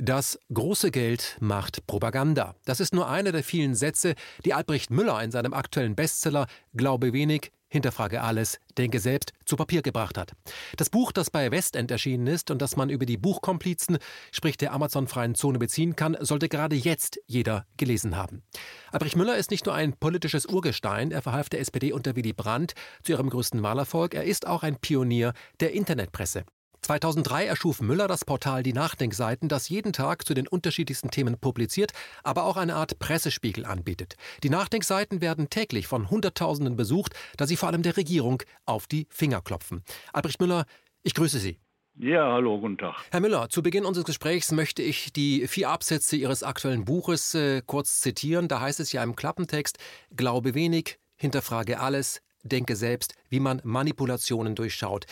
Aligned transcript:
Das 0.00 0.38
große 0.54 0.92
Geld 0.92 1.36
macht 1.40 1.84
Propaganda. 1.88 2.54
Das 2.64 2.78
ist 2.78 2.94
nur 2.94 3.08
einer 3.08 3.32
der 3.32 3.42
vielen 3.42 3.74
Sätze, 3.74 4.14
die 4.44 4.54
Albrecht 4.54 4.92
Müller 4.92 5.20
in 5.24 5.32
seinem 5.32 5.52
aktuellen 5.52 5.96
Bestseller 5.96 6.46
Glaube 6.72 7.12
wenig, 7.12 7.50
hinterfrage 7.66 8.22
alles, 8.22 8.60
denke 8.78 9.00
selbst 9.00 9.32
zu 9.44 9.56
Papier 9.56 9.82
gebracht 9.82 10.16
hat. 10.16 10.34
Das 10.76 10.88
Buch, 10.88 11.10
das 11.10 11.30
bei 11.30 11.50
Westend 11.50 11.90
erschienen 11.90 12.28
ist 12.28 12.52
und 12.52 12.62
das 12.62 12.76
man 12.76 12.90
über 12.90 13.06
die 13.06 13.16
Buchkomplizen, 13.16 13.98
sprich 14.30 14.56
der 14.56 14.72
Amazon-freien 14.72 15.34
Zone 15.34 15.58
beziehen 15.58 15.96
kann, 15.96 16.16
sollte 16.20 16.48
gerade 16.48 16.76
jetzt 16.76 17.18
jeder 17.26 17.66
gelesen 17.76 18.16
haben. 18.16 18.44
Albrecht 18.92 19.16
Müller 19.16 19.36
ist 19.36 19.50
nicht 19.50 19.66
nur 19.66 19.74
ein 19.74 19.94
politisches 19.94 20.46
Urgestein, 20.46 21.10
er 21.10 21.22
verhalf 21.22 21.48
der 21.48 21.58
SPD 21.58 21.92
unter 21.92 22.14
Willy 22.14 22.32
Brandt 22.32 22.74
zu 23.02 23.10
ihrem 23.10 23.30
größten 23.30 23.64
Wahlerfolg, 23.64 24.14
er 24.14 24.22
ist 24.22 24.46
auch 24.46 24.62
ein 24.62 24.76
Pionier 24.76 25.32
der 25.58 25.72
Internetpresse. 25.72 26.44
2003 26.82 27.46
erschuf 27.46 27.80
Müller 27.80 28.08
das 28.08 28.24
Portal 28.24 28.62
Die 28.62 28.72
Nachdenkseiten, 28.72 29.48
das 29.48 29.68
jeden 29.68 29.92
Tag 29.92 30.26
zu 30.26 30.34
den 30.34 30.48
unterschiedlichsten 30.48 31.10
Themen 31.10 31.38
publiziert, 31.38 31.92
aber 32.22 32.44
auch 32.44 32.56
eine 32.56 32.76
Art 32.76 32.98
Pressespiegel 32.98 33.64
anbietet. 33.64 34.16
Die 34.42 34.50
Nachdenkseiten 34.50 35.20
werden 35.20 35.50
täglich 35.50 35.86
von 35.86 36.10
Hunderttausenden 36.10 36.76
besucht, 36.76 37.14
da 37.36 37.46
sie 37.46 37.56
vor 37.56 37.68
allem 37.68 37.82
der 37.82 37.96
Regierung 37.96 38.42
auf 38.64 38.86
die 38.86 39.06
Finger 39.10 39.40
klopfen. 39.40 39.82
Albrecht 40.12 40.40
Müller, 40.40 40.64
ich 41.02 41.14
grüße 41.14 41.38
Sie. 41.38 41.58
Ja, 42.00 42.32
hallo, 42.32 42.60
guten 42.60 42.78
Tag. 42.78 42.94
Herr 43.10 43.18
Müller, 43.18 43.48
zu 43.48 43.60
Beginn 43.60 43.84
unseres 43.84 44.06
Gesprächs 44.06 44.52
möchte 44.52 44.82
ich 44.82 45.12
die 45.12 45.48
vier 45.48 45.68
Absätze 45.70 46.14
Ihres 46.14 46.44
aktuellen 46.44 46.84
Buches 46.84 47.34
äh, 47.34 47.60
kurz 47.66 48.00
zitieren. 48.00 48.46
Da 48.46 48.60
heißt 48.60 48.78
es 48.78 48.92
ja 48.92 49.02
im 49.02 49.16
Klappentext, 49.16 49.78
Glaube 50.14 50.54
wenig, 50.54 51.00
hinterfrage 51.16 51.80
alles, 51.80 52.22
Denke 52.42 52.76
selbst, 52.76 53.14
wie 53.28 53.40
man 53.40 53.60
Manipulationen 53.64 54.54
durchschaut. 54.54 55.06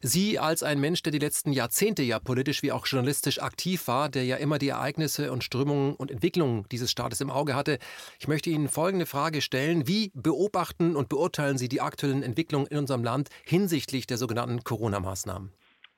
Sie 0.00 0.38
als 0.38 0.62
ein 0.62 0.80
Mensch, 0.80 1.02
der 1.02 1.12
die 1.12 1.18
letzten 1.18 1.52
Jahrzehnte 1.52 2.02
ja 2.02 2.18
politisch 2.18 2.62
wie 2.62 2.72
auch 2.72 2.86
journalistisch 2.86 3.40
aktiv 3.40 3.86
war, 3.86 4.08
der 4.08 4.24
ja 4.24 4.36
immer 4.36 4.58
die 4.58 4.68
Ereignisse 4.68 5.30
und 5.30 5.44
Strömungen 5.44 5.94
und 5.94 6.10
Entwicklungen 6.10 6.64
dieses 6.72 6.90
Staates 6.90 7.20
im 7.20 7.30
Auge 7.30 7.54
hatte, 7.54 7.78
ich 8.18 8.28
möchte 8.28 8.50
Ihnen 8.50 8.68
folgende 8.68 9.06
Frage 9.06 9.40
stellen. 9.40 9.86
Wie 9.86 10.10
beobachten 10.14 10.96
und 10.96 11.08
beurteilen 11.08 11.58
Sie 11.58 11.68
die 11.68 11.80
aktuellen 11.80 12.22
Entwicklungen 12.22 12.66
in 12.66 12.78
unserem 12.78 13.04
Land 13.04 13.28
hinsichtlich 13.44 14.06
der 14.06 14.16
sogenannten 14.16 14.64
Corona-Maßnahmen? 14.64 15.52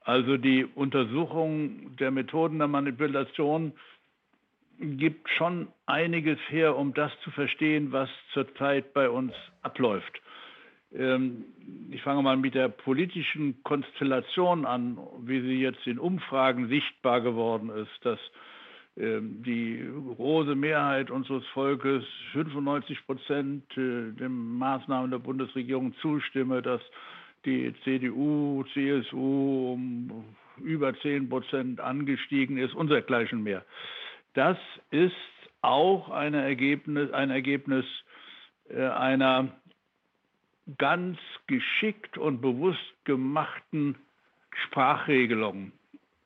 Also 0.04 0.36
die 0.36 0.64
Untersuchung 0.64 1.96
der 1.96 2.10
Methoden 2.10 2.58
der 2.58 2.68
Manipulation 2.68 3.72
gibt 4.80 5.28
schon 5.30 5.68
einiges 5.86 6.38
her, 6.48 6.76
um 6.76 6.92
das 6.92 7.12
zu 7.22 7.30
verstehen, 7.30 7.92
was 7.92 8.08
zurzeit 8.32 8.92
bei 8.94 9.08
uns 9.08 9.32
abläuft. 9.62 10.20
Ähm, 10.94 11.44
ich 11.90 12.02
fange 12.02 12.22
mal 12.22 12.36
mit 12.36 12.54
der 12.54 12.68
politischen 12.68 13.62
Konstellation 13.62 14.64
an, 14.66 14.98
wie 15.20 15.40
sie 15.40 15.60
jetzt 15.60 15.86
in 15.86 15.98
Umfragen 15.98 16.68
sichtbar 16.68 17.20
geworden 17.20 17.70
ist, 17.70 18.04
dass 18.04 18.18
ähm, 18.96 19.42
die 19.42 19.82
große 20.16 20.54
Mehrheit 20.54 21.10
unseres 21.10 21.46
Volkes, 21.48 22.04
95 22.32 23.06
Prozent, 23.06 23.64
äh, 23.72 24.12
den 24.12 24.58
Maßnahmen 24.58 25.10
der 25.10 25.18
Bundesregierung 25.18 25.94
zustimme, 26.02 26.60
dass 26.60 26.82
die 27.44 27.74
CDU, 27.84 28.64
CSU 28.72 29.72
um 29.72 30.24
über 30.58 30.94
10 30.94 31.28
Prozent 31.28 31.80
angestiegen 31.80 32.58
ist 32.58 32.74
und 32.74 32.90
dergleichen 32.90 33.42
mehr. 33.42 33.64
Das 34.34 34.58
ist 34.90 35.14
auch 35.62 36.10
ein 36.10 36.34
Ergebnis, 36.34 37.10
ein 37.12 37.30
Ergebnis 37.30 37.84
äh, 38.68 38.82
einer 38.82 39.48
ganz 40.78 41.18
geschickt 41.46 42.18
und 42.18 42.40
bewusst 42.40 42.94
gemachten 43.04 43.96
Sprachregelungen 44.64 45.72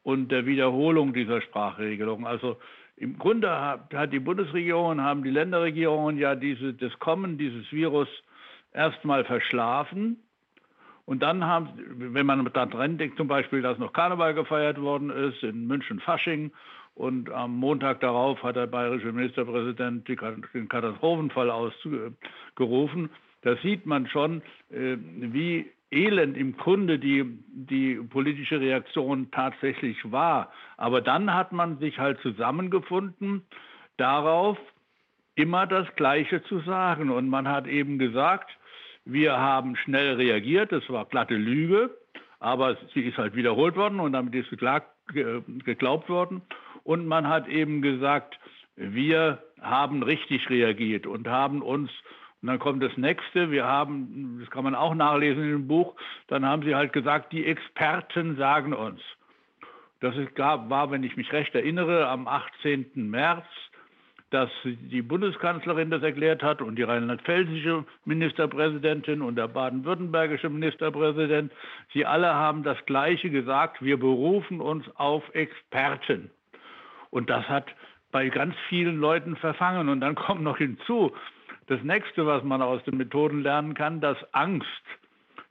und 0.02 0.30
der 0.30 0.46
Wiederholung 0.46 1.12
dieser 1.12 1.40
Sprachregelungen. 1.40 2.26
Also 2.26 2.58
im 2.96 3.18
Grunde 3.18 3.50
hat, 3.50 3.92
hat 3.92 4.12
die 4.12 4.20
Bundesregierung, 4.20 5.00
haben 5.00 5.22
die 5.22 5.30
Länderregierungen 5.30 6.18
ja 6.18 6.34
diese, 6.34 6.74
das 6.74 6.98
Kommen 6.98 7.38
dieses 7.38 7.70
Virus 7.72 8.08
erstmal 8.72 9.24
verschlafen. 9.24 10.22
Und 11.04 11.22
dann 11.22 11.44
haben, 11.44 11.68
wenn 12.14 12.26
man 12.26 12.44
daran 12.52 12.98
denkt, 12.98 13.16
zum 13.16 13.28
Beispiel, 13.28 13.62
dass 13.62 13.78
noch 13.78 13.92
Karneval 13.92 14.34
gefeiert 14.34 14.80
worden 14.80 15.10
ist 15.10 15.42
in 15.42 15.66
München 15.66 16.00
Fasching 16.00 16.50
und 16.96 17.30
am 17.30 17.54
Montag 17.54 18.00
darauf 18.00 18.42
hat 18.42 18.56
der 18.56 18.66
bayerische 18.66 19.12
Ministerpräsident 19.12 20.08
den 20.08 20.68
Katastrophenfall 20.68 21.50
ausgerufen. 21.50 23.10
Da 23.42 23.56
sieht 23.58 23.86
man 23.86 24.08
schon, 24.08 24.42
äh, 24.70 24.96
wie 24.98 25.70
elend 25.90 26.36
im 26.36 26.56
Grunde 26.56 26.98
die, 26.98 27.24
die 27.48 27.94
politische 27.96 28.60
Reaktion 28.60 29.30
tatsächlich 29.30 30.10
war. 30.10 30.50
Aber 30.76 31.00
dann 31.00 31.32
hat 31.32 31.52
man 31.52 31.78
sich 31.78 31.98
halt 31.98 32.20
zusammengefunden, 32.20 33.42
darauf 33.96 34.58
immer 35.36 35.66
das 35.66 35.86
Gleiche 35.96 36.42
zu 36.44 36.60
sagen. 36.60 37.10
Und 37.10 37.28
man 37.28 37.46
hat 37.46 37.66
eben 37.66 37.98
gesagt, 37.98 38.50
wir 39.04 39.38
haben 39.38 39.76
schnell 39.76 40.14
reagiert, 40.14 40.72
das 40.72 40.88
war 40.90 41.04
glatte 41.04 41.36
Lüge, 41.36 41.96
aber 42.40 42.76
sie 42.92 43.02
ist 43.02 43.16
halt 43.18 43.36
wiederholt 43.36 43.76
worden 43.76 44.00
und 44.00 44.12
damit 44.12 44.34
ist 44.34 44.50
geglaubt 44.50 46.08
worden. 46.08 46.42
Und 46.82 47.06
man 47.06 47.28
hat 47.28 47.46
eben 47.48 47.82
gesagt, 47.82 48.38
wir 48.74 49.42
haben 49.60 50.02
richtig 50.02 50.50
reagiert 50.50 51.06
und 51.06 51.28
haben 51.28 51.62
uns 51.62 51.90
und 52.42 52.48
dann 52.48 52.58
kommt 52.58 52.82
das 52.82 52.96
nächste, 52.96 53.50
wir 53.50 53.64
haben, 53.64 54.38
das 54.40 54.50
kann 54.50 54.64
man 54.64 54.74
auch 54.74 54.94
nachlesen 54.94 55.42
in 55.42 55.50
dem 55.50 55.68
Buch, 55.68 55.94
dann 56.28 56.44
haben 56.44 56.62
sie 56.62 56.74
halt 56.74 56.92
gesagt, 56.92 57.32
die 57.32 57.46
Experten 57.46 58.36
sagen 58.36 58.72
uns. 58.72 59.00
Das 60.00 60.14
gab, 60.34 60.68
war, 60.68 60.90
wenn 60.90 61.02
ich 61.02 61.16
mich 61.16 61.32
recht 61.32 61.54
erinnere, 61.54 62.06
am 62.08 62.28
18. 62.28 62.90
März, 62.94 63.46
dass 64.30 64.50
die 64.64 65.02
Bundeskanzlerin 65.02 65.90
das 65.90 66.02
erklärt 66.02 66.42
hat 66.42 66.60
und 66.60 66.76
die 66.76 66.82
rheinland-pfälzische 66.82 67.84
Ministerpräsidentin 68.04 69.22
und 69.22 69.36
der 69.36 69.48
baden-württembergische 69.48 70.50
Ministerpräsident. 70.50 71.52
Sie 71.94 72.04
alle 72.04 72.34
haben 72.34 72.62
das 72.62 72.76
Gleiche 72.86 73.30
gesagt, 73.30 73.82
wir 73.82 73.98
berufen 73.98 74.60
uns 74.60 74.84
auf 74.96 75.22
Experten. 75.32 76.30
Und 77.10 77.30
das 77.30 77.48
hat 77.48 77.66
bei 78.10 78.28
ganz 78.28 78.54
vielen 78.68 78.98
Leuten 78.98 79.36
verfangen. 79.36 79.88
Und 79.88 80.00
dann 80.00 80.16
kommt 80.16 80.42
noch 80.42 80.58
hinzu, 80.58 81.12
das 81.66 81.82
nächste, 81.82 82.26
was 82.26 82.42
man 82.44 82.62
aus 82.62 82.82
den 82.84 82.96
Methoden 82.96 83.42
lernen 83.42 83.74
kann, 83.74 84.00
dass 84.00 84.16
Angst, 84.32 84.66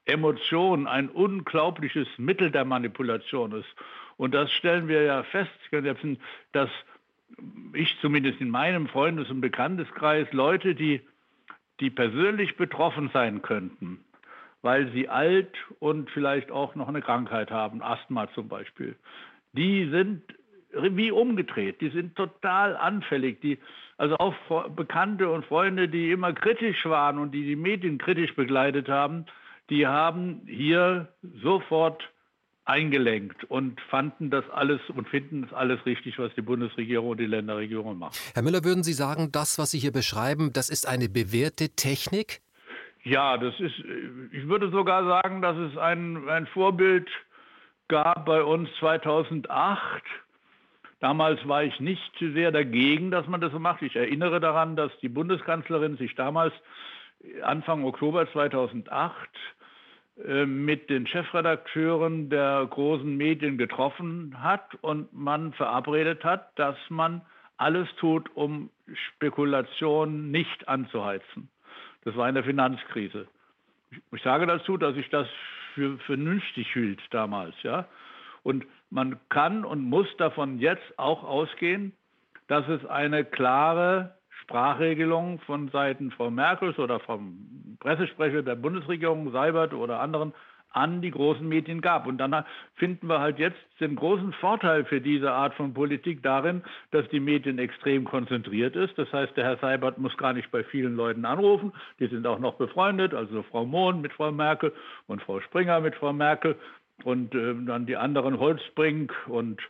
Emotion 0.05 0.87
ein 0.87 1.09
unglaubliches 1.09 2.07
Mittel 2.17 2.51
der 2.51 2.63
Manipulation 2.63 3.51
ist. 3.53 3.75
Und 4.17 4.33
das 4.33 4.51
stellen 4.51 4.87
wir 4.87 5.01
ja 5.01 5.23
fest, 5.23 5.51
dass 6.51 6.69
ich 7.73 7.97
zumindest 8.01 8.39
in 8.39 8.49
meinem 8.49 8.87
Freundes- 8.87 9.29
und 9.29 9.41
Bekannteskreis 9.41 10.31
Leute, 10.31 10.75
die, 10.75 11.01
die 11.79 11.89
persönlich 11.89 12.55
betroffen 12.55 13.09
sein 13.13 13.41
könnten, 13.41 14.05
weil 14.61 14.91
sie 14.91 15.09
alt 15.09 15.53
und 15.79 16.09
vielleicht 16.11 16.51
auch 16.51 16.75
noch 16.75 16.87
eine 16.87 17.01
Krankheit 17.01 17.51
haben, 17.51 17.81
Asthma 17.81 18.31
zum 18.33 18.47
Beispiel, 18.47 18.95
die 19.53 19.89
sind 19.89 20.21
wie 20.75 21.11
umgedreht. 21.11 21.81
Die 21.81 21.89
sind 21.89 22.15
total 22.15 22.75
anfällig. 22.75 23.41
Die, 23.41 23.59
also 23.97 24.17
auch 24.17 24.33
Bekannte 24.69 25.29
und 25.29 25.45
Freunde, 25.45 25.87
die 25.87 26.11
immer 26.11 26.33
kritisch 26.33 26.85
waren 26.85 27.17
und 27.17 27.31
die 27.31 27.45
die 27.45 27.55
Medien 27.55 27.97
kritisch 27.97 28.35
begleitet 28.35 28.89
haben, 28.89 29.25
die 29.69 29.87
haben 29.87 30.41
hier 30.45 31.07
sofort 31.41 32.03
eingelenkt 32.65 33.43
und 33.45 33.79
fanden 33.89 34.31
das 34.31 34.43
alles 34.49 34.81
und 34.89 35.07
finden 35.07 35.43
das 35.43 35.53
alles 35.53 35.85
richtig, 35.85 36.17
was 36.17 36.33
die 36.35 36.41
Bundesregierung 36.41 37.09
und 37.09 37.19
die 37.19 37.27
Länderregierung 37.27 37.97
machen. 37.97 38.15
Herr 38.33 38.41
Müller, 38.41 38.63
würden 38.63 38.83
Sie 38.83 38.93
sagen, 38.93 39.31
das, 39.31 39.59
was 39.59 39.71
Sie 39.71 39.79
hier 39.79 39.91
beschreiben, 39.91 40.51
das 40.51 40.69
ist 40.69 40.87
eine 40.87 41.07
bewährte 41.07 41.69
Technik? 41.69 42.41
Ja, 43.03 43.37
das 43.37 43.53
ist, 43.59 43.75
ich 44.31 44.47
würde 44.47 44.71
sogar 44.71 45.05
sagen, 45.05 45.43
dass 45.43 45.55
es 45.57 45.77
ein, 45.77 46.27
ein 46.27 46.47
Vorbild 46.47 47.07
gab 47.87 48.25
bei 48.25 48.43
uns 48.43 48.67
2008 48.79 50.03
Damals 51.05 51.47
war 51.47 51.63
ich 51.63 51.79
nicht 51.79 52.17
sehr 52.19 52.51
dagegen, 52.51 53.11
dass 53.11 53.27
man 53.27 53.39
das 53.39 53.51
so 53.51 53.59
macht. 53.59 53.83
Ich 53.83 53.95
erinnere 53.95 54.39
daran, 54.39 54.75
dass 54.75 54.91
die 55.03 55.07
Bundeskanzlerin 55.07 55.97
sich 55.97 56.15
damals 56.15 56.51
Anfang 57.43 57.85
Oktober 57.85 58.27
2008 58.31 59.13
äh, 60.25 60.47
mit 60.47 60.89
den 60.89 61.05
Chefredakteuren 61.05 62.31
der 62.31 62.65
großen 62.67 63.15
Medien 63.15 63.59
getroffen 63.59 64.41
hat 64.41 64.73
und 64.81 65.13
man 65.13 65.53
verabredet 65.53 66.23
hat, 66.23 66.57
dass 66.57 66.75
man 66.89 67.21
alles 67.57 67.87
tut, 67.97 68.35
um 68.35 68.71
Spekulation 68.91 70.31
nicht 70.31 70.67
anzuheizen. 70.67 71.49
Das 72.03 72.15
war 72.15 72.27
in 72.27 72.33
der 72.33 72.43
Finanzkrise. 72.43 73.27
Ich 74.11 74.23
sage 74.23 74.47
dazu, 74.47 74.75
dass 74.75 74.95
ich 74.97 75.11
das 75.11 75.27
für 75.75 75.99
vernünftig 75.99 76.73
hielt 76.73 77.01
damals, 77.11 77.53
ja. 77.61 77.87
Und 78.41 78.65
man 78.89 79.19
kann 79.29 79.65
und 79.65 79.81
muss 79.81 80.07
davon 80.17 80.59
jetzt 80.59 80.97
auch 80.97 81.23
ausgehen, 81.23 81.93
dass 82.47 82.67
es 82.67 82.85
eine 82.85 83.25
klare 83.25 84.15
Sprachregelung 84.41 85.39
von 85.39 85.69
Seiten 85.69 86.11
Frau 86.11 86.29
Merkels 86.29 86.77
oder 86.77 86.99
vom 86.99 87.77
Pressesprecher 87.79 88.43
der 88.43 88.55
Bundesregierung, 88.55 89.31
Seibert 89.31 89.73
oder 89.73 89.99
anderen 89.99 90.33
an 90.75 91.01
die 91.01 91.11
großen 91.11 91.47
Medien 91.47 91.79
gab. 91.79 92.05
Und 92.05 92.17
dann 92.17 92.43
finden 92.75 93.07
wir 93.07 93.19
halt 93.19 93.39
jetzt 93.39 93.57
den 93.79 93.95
großen 93.95 94.33
Vorteil 94.33 94.83
für 94.83 94.99
diese 94.99 95.31
Art 95.31 95.53
von 95.55 95.73
Politik 95.73 96.21
darin, 96.21 96.63
dass 96.91 97.07
die 97.09 97.21
Medien 97.21 97.59
extrem 97.59 98.03
konzentriert 98.03 98.75
ist. 98.75 98.97
Das 98.97 99.11
heißt, 99.11 99.35
der 99.37 99.45
Herr 99.45 99.57
Seibert 99.57 99.97
muss 99.97 100.15
gar 100.17 100.33
nicht 100.33 100.51
bei 100.51 100.63
vielen 100.65 100.95
Leuten 100.95 101.23
anrufen. 101.23 101.71
Die 101.99 102.07
sind 102.07 102.27
auch 102.27 102.39
noch 102.39 102.55
befreundet, 102.55 103.13
also 103.13 103.43
Frau 103.43 103.65
Mohn 103.65 104.01
mit 104.01 104.11
Frau 104.11 104.31
Merkel 104.31 104.73
und 105.07 105.21
Frau 105.21 105.39
Springer 105.39 105.79
mit 105.79 105.95
Frau 105.95 106.11
Merkel 106.11 106.57
und 107.03 107.35
äh, 107.35 107.53
dann 107.65 107.85
die 107.85 107.97
anderen 107.97 108.39
Holzbrink 108.39 109.13
und 109.27 109.61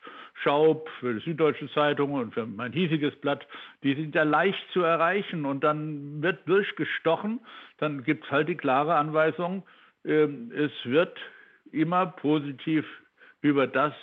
Schaub 0.44 0.89
für 1.00 1.13
die 1.13 1.22
Süddeutsche 1.22 1.69
Zeitung 1.72 2.13
und 2.13 2.33
für 2.33 2.45
mein 2.45 2.72
hiesiges 2.72 3.16
Blatt, 3.16 3.48
die 3.83 3.95
sind 3.95 4.16
ja 4.16 4.24
leicht 4.24 4.63
zu 4.74 4.81
erreichen. 4.81 5.45
Und 5.45 5.63
dann 5.63 6.22
wird 6.22 6.48
durchgestochen, 6.48 7.39
dann 7.77 8.04
gibt 8.04 8.25
es 8.25 8.31
halt 8.31 8.50
die 8.50 8.56
klare 8.56 8.95
Anweisung, 8.95 9.63
ähm, 10.04 10.51
es 10.56 10.72
wird 10.83 11.18
immer 11.72 12.06
positiv 12.06 12.86
über 13.42 13.68
das 13.68 13.94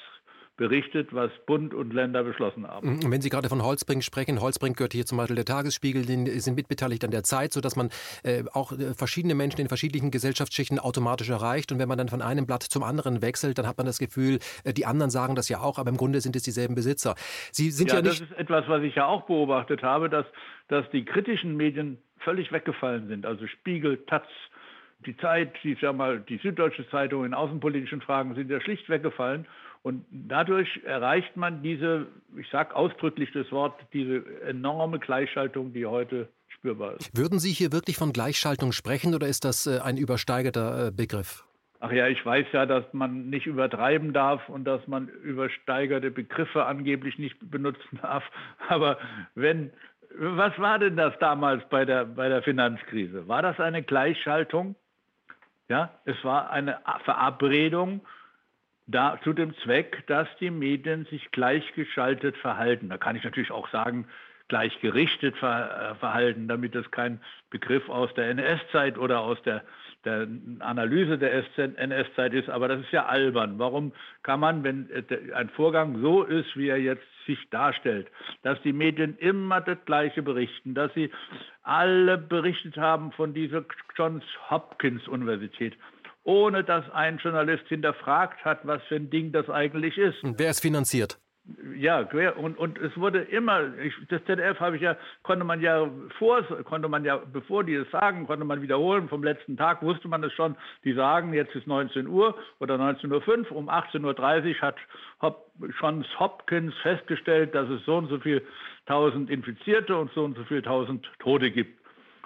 berichtet, 0.57 1.15
was 1.15 1.31
Bund 1.47 1.73
und 1.73 1.93
Länder 1.95 2.23
beschlossen 2.25 2.67
haben. 2.67 2.97
Mhm. 2.97 3.11
Wenn 3.11 3.23
Sie 3.23 3.31
gerade 3.31 3.49
von 3.49 3.63
Holzbrink 3.63 4.05
sprechen, 4.05 4.41
Holzbrink 4.41 4.77
gehört 4.77 4.93
hier 4.93 5.07
zum 5.07 5.19
Beispiel 5.19 5.37
der 5.37 5.47
Tagesspiegel, 5.47 6.05
die 6.05 6.41
sind 6.41 6.57
mitbeteiligt 6.57 7.05
an 7.05 7.11
der 7.11 7.23
Zeit, 7.23 7.53
sodass 7.53 7.75
man 7.75 7.89
äh, 8.23 8.45
auch 8.53 8.73
äh, 8.73 8.95
verschiedene 8.95 9.35
Menschen 9.35 9.61
in 9.61 9.69
verschiedenen 9.69 10.11
Gesellschaftsschichten 10.11 10.79
automatisch 10.79 11.31
erreicht. 11.31 11.73
Und 11.73 11.79
wenn 11.79 11.89
man 11.89 11.97
dann 11.97 12.09
von 12.09 12.21
einem 12.21 12.47
Blatt 12.47 12.63
zum 12.63 12.83
anderen 12.83 13.23
wechselt, 13.23 13.59
dann 13.59 13.67
hat 13.67 13.79
man 13.79 13.87
das 13.87 13.99
Gefühl, 13.99 14.41
äh, 14.65 14.75
die 14.75 14.85
anderen 14.85 15.11
sagen 15.11 15.35
das 15.35 15.49
ja 15.49 15.61
auch, 15.61 15.79
aber 15.79 15.89
im 15.89 15.97
Grunde 15.97 16.21
sind 16.21 16.37
es 16.37 16.43
dieselben 16.43 16.75
Besitzer. 16.75 17.15
Sie 17.51 17.71
sind 17.71 17.91
ja, 17.91 17.97
ja 17.97 18.03
nicht. 18.03 18.21
Das 18.21 18.31
ist 18.31 18.39
etwas, 18.39 18.69
was 18.69 18.83
ich 18.83 18.95
ja 18.95 19.07
auch 19.07 19.23
beobachtet 19.23 19.83
habe, 19.83 20.11
dass, 20.11 20.27
dass 20.69 20.89
die 20.91 21.05
kritischen 21.05 21.57
Medien 21.57 21.99
völlig 22.19 22.53
weggefallen 22.53 23.09
sind. 23.09 23.27
Also 23.27 23.47
Spiegel, 23.47 24.05
Taz, 24.07 24.27
die 25.07 25.17
Zeit, 25.17 25.55
die, 25.65 25.77
sag 25.81 25.97
mal, 25.97 26.21
die 26.21 26.39
Süddeutsche 26.39 26.89
Zeitung 26.91 27.25
in 27.25 27.35
außenpolitischen 27.35 28.01
Fragen 28.03 28.35
sind 28.35 28.51
ja 28.51 28.61
schlicht 28.61 28.89
weggefallen. 28.89 29.47
Und 29.83 30.05
dadurch 30.11 30.81
erreicht 30.85 31.37
man 31.37 31.63
diese, 31.63 32.07
ich 32.37 32.49
sage 32.51 32.75
ausdrücklich 32.75 33.31
das 33.33 33.51
Wort, 33.51 33.75
diese 33.93 34.25
enorme 34.43 35.01
Gleichschaltung, 35.01 35.73
die 35.73 35.87
heute 35.87 36.29
spürbar 36.49 36.95
ist. 36.95 37.17
Würden 37.17 37.41
Sie 37.41 37.51
hier 37.51 37.73
wirklich 37.73 37.97
von 37.97 38.13
Gleichschaltung 38.13 38.71
sprechen 38.71 39.15
oder 39.15 39.27
ist 39.27 39.45
das 39.45 39.67
äh, 39.67 39.81
ein 39.81 39.97
übersteigerter 39.97 40.89
äh, 40.89 40.91
Begriff? 40.93 41.45
Ach 41.81 41.91
ja, 41.91 42.07
ich 42.07 42.25
weiß 42.25 42.47
ja, 42.53 42.65
dass 42.65 42.85
man 42.93 43.29
nicht 43.29 43.47
übertreiben 43.47 44.13
darf 44.13 44.49
und 44.49 44.65
dass 44.65 44.87
man 44.87 45.09
übersteigerte 45.09 46.13
Begriffe 46.13 46.65
angeblich 46.65 47.19
nicht 47.19 47.37
benutzen 47.51 47.99
darf. 48.01 48.23
Aber 48.69 48.99
wenn, 49.35 49.73
was 50.17 50.57
war 50.61 50.79
denn 50.79 50.97
das 50.97 51.13
damals 51.19 51.69
bei 51.71 51.85
der, 51.85 52.05
bei 52.05 52.29
der 52.29 52.45
Finanzkrise? 52.45 53.27
War 53.27 53.43
das 53.43 53.59
eine 53.59 53.83
Gleichschaltung? 53.83 54.77
Ja, 55.69 55.91
es 56.05 56.23
war 56.23 56.51
eine 56.51 56.79
Verabredung 57.05 58.03
da, 58.93 59.19
zu 59.25 59.33
dem 59.33 59.55
Zweck, 59.59 60.05
dass 60.07 60.29
die 60.41 60.51
Medien 60.51 61.07
sich 61.07 61.31
gleichgeschaltet 61.31 62.37
verhalten. 62.37 62.89
Da 62.89 62.99
kann 62.99 63.17
ich 63.17 63.25
natürlich 63.25 63.51
auch 63.51 63.69
sagen, 63.71 64.07
gleichgerichtet 64.49 65.37
ver, 65.39 65.93
äh, 65.93 65.95
verhalten, 65.95 66.47
damit 66.47 66.75
das 66.75 66.91
kein 66.91 67.21
Begriff 67.51 67.89
aus 67.89 68.13
der 68.15 68.29
NS-Zeit 68.31 68.99
oder 68.99 69.21
aus 69.21 69.41
der, 69.45 69.65
der 70.05 70.29
Analyse 70.59 71.17
der 71.17 71.33
NS-Zeit 71.57 72.35
ist. 72.35 72.51
Aber 72.51 72.69
das 72.69 72.81
ist 72.81 72.93
ja 72.93 73.07
albern. 73.07 73.59
Warum 73.59 73.93
kann 74.23 74.41
man, 74.41 74.63
wenn 74.63 74.91
äh, 74.91 75.33
ein 75.33 75.49
Vorgang 75.49 76.03
so 76.03 76.23
ist, 76.23 76.55
wie 76.57 76.69
er 76.69 76.77
jetzt 76.79 77.07
sich 77.27 77.39
darstellt, 77.49 78.09
dass 78.43 78.61
die 78.63 78.75
Medien 78.75 79.17
immer 79.19 79.63
das 79.63 79.79
Gleiche 79.87 80.23
berichten, 80.23 80.75
dass 80.75 80.93
sie 80.93 81.11
alle 81.63 82.19
berichtet 82.19 82.77
haben 82.77 83.13
von 83.13 83.33
dieser 83.33 83.65
Johns 83.97 84.25
Hopkins 84.51 85.09
Universität, 85.09 85.79
ohne 86.25 86.65
dass 86.65 86.89
ein 86.91 87.19
Journalist 87.19 87.67
hinterfragt 87.69 88.45
hat, 88.45 88.67
was 88.67 88.83
für 88.85 88.97
ein 88.97 89.11
Ding 89.11 89.33
das 89.33 89.49
eigentlich 89.51 89.99
ist. 89.99 90.23
Und 90.23 90.39
wer 90.39 90.51
es 90.51 90.61
finanziert? 90.61 91.19
Ja, 91.77 92.09
und, 92.37 92.57
und 92.57 92.79
es 92.79 92.97
wurde 92.97 93.23
immer, 93.23 93.77
ich, 93.79 93.93
das 94.09 94.25
ZDF 94.27 94.61
habe 94.61 94.77
ich 94.77 94.83
ja, 94.83 94.97
konnte 95.25 95.45
man 95.45 95.61
ja 95.61 95.91
vor, 96.19 96.45
konnte 96.63 96.89
man 96.89 97.05
ja, 97.05 97.17
bevor 97.17 97.65
die 97.65 97.75
es 97.75 97.91
sagen, 97.91 98.29
konnte 98.29 98.45
man 98.45 98.63
wiederholen, 98.63 99.09
vom 99.09 99.25
letzten 99.25 99.57
Tag 99.57 99.83
wusste 99.83 100.07
man 100.07 100.23
es 100.23 100.33
schon, 100.35 100.55
die 100.85 100.93
sagen, 100.93 101.35
jetzt 101.35 101.53
ist 101.57 101.67
19 101.67 102.07
Uhr 102.07 102.37
oder 102.61 102.77
19.05 102.77 103.51
Uhr, 103.51 103.57
um 103.57 103.69
18.30 103.69 104.55
Uhr 104.55 104.61
hat 104.61 104.77
Hop, 105.21 105.51
Johns 105.81 106.07
Hopkins 106.21 106.75
festgestellt, 106.83 107.57
dass 107.57 107.69
es 107.71 107.85
so 107.87 107.97
und 107.97 108.09
so 108.09 108.21
viel 108.21 108.47
tausend 108.87 109.29
Infizierte 109.29 109.97
und 109.97 110.13
so 110.15 110.23
und 110.25 110.37
so 110.37 110.45
viel 110.45 110.63
tausend 110.63 111.11
Tote 111.19 111.51
gibt. 111.51 111.82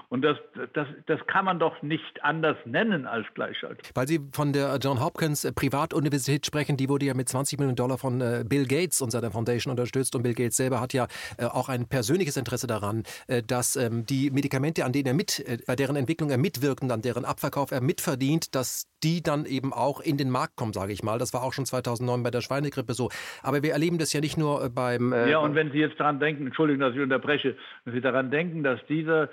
Und 0.08 0.22
das, 0.22 0.36
das, 0.72 0.86
das 1.06 1.26
kann 1.26 1.44
man 1.44 1.58
doch 1.58 1.82
nicht 1.82 2.22
anders 2.22 2.56
nennen 2.64 3.06
als 3.06 3.26
Gleichschaltung. 3.34 3.82
Weil 3.94 4.06
Sie 4.06 4.20
von 4.32 4.52
der 4.52 4.78
John 4.80 5.02
Hopkins 5.02 5.44
äh, 5.44 5.52
Privatuniversität 5.52 6.46
sprechen, 6.46 6.76
die 6.76 6.88
wurde 6.88 7.06
ja 7.06 7.14
mit 7.14 7.28
20 7.28 7.58
Millionen 7.58 7.76
Dollar 7.76 7.98
von 7.98 8.20
äh, 8.20 8.44
Bill 8.48 8.66
Gates 8.66 9.00
und 9.00 9.10
seiner 9.10 9.30
Foundation 9.30 9.72
unterstützt. 9.72 10.14
Und 10.14 10.22
Bill 10.22 10.34
Gates 10.34 10.56
selber 10.56 10.80
hat 10.80 10.92
ja 10.92 11.06
äh, 11.38 11.44
auch 11.44 11.68
ein 11.68 11.88
persönliches 11.88 12.36
Interesse 12.36 12.66
daran, 12.66 13.02
dass 13.46 13.76
ähm, 13.76 14.06
die 14.06 14.30
Medikamente, 14.30 14.84
an 14.84 14.92
denen 14.92 15.06
er 15.06 15.14
mit, 15.14 15.44
bei 15.66 15.76
deren 15.76 15.96
Entwicklung 15.96 16.30
er 16.30 16.38
mitwirkt 16.38 16.82
und 16.82 16.90
an 16.90 17.02
deren 17.02 17.24
Abverkauf 17.24 17.70
er 17.70 17.80
mitverdient, 17.80 18.54
dass 18.54 18.88
die 19.02 19.22
dann 19.22 19.44
eben 19.46 19.72
auch 19.72 20.00
in 20.00 20.16
den 20.16 20.30
Markt 20.30 20.56
kommen, 20.56 20.72
sage 20.72 20.92
ich 20.92 21.02
mal. 21.02 21.18
Das 21.18 21.32
war 21.34 21.42
auch 21.42 21.52
schon 21.52 21.66
2009 21.66 22.22
bei 22.22 22.30
der 22.30 22.40
Schweinegrippe 22.40 22.94
so. 22.94 23.10
Aber 23.42 23.62
wir 23.62 23.72
erleben 23.72 23.98
das 23.98 24.12
ja 24.12 24.20
nicht 24.20 24.36
nur 24.36 24.68
beim... 24.70 25.12
Äh 25.12 25.30
ja, 25.30 25.38
und 25.38 25.54
wenn 25.54 25.70
Sie 25.72 25.78
jetzt 25.78 25.98
daran 25.98 26.20
denken, 26.20 26.46
Entschuldigung, 26.46 26.80
dass 26.80 26.94
ich 26.94 27.00
unterbreche, 27.00 27.56
wenn 27.84 27.94
Sie 27.94 28.00
daran 28.00 28.30
denken, 28.30 28.62
dass 28.62 28.80
dieser 28.86 29.28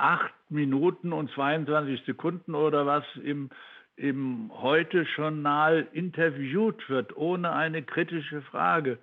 acht 0.00 0.32
Minuten 0.48 1.12
und 1.12 1.30
22 1.32 2.04
Sekunden 2.04 2.54
oder 2.54 2.86
was 2.86 3.04
im, 3.22 3.50
im 3.96 4.50
Heute-Journal 4.52 5.88
interviewt 5.92 6.88
wird, 6.88 7.16
ohne 7.16 7.52
eine 7.52 7.82
kritische 7.82 8.42
Frage. 8.42 8.98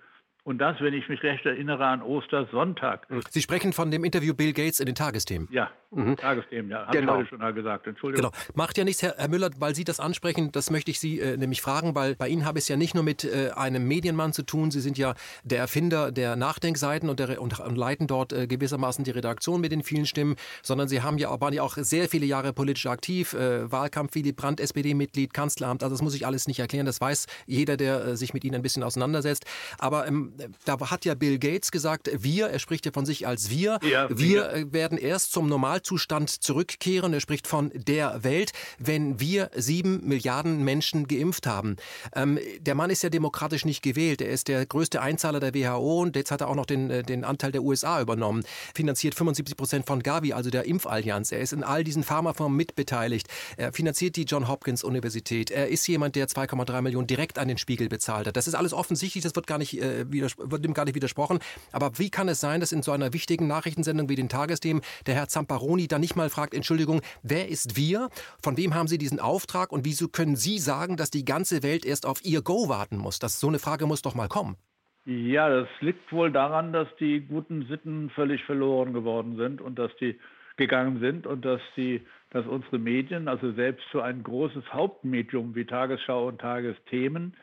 Und 0.45 0.59
das, 0.59 0.79
wenn 0.79 0.93
ich 0.93 1.09
mich 1.09 1.23
recht 1.23 1.43
erinnere, 1.43 1.83
an 1.83 2.03
Ostersonntag. 2.03 3.07
Sie 3.31 3.41
sprechen 3.41 3.73
von 3.73 3.89
dem 3.89 4.03
Interview 4.03 4.35
Bill 4.35 4.53
Gates 4.53 4.79
in 4.79 4.85
den 4.85 4.93
Tagesthemen. 4.93 5.47
Ja, 5.51 5.71
mhm. 5.89 6.17
Tagesthemen, 6.17 6.69
ja. 6.69 6.85
Habe 6.85 6.99
genau. 6.99 7.19
ich 7.19 7.29
schon 7.29 7.39
mal 7.39 7.51
gesagt. 7.51 7.87
Entschuldigung. 7.87 8.29
Genau. 8.31 8.43
Macht 8.53 8.77
ja 8.77 8.83
nichts, 8.83 9.01
Herr, 9.01 9.15
Herr, 9.17 9.27
Müller, 9.27 9.49
weil 9.57 9.73
Sie 9.73 9.83
das 9.83 9.99
ansprechen, 9.99 10.51
das 10.51 10.69
möchte 10.69 10.91
ich 10.91 10.99
Sie 10.99 11.19
äh, 11.19 11.35
nämlich 11.35 11.63
fragen, 11.63 11.95
weil 11.95 12.15
bei 12.15 12.27
Ihnen 12.27 12.45
habe 12.45 12.59
ich 12.59 12.65
es 12.65 12.67
ja 12.67 12.77
nicht 12.77 12.93
nur 12.93 13.03
mit 13.03 13.23
äh, 13.23 13.53
einem 13.55 13.87
Medienmann 13.87 14.33
zu 14.33 14.43
tun. 14.43 14.69
Sie 14.69 14.81
sind 14.81 14.99
ja 14.99 15.15
der 15.43 15.57
Erfinder 15.57 16.11
der 16.11 16.35
Nachdenkseiten 16.35 17.09
und, 17.09 17.19
der, 17.19 17.41
und, 17.41 17.59
und 17.59 17.75
leiten 17.75 18.05
dort 18.05 18.31
äh, 18.31 18.45
gewissermaßen 18.45 19.03
die 19.03 19.11
Redaktion 19.11 19.61
mit 19.61 19.71
den 19.71 19.81
vielen 19.81 20.05
Stimmen, 20.05 20.35
sondern 20.61 20.87
Sie 20.87 21.01
haben 21.01 21.17
ja, 21.17 21.41
waren 21.41 21.53
ja 21.53 21.63
auch 21.63 21.75
sehr 21.75 22.07
viele 22.07 22.27
Jahre 22.27 22.53
politisch 22.53 22.85
aktiv. 22.85 23.33
Äh, 23.33 23.71
Wahlkampf 23.71 24.13
Willy 24.13 24.31
Brandt, 24.31 24.59
SPD-Mitglied, 24.59 25.33
Kanzleramt. 25.33 25.81
Also 25.81 25.95
das 25.95 26.03
muss 26.03 26.13
ich 26.13 26.27
alles 26.27 26.47
nicht 26.47 26.59
erklären. 26.59 26.85
Das 26.85 27.01
weiß 27.01 27.25
jeder, 27.47 27.77
der 27.77 28.05
äh, 28.05 28.15
sich 28.15 28.35
mit 28.35 28.43
Ihnen 28.43 28.53
ein 28.53 28.61
bisschen 28.61 28.83
auseinandersetzt. 28.83 29.45
Aber 29.79 30.07
ähm, 30.07 30.33
da 30.65 30.79
hat 30.91 31.05
ja 31.05 31.15
Bill 31.15 31.39
Gates 31.39 31.71
gesagt, 31.71 32.09
wir, 32.13 32.47
er 32.47 32.59
spricht 32.59 32.85
ja 32.85 32.91
von 32.91 33.05
sich 33.05 33.27
als 33.27 33.49
wir, 33.49 33.79
ja, 33.83 34.07
wir 34.09 34.57
ja. 34.57 34.73
werden 34.73 34.97
erst 34.97 35.31
zum 35.31 35.47
Normalzustand 35.47 36.29
zurückkehren. 36.29 37.13
Er 37.13 37.19
spricht 37.19 37.47
von 37.47 37.71
der 37.73 38.23
Welt, 38.23 38.51
wenn 38.79 39.19
wir 39.19 39.49
sieben 39.55 40.07
Milliarden 40.07 40.63
Menschen 40.63 41.07
geimpft 41.07 41.47
haben. 41.47 41.75
Ähm, 42.13 42.39
der 42.59 42.75
Mann 42.75 42.89
ist 42.89 43.03
ja 43.03 43.09
demokratisch 43.09 43.65
nicht 43.65 43.81
gewählt. 43.81 44.21
Er 44.21 44.29
ist 44.29 44.47
der 44.47 44.65
größte 44.65 45.01
Einzahler 45.01 45.39
der 45.39 45.53
WHO 45.53 46.01
und 46.01 46.15
jetzt 46.15 46.31
hat 46.31 46.41
er 46.41 46.49
auch 46.49 46.55
noch 46.55 46.65
den, 46.65 46.89
äh, 46.89 47.03
den 47.03 47.23
Anteil 47.23 47.51
der 47.51 47.63
USA 47.63 48.01
übernommen. 48.01 48.43
Finanziert 48.73 49.15
75 49.15 49.57
Prozent 49.57 49.85
von 49.85 50.01
Gavi, 50.03 50.33
also 50.33 50.49
der 50.49 50.65
Impfallianz. 50.65 51.31
Er 51.31 51.39
ist 51.39 51.53
in 51.53 51.63
all 51.63 51.83
diesen 51.83 52.03
Pharmafirmen 52.03 52.55
mitbeteiligt. 52.55 53.27
Er 53.57 53.73
finanziert 53.73 54.15
die 54.15 54.23
John 54.23 54.47
Hopkins 54.47 54.83
Universität. 54.83 55.51
Er 55.51 55.67
ist 55.67 55.87
jemand, 55.87 56.15
der 56.15 56.27
2,3 56.27 56.81
Millionen 56.81 57.07
direkt 57.07 57.39
an 57.39 57.47
den 57.47 57.57
Spiegel 57.57 57.89
bezahlt 57.89 58.27
hat. 58.27 58.37
Das 58.37 58.47
ist 58.47 58.55
alles 58.55 58.73
offensichtlich, 58.73 59.23
das 59.23 59.35
wird 59.35 59.47
gar 59.47 59.57
nicht, 59.57 59.81
äh, 59.81 60.05
wird 60.37 60.63
dem 60.63 60.73
gar 60.73 60.85
nicht 60.85 60.95
widersprochen. 60.95 61.39
Aber 61.71 61.97
wie 61.97 62.09
kann 62.09 62.27
es 62.29 62.39
sein, 62.39 62.59
dass 62.59 62.71
in 62.71 62.81
so 62.81 62.91
einer 62.91 63.13
wichtigen 63.13 63.47
Nachrichtensendung 63.47 64.09
wie 64.09 64.15
den 64.15 64.29
Tagesthemen 64.29 64.81
der 65.05 65.15
Herr 65.15 65.27
Zamparoni 65.27 65.87
da 65.87 65.99
nicht 65.99 66.15
mal 66.15 66.29
fragt, 66.29 66.53
Entschuldigung, 66.53 67.01
wer 67.23 67.49
ist 67.49 67.77
wir? 67.77 68.09
Von 68.41 68.57
wem 68.57 68.73
haben 68.73 68.87
Sie 68.87 68.97
diesen 68.97 69.19
Auftrag? 69.19 69.71
Und 69.71 69.85
wieso 69.85 70.07
können 70.07 70.35
Sie 70.35 70.59
sagen, 70.59 70.97
dass 70.97 71.11
die 71.11 71.25
ganze 71.25 71.63
Welt 71.63 71.85
erst 71.85 72.05
auf 72.05 72.23
Ihr 72.23 72.41
Go 72.41 72.69
warten 72.69 72.97
muss? 72.97 73.19
Das, 73.19 73.39
so 73.39 73.47
eine 73.47 73.59
Frage 73.59 73.85
muss 73.85 74.01
doch 74.01 74.15
mal 74.15 74.27
kommen. 74.27 74.57
Ja, 75.05 75.49
das 75.49 75.67
liegt 75.81 76.11
wohl 76.11 76.31
daran, 76.31 76.73
dass 76.73 76.87
die 76.99 77.21
guten 77.21 77.67
Sitten 77.67 78.09
völlig 78.09 78.43
verloren 78.43 78.91
geworden 78.93 79.37
sind 79.37 79.61
und 79.61 79.77
dass 79.77 79.95
die 79.97 80.19
gegangen 80.57 80.99
sind 80.99 81.27
und 81.27 81.45
dass 81.45 81.61
die, 81.75 82.01
dass 82.31 82.45
unsere 82.47 82.79
Medien, 82.79 83.27
also 83.27 83.51
selbst 83.51 83.85
für 83.91 84.03
ein 84.03 84.23
großes 84.23 84.73
Hauptmedium 84.73 85.53
wie 85.53 85.65
Tagesschau 85.65 86.27
und 86.27 86.41
Tagesthemen, 86.41 87.35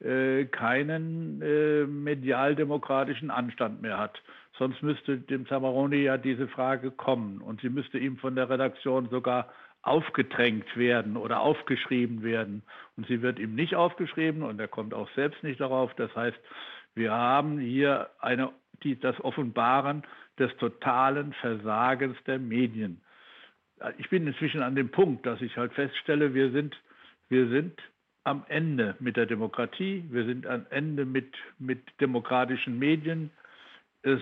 keinen 0.00 1.42
äh, 1.42 1.84
medialdemokratischen 1.84 3.30
Anstand 3.30 3.82
mehr 3.82 3.98
hat. 3.98 4.22
Sonst 4.58 4.82
müsste 4.82 5.18
dem 5.18 5.46
Zamaroni 5.46 6.02
ja 6.02 6.16
diese 6.16 6.48
Frage 6.48 6.90
kommen 6.90 7.40
und 7.40 7.60
sie 7.60 7.68
müsste 7.68 7.98
ihm 7.98 8.16
von 8.16 8.34
der 8.34 8.50
Redaktion 8.50 9.08
sogar 9.08 9.52
aufgedrängt 9.82 10.76
werden 10.76 11.16
oder 11.16 11.40
aufgeschrieben 11.40 12.22
werden. 12.22 12.62
Und 12.96 13.06
sie 13.06 13.22
wird 13.22 13.38
ihm 13.38 13.54
nicht 13.54 13.76
aufgeschrieben 13.76 14.42
und 14.42 14.60
er 14.60 14.68
kommt 14.68 14.94
auch 14.94 15.08
selbst 15.14 15.42
nicht 15.42 15.60
darauf. 15.60 15.94
Das 15.94 16.14
heißt, 16.14 16.38
wir 16.94 17.12
haben 17.12 17.58
hier 17.58 18.10
eine, 18.18 18.50
die, 18.82 18.98
das 18.98 19.20
Offenbaren 19.20 20.02
des 20.38 20.56
totalen 20.56 21.32
Versagens 21.34 22.16
der 22.26 22.38
Medien. 22.38 23.00
Ich 23.98 24.10
bin 24.10 24.26
inzwischen 24.26 24.62
an 24.62 24.74
dem 24.74 24.90
Punkt, 24.90 25.24
dass 25.24 25.40
ich 25.40 25.56
halt 25.56 25.72
feststelle, 25.72 26.34
wir 26.34 26.50
sind 26.50 26.76
wir 27.28 27.48
sind 27.48 27.80
am 28.28 28.44
Ende 28.48 28.94
mit 29.00 29.16
der 29.16 29.26
Demokratie, 29.26 30.04
wir 30.10 30.24
sind 30.26 30.46
am 30.46 30.66
Ende 30.70 31.06
mit, 31.06 31.34
mit 31.58 31.80
demokratischen 32.00 32.78
Medien. 32.78 33.30
Es 34.02 34.20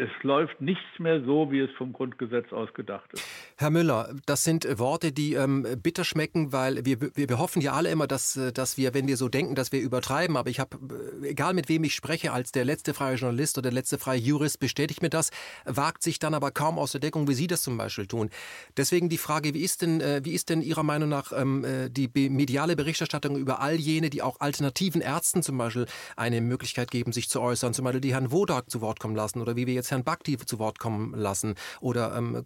es 0.00 0.10
läuft 0.22 0.60
nichts 0.60 0.98
mehr 0.98 1.22
so, 1.24 1.52
wie 1.52 1.60
es 1.60 1.70
vom 1.76 1.92
Grundgesetz 1.92 2.52
aus 2.52 2.72
gedacht 2.72 3.12
ist. 3.12 3.24
Herr 3.56 3.70
Müller, 3.70 4.14
das 4.24 4.44
sind 4.44 4.66
Worte, 4.78 5.12
die 5.12 5.34
ähm, 5.34 5.66
bitter 5.82 6.04
schmecken, 6.04 6.52
weil 6.52 6.84
wir, 6.86 7.00
wir, 7.00 7.28
wir, 7.28 7.38
hoffen 7.38 7.60
ja 7.60 7.72
alle 7.72 7.90
immer, 7.90 8.06
dass, 8.06 8.36
äh, 8.36 8.52
dass 8.52 8.78
wir, 8.78 8.94
wenn 8.94 9.06
wir 9.06 9.18
so 9.18 9.28
denken, 9.28 9.54
dass 9.54 9.72
wir 9.72 9.80
übertreiben. 9.80 10.36
Aber 10.38 10.48
ich 10.48 10.58
habe, 10.58 10.78
äh, 11.22 11.28
egal 11.28 11.52
mit 11.52 11.68
wem 11.68 11.84
ich 11.84 11.94
spreche, 11.94 12.32
als 12.32 12.52
der 12.52 12.64
letzte 12.64 12.94
freie 12.94 13.16
Journalist 13.16 13.58
oder 13.58 13.64
der 13.64 13.74
letzte 13.74 13.98
freie 13.98 14.18
Jurist 14.18 14.58
bestätigt 14.58 15.02
mir 15.02 15.10
das, 15.10 15.30
wagt 15.66 16.02
sich 16.02 16.18
dann 16.18 16.32
aber 16.32 16.50
kaum 16.50 16.78
aus 16.78 16.92
der 16.92 17.00
Deckung, 17.00 17.28
wie 17.28 17.34
Sie 17.34 17.46
das 17.46 17.62
zum 17.62 17.76
Beispiel 17.76 18.06
tun. 18.06 18.30
Deswegen 18.76 19.10
die 19.10 19.18
Frage, 19.18 19.52
wie 19.52 19.62
ist 19.62 19.82
denn, 19.82 20.00
äh, 20.00 20.22
wie 20.24 20.32
ist 20.32 20.48
denn 20.48 20.62
Ihrer 20.62 20.82
Meinung 20.82 21.10
nach 21.10 21.32
ähm, 21.36 21.66
die 21.90 22.08
mediale 22.30 22.74
Berichterstattung 22.74 23.36
über 23.36 23.60
all 23.60 23.74
jene, 23.74 24.08
die 24.08 24.22
auch 24.22 24.40
alternativen 24.40 25.02
Ärzten 25.02 25.42
zum 25.42 25.58
Beispiel 25.58 25.86
eine 26.16 26.40
Möglichkeit 26.40 26.90
geben, 26.90 27.12
sich 27.12 27.28
zu 27.28 27.40
äußern, 27.40 27.74
zum 27.74 27.84
Beispiel 27.84 28.00
die 28.00 28.14
Herrn 28.14 28.32
Wodak 28.32 28.70
zu 28.70 28.80
Wort 28.80 28.98
kommen 29.00 29.14
lassen 29.14 29.40
oder 29.40 29.56
wie 29.56 29.66
wir 29.66 29.74
jetzt 29.74 29.89
Herrn 29.90 30.04
Bakti 30.04 30.36
zu 30.36 30.58
Wort 30.58 30.78
kommen 30.78 31.14
lassen? 31.14 31.54
Oder 31.80 32.16
ähm, 32.16 32.44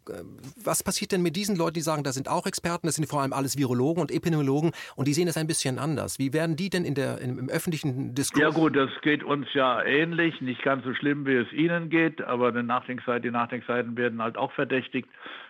was 0.62 0.82
passiert 0.82 1.12
denn 1.12 1.22
mit 1.22 1.36
diesen 1.36 1.56
Leuten, 1.56 1.74
die 1.74 1.80
sagen, 1.80 2.02
das 2.02 2.14
sind 2.14 2.28
auch 2.28 2.46
Experten, 2.46 2.86
das 2.86 2.96
sind 2.96 3.06
vor 3.08 3.22
allem 3.22 3.32
alles 3.32 3.58
Virologen 3.58 4.00
und 4.00 4.10
Epidemiologen 4.10 4.72
und 4.96 5.08
die 5.08 5.14
sehen 5.14 5.26
das 5.26 5.36
ein 5.36 5.46
bisschen 5.46 5.78
anders? 5.78 6.18
Wie 6.18 6.32
werden 6.32 6.56
die 6.56 6.70
denn 6.70 6.84
in 6.84 6.94
der, 6.94 7.18
im, 7.18 7.38
im 7.38 7.48
öffentlichen 7.48 8.14
Diskurs? 8.14 8.42
Ja 8.42 8.50
gut, 8.50 8.76
das 8.76 8.90
geht 9.02 9.22
uns 9.22 9.46
ja 9.54 9.82
ähnlich, 9.82 10.40
nicht 10.40 10.62
ganz 10.62 10.84
so 10.84 10.94
schlimm, 10.94 11.26
wie 11.26 11.36
es 11.36 11.52
Ihnen 11.52 11.90
geht, 11.90 12.22
aber 12.22 12.52
die 12.52 12.62
Nachdenkseiten, 12.62 13.22
die 13.22 13.30
Nachdenkseiten 13.30 13.96
werden 13.96 14.22
halt 14.22 14.36
auch 14.36 14.52
verdächtigt, 14.52 15.08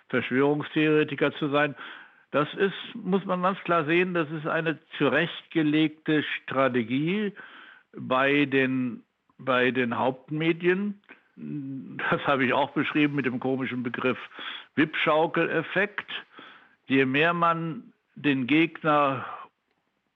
Verschwörungstheoretiker 0.08 1.32
zu 1.34 1.48
sein. 1.48 1.74
Das 2.30 2.48
ist, 2.54 2.74
muss 2.94 3.24
man 3.24 3.42
ganz 3.42 3.58
klar 3.60 3.84
sehen, 3.84 4.12
das 4.12 4.28
ist 4.30 4.46
eine 4.46 4.78
zurechtgelegte 4.98 6.24
Strategie 6.24 7.32
bei 7.96 8.44
den, 8.46 9.04
bei 9.38 9.70
den 9.70 9.96
Hauptmedien, 9.96 11.00
das 12.10 12.26
habe 12.26 12.44
ich 12.44 12.52
auch 12.52 12.70
beschrieben 12.70 13.14
mit 13.16 13.26
dem 13.26 13.40
komischen 13.40 13.82
Begriff 13.82 14.18
Wippschaukeleffekt. 14.74 16.10
Je 16.86 17.04
mehr 17.04 17.32
man 17.32 17.92
den 18.14 18.46
Gegner 18.46 19.24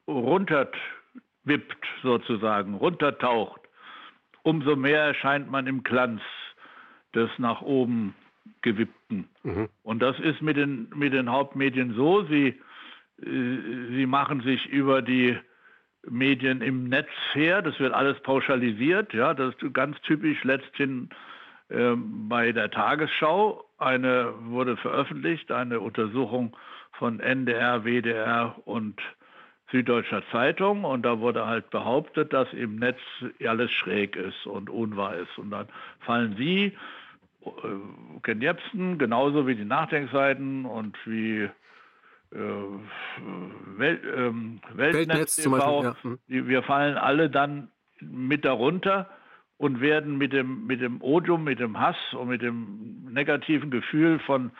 runterwippt, 0.06 1.86
sozusagen, 2.02 2.74
runtertaucht, 2.74 3.60
umso 4.42 4.76
mehr 4.76 5.02
erscheint 5.02 5.50
man 5.50 5.66
im 5.66 5.82
Glanz 5.82 6.22
des 7.14 7.30
nach 7.38 7.60
oben 7.62 8.14
gewippten. 8.62 9.28
Mhm. 9.42 9.68
Und 9.82 10.00
das 10.00 10.18
ist 10.20 10.40
mit 10.42 10.56
den, 10.56 10.88
mit 10.94 11.12
den 11.12 11.30
Hauptmedien 11.30 11.94
so, 11.94 12.24
sie, 12.24 12.48
äh, 13.22 13.24
sie 13.24 14.06
machen 14.06 14.42
sich 14.42 14.66
über 14.66 15.02
die 15.02 15.38
Medien 16.06 16.60
im 16.60 16.88
Netz 16.88 17.08
her. 17.32 17.62
Das 17.62 17.78
wird 17.80 17.92
alles 17.92 18.20
pauschalisiert. 18.20 19.12
Ja, 19.12 19.34
das 19.34 19.54
ist 19.54 19.74
ganz 19.74 20.00
typisch 20.02 20.42
letzthin 20.44 21.10
äh, 21.68 21.94
bei 21.96 22.52
der 22.52 22.70
Tagesschau. 22.70 23.64
Eine 23.78 24.32
wurde 24.40 24.76
veröffentlicht, 24.76 25.52
eine 25.52 25.80
Untersuchung 25.80 26.56
von 26.92 27.20
NDR, 27.20 27.84
WDR 27.84 28.56
und 28.64 29.00
Süddeutscher 29.70 30.22
Zeitung 30.32 30.84
und 30.84 31.02
da 31.02 31.20
wurde 31.20 31.46
halt 31.46 31.68
behauptet, 31.70 32.32
dass 32.32 32.50
im 32.54 32.76
Netz 32.76 32.98
alles 33.46 33.70
schräg 33.70 34.16
ist 34.16 34.46
und 34.46 34.70
unwahr 34.70 35.16
ist. 35.16 35.36
Und 35.36 35.50
dann 35.50 35.68
fallen 36.00 36.36
Sie, 36.36 36.72
äh, 37.44 37.50
Ken 38.22 38.40
Jebsen, 38.40 38.98
genauso 38.98 39.46
wie 39.46 39.54
die 39.54 39.66
Nachdenkseiten 39.66 40.64
und 40.64 40.96
wie 41.04 41.50
Welt, 42.30 44.00
ähm, 44.16 44.60
Weltnetz, 44.74 45.08
Weltnetz 45.08 45.36
TV, 45.36 45.82
Beispiel, 45.82 46.10
ja. 46.10 46.20
hm. 46.36 46.48
wir 46.48 46.62
fallen 46.62 46.96
alle 46.96 47.30
dann 47.30 47.70
mit 48.00 48.44
darunter 48.44 49.08
und 49.56 49.80
werden 49.80 50.18
mit 50.18 50.32
dem, 50.32 50.66
mit 50.66 50.80
dem 50.80 51.02
Odium, 51.02 51.44
mit 51.44 51.58
dem 51.58 51.80
Hass 51.80 51.96
und 52.12 52.28
mit 52.28 52.42
dem 52.42 53.08
negativen 53.10 53.70
Gefühl 53.70 54.18
von 54.20 54.52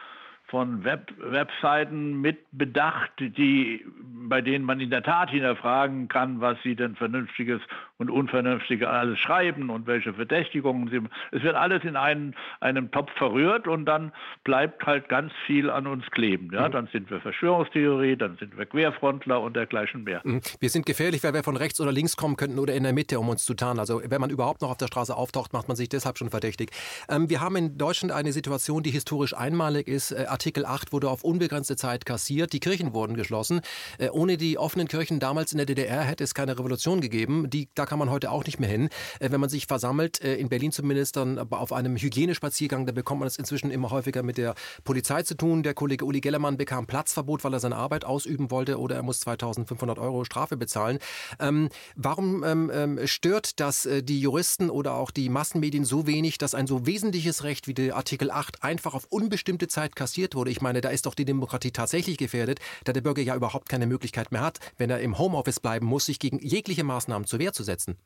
von 0.49 0.83
Web 0.83 1.13
Webseiten 1.19 2.21
mit 2.21 2.39
bedacht, 2.53 3.11
die, 3.19 3.85
bei 4.29 4.41
denen 4.41 4.65
man 4.65 4.81
in 4.81 4.91
der 4.91 5.03
Tat 5.03 5.31
hinterfragen 5.31 6.09
kann, 6.09 6.41
was 6.41 6.57
sie 6.63 6.75
denn 6.75 6.97
Vernünftiges 6.97 7.61
und 7.99 8.11
Unvernünftiges 8.11 8.87
alles 8.87 9.19
schreiben 9.19 9.71
und 9.71 9.87
welche 9.87 10.15
Verdächtigungen 10.15 10.89
sie. 10.89 11.01
Es 11.37 11.43
wird 11.43 11.55
alles 11.57 11.85
in 11.85 11.97
einen, 11.97 12.35
einem 12.61 12.91
Topf 12.91 13.11
verrührt 13.17 13.67
und 13.67 13.85
dann 13.85 14.13
bleibt 14.45 14.87
halt 14.87 15.09
ganz 15.09 15.33
viel 15.47 15.69
an 15.69 15.87
uns 15.87 16.07
kleben. 16.13 16.51
Ja? 16.53 16.69
Mhm. 16.69 16.73
Dann 16.73 16.89
sind 16.93 17.11
wir 17.11 17.21
Verschwörungstheorie, 17.21 18.17
dann 18.17 18.37
sind 18.39 18.57
wir 18.57 18.67
Querfrontler 18.67 19.41
und 19.41 19.55
dergleichen 19.55 20.05
mehr. 20.05 20.21
Mhm. 20.25 20.41
Wir 20.61 20.71
sind 20.71 20.87
gefährlich, 20.87 21.23
weil 21.25 21.35
wir 21.35 21.43
von 21.43 21.57
rechts 21.57 21.81
oder 21.81 21.93
links 21.93 22.17
kommen 22.17 22.37
könnten 22.37 22.59
oder 22.59 22.75
in 22.75 22.85
der 22.85 22.93
Mitte, 22.93 23.19
um 23.19 23.29
uns 23.29 23.45
zu 23.45 23.55
tarnen. 23.55 23.81
Also 23.81 24.01
wenn 24.05 24.21
man 24.21 24.31
überhaupt 24.31 24.63
noch 24.63 24.71
auf 24.71 24.79
der 24.79 24.87
Straße 24.87 25.15
auftaucht, 25.15 25.53
macht 25.53 25.69
man 25.69 25.77
sich 25.77 25.89
deshalb 25.89 26.17
schon 26.17 26.31
verdächtig. 26.31 26.71
Ähm, 27.11 27.29
wir 27.29 27.41
haben 27.41 27.57
in 27.57 27.77
Deutschland 27.77 28.13
eine 28.13 28.33
Situation, 28.33 28.83
die 28.83 28.91
historisch 28.91 29.37
einmalig 29.37 29.89
ist. 29.89 30.13
Äh, 30.13 30.27
Artikel 30.39 30.67
8 30.67 30.93
wurde 30.93 31.11
auf 31.11 31.25
unbegrenzte 31.25 31.75
Zeit 31.75 32.07
kassiert, 32.07 32.53
die 32.53 32.61
Kirchen 32.61 32.95
wurden 32.95 33.17
geschlossen. 33.17 33.61
Äh, 33.99 34.11
ohne 34.11 34.37
die 34.37 34.57
offenen 34.57 34.87
Kirchen 34.87 35.19
damals 35.19 35.51
in 35.51 35.57
der 35.59 35.67
DDR 35.67 36.03
hätte 36.03 36.23
es 36.23 36.33
keine 36.33 36.57
Revolution 36.57 37.01
gegeben. 37.01 37.51
Die, 37.51 37.69
da 37.75 37.87
kann 37.87 37.99
man 37.99 38.09
heute 38.09 38.31
auch 38.31 38.45
nicht 38.45 38.61
mehr 38.61 38.69
hin. 38.69 38.89
Äh, 39.19 39.33
wenn 39.33 39.41
man 39.41 39.51
sich 39.51 39.67
versammelt, 39.67 40.23
äh, 40.23 40.37
in 40.37 40.49
Berlin 40.49 40.71
zumindest 40.71 41.17
dann 41.17 41.41
auf 41.51 41.73
einem 41.73 41.97
Hygienespaziergang, 41.97 42.87
da 42.87 42.93
bekommt 42.93 43.19
man 43.19 43.27
es 43.27 43.37
inzwischen 43.37 43.73
immer 43.73 43.91
häufiger 43.91 44.23
mit 44.23 44.39
der 44.39 44.55
Polizei 44.85 45.25
zu 45.25 45.37
tun. 45.37 45.65
Der 45.65 45.75
Kollege 45.75 46.05
Uli 46.05 46.21
Gellermann 46.21 46.57
bekam 46.57 46.87
Platzverbot, 46.87 47.43
weil 47.43 47.53
er 47.53 47.59
seine 47.59 47.75
Arbeit 47.75 48.05
ausüben 48.05 48.53
wollte 48.53 48.79
oder 48.79 48.95
er 48.95 49.03
muss 49.03 49.19
2500 49.19 49.99
Euro 49.99 50.25
Strafe 50.25 50.57
bezahlen. 50.57 51.01
Ähm, 51.41 51.69
warum 51.97 52.45
ähm, 52.45 52.71
ähm, 52.73 53.01
stört 53.09 53.59
das 53.59 53.89
die 54.03 54.21
Juristen 54.21 54.71
oder 54.71 54.95
auch 54.95 55.11
die 55.11 55.31
Massenmedien 55.31 55.85
so 55.85 56.07
wenig, 56.07 56.39
dass 56.39 56.55
ein 56.55 56.69
so 56.69 56.87
wesentliches 56.87 57.43
Recht 57.43 57.67
wie 57.67 57.75
der 57.75 57.97
Artikel 57.97 58.31
8 58.31 58.63
einfach 58.63 58.95
auf 58.95 59.07
unbestimmte 59.11 59.67
Zeit 59.67 59.97
kassiert 59.97 60.28
wurde? 60.35 60.51
Ich 60.51 60.61
meine, 60.61 60.81
da 60.81 60.91
ist 60.91 61.07
doch 61.07 61.15
die 61.15 61.25
Demokratie 61.25 61.71
tatsächlich 61.71 62.19
gefährdet, 62.19 62.61
da 62.85 62.93
der 62.93 63.01
Bürger 63.01 63.23
ja 63.23 63.37
überhaupt 63.37 63.69
keine 63.69 63.87
Möglichkeit 63.87 64.33
mehr 64.33 64.43
hat, 64.43 64.59
wenn 64.79 64.91
er 64.91 65.01
im 65.01 65.19
Homeoffice 65.19 65.61
bleiben 65.61 65.87
muss, 65.87 66.07
sich 66.07 66.19
gegen 66.19 66.39
jegliche 66.39 66.85
Maßnahmen 66.85 67.27
zur 67.27 67.39
Wehr 67.39 67.53
zu 67.53 67.63
setzen. 67.63 67.97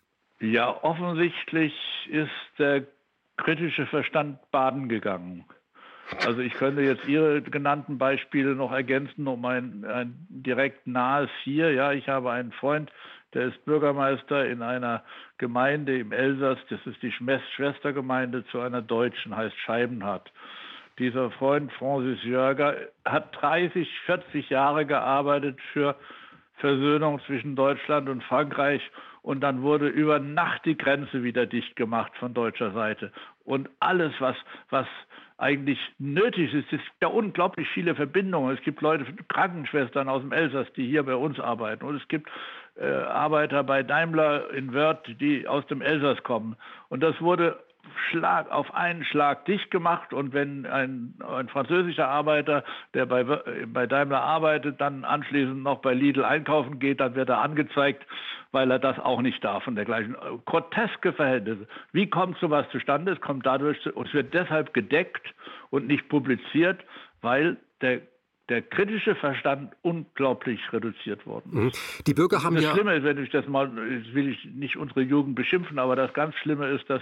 Ja, 0.41 0.83
offensichtlich 0.83 1.73
ist 2.11 2.31
der 2.59 2.85
kritische 3.37 3.87
Verstand 3.87 4.38
baden 4.50 4.88
gegangen. 4.88 5.45
Also 6.26 6.41
ich 6.41 6.52
könnte 6.55 6.83
jetzt 6.83 7.07
Ihre 7.07 7.41
genannten 7.43 7.97
Beispiele 7.99 8.55
noch 8.55 8.73
ergänzen 8.73 9.26
um 9.26 9.45
ein, 9.45 9.85
ein 9.85 10.26
direkt 10.29 10.87
nahes 10.87 11.31
hier. 11.43 11.73
Ja, 11.73 11.93
ich 11.93 12.09
habe 12.09 12.31
einen 12.33 12.52
Freund, 12.52 12.91
der 13.35 13.49
ist 13.49 13.64
Bürgermeister 13.64 14.47
in 14.47 14.62
einer 14.62 15.05
Gemeinde 15.38 15.99
im 15.99 16.12
Elsass. 16.12 16.59
Das 16.69 16.81
ist 16.87 17.02
die 17.02 17.12
Schwestergemeinde 17.12 18.45
zu 18.47 18.61
einer 18.61 18.83
deutschen, 18.83 19.35
heißt 19.35 19.57
Scheibenhardt. 19.61 20.31
Dieser 20.99 21.31
Freund 21.33 21.73
Francis 21.73 22.23
Jörger 22.23 22.77
hat 23.05 23.35
30, 23.41 23.89
40 24.07 24.51
Jahre 24.51 24.87
gearbeitet 24.87 25.59
für 25.73 25.97
Versöhnung 26.57 27.21
zwischen 27.27 27.57
Deutschland 27.57 28.09
und 28.09 28.23
Frankreich 28.25 28.83
und 29.23 29.41
dann 29.41 29.63
wurde 29.63 29.89
über 29.89 30.19
Nacht 30.19 30.65
die 30.65 30.77
Grenze 30.77 31.23
wieder 31.23 31.47
dicht 31.47 31.77
gemacht 31.77 32.13
von 32.19 32.35
deutscher 32.35 32.73
Seite. 32.73 33.13
Und 33.45 33.71
alles, 33.81 34.13
was, 34.19 34.37
was 34.71 34.87
eigentlich 35.39 35.79
nötig 35.99 36.53
ist, 36.53 36.73
es 36.73 36.81
gibt 36.81 37.03
ja 37.03 37.09
unglaublich 37.09 37.69
viele 37.71 37.95
Verbindungen. 37.95 38.55
Es 38.57 38.63
gibt 38.63 38.81
Leute, 38.81 39.05
Krankenschwestern 39.29 40.09
aus 40.09 40.23
dem 40.23 40.33
Elsass, 40.33 40.67
die 40.75 40.87
hier 40.87 41.03
bei 41.05 41.15
uns 41.15 41.41
arbeiten. 41.41 41.85
Und 41.85 41.97
es 41.97 42.07
gibt 42.09 42.29
äh, 42.77 42.87
Arbeiter 42.87 43.65
bei 43.65 43.83
Daimler 43.83 44.51
in 44.51 44.73
Wörth, 44.73 45.05
die 45.21 45.47
aus 45.49 45.67
dem 45.67 45.83
Elsass 45.83 46.23
kommen. 46.23 46.57
Und 46.89 47.03
das 47.03 47.21
wurde 47.21 47.59
Schlag 48.11 48.51
auf 48.51 48.75
einen 48.75 49.05
Schlag 49.05 49.45
dicht 49.47 49.71
gemacht 49.71 50.12
und 50.12 50.33
wenn 50.33 50.67
ein, 50.67 51.15
ein 51.27 51.49
französischer 51.49 52.09
Arbeiter, 52.09 52.65
der 52.95 53.07
bei, 53.07 53.25
bei 53.25 53.87
Daimler 53.87 54.23
arbeitet, 54.23 54.81
dann 54.81 55.05
anschließend 55.05 55.62
noch 55.62 55.81
bei 55.81 55.95
Lidl 55.95 56.25
einkaufen 56.25 56.79
geht, 56.79 57.01
dann 57.01 57.15
wird 57.15 57.29
er 57.29 57.41
angezeigt, 57.41 58.07
weil 58.53 58.71
er 58.71 58.79
das 58.79 58.99
auch 58.99 59.23
nicht 59.23 59.43
darf 59.43 59.67
und 59.67 59.77
dergleichen. 59.77 60.17
Groteske 60.45 61.12
Verhältnisse. 61.12 61.67
Wie 61.93 62.09
kommt 62.09 62.39
sowas 62.39 62.67
zustande? 62.71 63.12
Es 63.12 63.21
kommt 63.21 63.47
dadurch, 63.47 63.85
und 63.95 64.09
es 64.09 64.15
wird 64.15 64.35
deshalb 64.35 64.75
gedeckt 64.75 65.35
und 65.71 65.87
nicht 65.87 66.09
publiziert, 66.09 66.81
weil 67.21 67.57
der 67.81 68.03
der 68.49 68.61
kritische 68.61 69.15
Verstand 69.15 69.73
unglaublich 69.83 70.61
reduziert 70.73 71.25
worden 71.27 71.69
ist. 71.69 72.01
Mhm. 72.01 72.05
Die 72.05 72.12
Bürger 72.15 72.43
haben 72.43 72.57
das 72.57 72.65
ja... 72.65 72.73
Schlimme 72.73 72.97
ist, 72.97 73.05
wenn 73.05 73.23
ich 73.23 73.31
das 73.31 73.47
mal, 73.47 73.75
will 73.75 74.29
ich 74.29 74.45
nicht 74.45 74.77
unsere 74.77 75.01
Jugend 75.01 75.37
beschimpfen, 75.37 75.79
aber 75.79 75.97
das 75.97 76.12
ganz 76.12 76.35
Schlimme 76.37 76.69
ist, 76.69 76.89
dass 76.91 77.01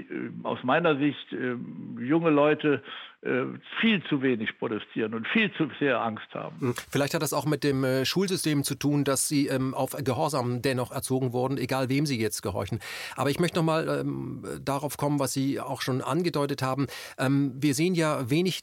äh, 0.00 0.30
aus 0.42 0.62
meiner 0.62 0.96
Sicht 0.96 1.32
äh, 1.32 1.56
junge 2.00 2.30
Leute 2.30 2.82
äh, 3.20 3.46
viel 3.80 4.00
zu 4.04 4.22
wenig 4.22 4.60
protestieren 4.60 5.12
und 5.12 5.26
viel 5.26 5.52
zu 5.54 5.68
sehr 5.80 6.00
Angst 6.00 6.32
haben. 6.34 6.60
Hm. 6.60 6.74
Vielleicht 6.88 7.14
hat 7.14 7.22
das 7.22 7.32
auch 7.32 7.46
mit 7.46 7.64
dem 7.64 7.82
äh, 7.82 8.04
Schulsystem 8.04 8.62
zu 8.62 8.76
tun, 8.76 9.02
dass 9.02 9.26
sie 9.26 9.48
ähm, 9.48 9.74
auf 9.74 9.96
Gehorsam 10.04 10.62
dennoch 10.62 10.92
erzogen 10.92 11.32
wurden, 11.32 11.58
egal 11.58 11.88
wem 11.88 12.06
sie 12.06 12.16
jetzt 12.16 12.44
gehorchen. 12.44 12.78
Aber 13.16 13.30
ich 13.30 13.40
möchte 13.40 13.58
noch 13.58 13.64
mal 13.64 13.88
ähm, 13.88 14.44
darauf 14.62 14.96
kommen, 14.98 15.18
was 15.18 15.32
Sie 15.32 15.58
auch 15.58 15.82
schon 15.82 16.00
angedeutet 16.00 16.62
haben. 16.62 16.86
Ähm, 17.18 17.54
wir 17.56 17.74
sehen 17.74 17.96
ja 17.96 18.30
wenig 18.30 18.60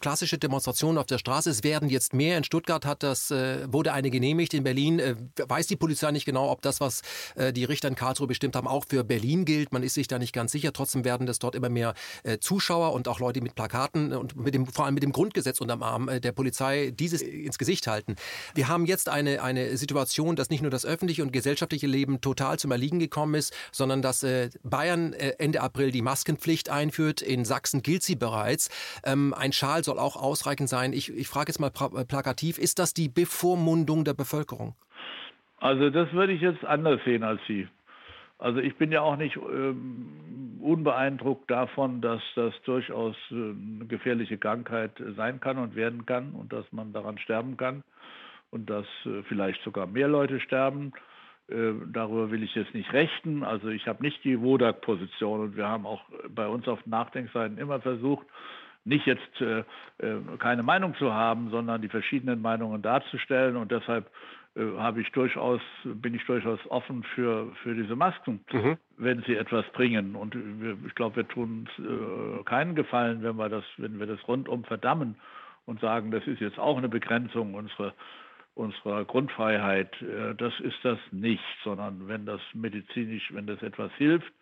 klassische 0.00 0.38
Demonstrationen 0.38 0.98
auf 0.98 1.06
der 1.06 1.18
Straße. 1.18 1.50
Es 1.50 1.64
werden 1.64 1.88
jetzt 1.88 2.14
mehr. 2.14 2.38
In 2.38 2.44
Stuttgart 2.44 2.86
hat 2.86 3.02
das, 3.02 3.30
wurde 3.30 3.92
eine 3.92 4.08
genehmigt. 4.08 4.54
In 4.54 4.64
Berlin 4.64 5.02
weiß 5.36 5.66
die 5.66 5.76
Polizei 5.76 6.10
nicht 6.12 6.24
genau, 6.24 6.50
ob 6.50 6.62
das, 6.62 6.80
was 6.80 7.02
die 7.36 7.64
Richter 7.64 7.88
in 7.88 7.94
Karlsruhe 7.94 8.26
bestimmt 8.26 8.56
haben, 8.56 8.66
auch 8.66 8.86
für 8.88 9.04
Berlin 9.04 9.44
gilt. 9.44 9.74
Man 9.74 9.82
ist 9.82 9.92
sich 9.92 10.08
da 10.08 10.18
nicht 10.18 10.32
ganz 10.32 10.52
sicher. 10.52 10.72
Trotzdem 10.76 11.04
werden 11.04 11.26
das 11.26 11.38
dort 11.38 11.54
immer 11.54 11.68
mehr 11.68 11.94
äh, 12.22 12.38
Zuschauer 12.38 12.92
und 12.92 13.08
auch 13.08 13.20
Leute 13.20 13.40
mit 13.40 13.54
Plakaten 13.54 14.12
und 14.12 14.36
mit 14.36 14.54
dem, 14.54 14.66
vor 14.66 14.84
allem 14.84 14.94
mit 14.94 15.02
dem 15.02 15.12
Grundgesetz 15.12 15.60
unterm 15.60 15.82
Arm 15.82 16.08
äh, 16.08 16.20
der 16.20 16.32
Polizei 16.32 16.92
dieses 16.94 17.22
ins 17.22 17.58
Gesicht 17.58 17.86
halten. 17.86 18.16
Wir 18.54 18.68
haben 18.68 18.86
jetzt 18.86 19.08
eine, 19.08 19.42
eine 19.42 19.76
Situation, 19.76 20.36
dass 20.36 20.50
nicht 20.50 20.62
nur 20.62 20.70
das 20.70 20.86
öffentliche 20.86 21.22
und 21.22 21.32
gesellschaftliche 21.32 21.86
Leben 21.86 22.20
total 22.20 22.58
zum 22.58 22.70
Erliegen 22.70 22.98
gekommen 22.98 23.34
ist, 23.34 23.54
sondern 23.72 24.02
dass 24.02 24.22
äh, 24.22 24.50
Bayern 24.62 25.12
Ende 25.12 25.60
April 25.60 25.90
die 25.90 26.02
Maskenpflicht 26.02 26.70
einführt. 26.70 27.22
In 27.22 27.44
Sachsen 27.44 27.82
gilt 27.82 28.02
sie 28.02 28.16
bereits. 28.16 28.68
Ähm, 29.04 29.34
ein 29.34 29.52
Schal 29.52 29.84
soll 29.84 29.98
auch 29.98 30.16
ausreichend 30.16 30.68
sein. 30.68 30.92
Ich, 30.92 31.12
ich 31.12 31.28
frage 31.28 31.48
jetzt 31.48 31.58
mal 31.58 31.68
äh, 31.68 32.04
plakativ, 32.04 32.58
ist 32.58 32.78
das 32.78 32.94
die 32.94 33.08
Bevormundung 33.08 34.04
der 34.04 34.14
Bevölkerung? 34.14 34.74
Also 35.58 35.90
das 35.90 36.12
würde 36.12 36.32
ich 36.32 36.42
jetzt 36.42 36.64
anders 36.64 37.00
sehen 37.04 37.22
als 37.22 37.40
Sie. 37.48 37.66
Also 38.38 38.60
ich 38.60 38.76
bin 38.76 38.92
ja 38.92 39.00
auch 39.00 39.16
nicht 39.16 39.36
ähm, 39.36 40.58
unbeeindruckt 40.60 41.50
davon, 41.50 42.00
dass 42.00 42.20
das 42.34 42.52
durchaus 42.64 43.16
äh, 43.30 43.34
eine 43.34 43.86
gefährliche 43.86 44.36
Krankheit 44.36 44.92
sein 45.16 45.40
kann 45.40 45.58
und 45.58 45.74
werden 45.74 46.04
kann 46.06 46.32
und 46.32 46.52
dass 46.52 46.70
man 46.72 46.92
daran 46.92 47.18
sterben 47.18 47.56
kann 47.56 47.82
und 48.50 48.68
dass 48.68 48.86
äh, 49.04 49.22
vielleicht 49.28 49.62
sogar 49.62 49.86
mehr 49.86 50.08
Leute 50.08 50.40
sterben. 50.40 50.92
Äh, 51.48 51.72
darüber 51.92 52.30
will 52.30 52.42
ich 52.42 52.54
jetzt 52.54 52.74
nicht 52.74 52.92
rechten. 52.92 53.42
Also 53.42 53.68
ich 53.68 53.86
habe 53.86 54.02
nicht 54.02 54.22
die 54.24 54.40
Wodak-Position 54.40 55.40
und 55.40 55.56
wir 55.56 55.68
haben 55.68 55.86
auch 55.86 56.02
bei 56.28 56.46
uns 56.46 56.68
auf 56.68 56.84
Nachdenkseiten 56.86 57.58
immer 57.58 57.80
versucht, 57.80 58.26
nicht 58.84 59.06
jetzt 59.06 59.40
äh, 59.40 59.60
äh, 59.98 60.20
keine 60.38 60.62
Meinung 60.62 60.94
zu 60.96 61.12
haben, 61.12 61.50
sondern 61.50 61.82
die 61.82 61.88
verschiedenen 61.88 62.40
Meinungen 62.40 62.82
darzustellen. 62.82 63.56
Und 63.56 63.72
deshalb 63.72 64.10
habe 64.78 65.00
ich 65.00 65.10
durchaus, 65.12 65.60
bin 65.84 66.14
ich 66.14 66.24
durchaus 66.24 66.58
offen 66.70 67.02
für, 67.14 67.52
für 67.62 67.74
diese 67.74 67.96
Masken, 67.96 68.40
mhm. 68.52 68.76
wenn 68.96 69.22
sie 69.22 69.36
etwas 69.36 69.66
bringen. 69.72 70.16
Und 70.16 70.34
wir, 70.34 70.76
ich 70.86 70.94
glaube, 70.94 71.16
wir 71.16 71.28
tun 71.28 71.68
uns 71.78 71.86
äh, 71.86 72.44
keinen 72.44 72.74
Gefallen, 72.74 73.22
wenn 73.22 73.36
wir 73.36 73.48
das, 73.48 73.64
wenn 73.76 73.98
wir 73.98 74.06
das 74.06 74.26
rundum 74.26 74.64
verdammen 74.64 75.16
und 75.66 75.80
sagen, 75.80 76.10
das 76.10 76.26
ist 76.26 76.40
jetzt 76.40 76.58
auch 76.58 76.78
eine 76.78 76.88
Begrenzung 76.88 77.54
unserer 77.54 77.92
unserer 78.56 79.04
Grundfreiheit. 79.04 79.94
Äh, 80.02 80.34
das 80.34 80.58
ist 80.60 80.78
das 80.82 80.98
nicht, 81.12 81.44
sondern 81.62 82.08
wenn 82.08 82.26
das 82.26 82.40
medizinisch, 82.54 83.32
wenn 83.32 83.46
das 83.46 83.62
etwas 83.62 83.92
hilft, 83.96 84.32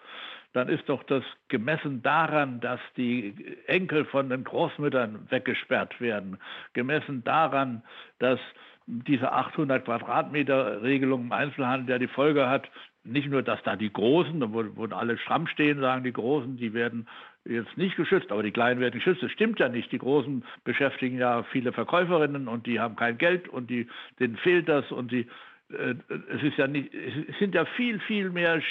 dann 0.52 0.68
ist 0.68 0.88
doch 0.88 1.02
das 1.02 1.25
gemessen 1.49 2.00
daran, 2.02 2.61
dass 2.61 2.80
die 2.97 3.35
Enkel 3.66 4.04
von 4.04 4.30
den 4.30 4.44
Großmüttern 4.44 5.26
weggesperrt 5.30 6.00
werden, 6.00 6.38
gemessen 6.75 7.25
daran, 7.25 7.83
dass 8.21 8.38
diese 8.87 9.33
800 9.33 9.85
Quadratmeter 9.85 10.83
Regelung 10.83 11.23
im 11.23 11.33
Einzelhandel 11.33 11.91
ja 11.91 11.99
die 11.99 12.09
Folge 12.09 12.49
hat, 12.49 12.69
nicht 13.05 13.29
nur, 13.29 13.43
dass 13.43 13.62
da 13.62 13.76
die 13.76 13.93
Großen, 13.93 14.41
da 14.41 14.49
wo, 14.53 14.85
alle 14.87 15.19
stramm 15.19 15.47
stehen, 15.47 15.81
sagen 15.81 16.05
die 16.05 16.12
Großen, 16.12 16.57
die 16.57 16.73
werden 16.73 17.07
jetzt 17.45 17.76
nicht 17.76 17.97
geschützt, 17.97 18.33
aber 18.33 18.43
die 18.43 18.50
Kleinen 18.50 18.81
werden 18.81 18.95
geschützt. 18.95 19.23
Das 19.23 19.31
stimmt 19.31 19.61
ja 19.61 19.69
nicht. 19.69 19.93
Die 19.93 19.99
Großen 19.99 20.45
beschäftigen 20.64 21.19
ja 21.19 21.43
viele 21.45 21.73
Verkäuferinnen 21.73 22.49
und 22.49 22.67
die 22.67 22.81
haben 22.81 22.97
kein 22.97 23.19
Geld 23.19 23.49
und 23.49 23.69
die, 23.69 23.87
denen 24.19 24.37
fehlt 24.38 24.69
das 24.69 24.91
und 24.91 25.12
die, 25.12 25.26
äh, 25.71 25.95
es 26.35 26.43
ist 26.43 26.57
ja 26.57 26.67
nicht, 26.67 26.93
es 26.95 27.38
sind 27.38 27.55
ja 27.55 27.67
viel, 27.76 28.00
viel 28.00 28.31
mehr, 28.31 28.62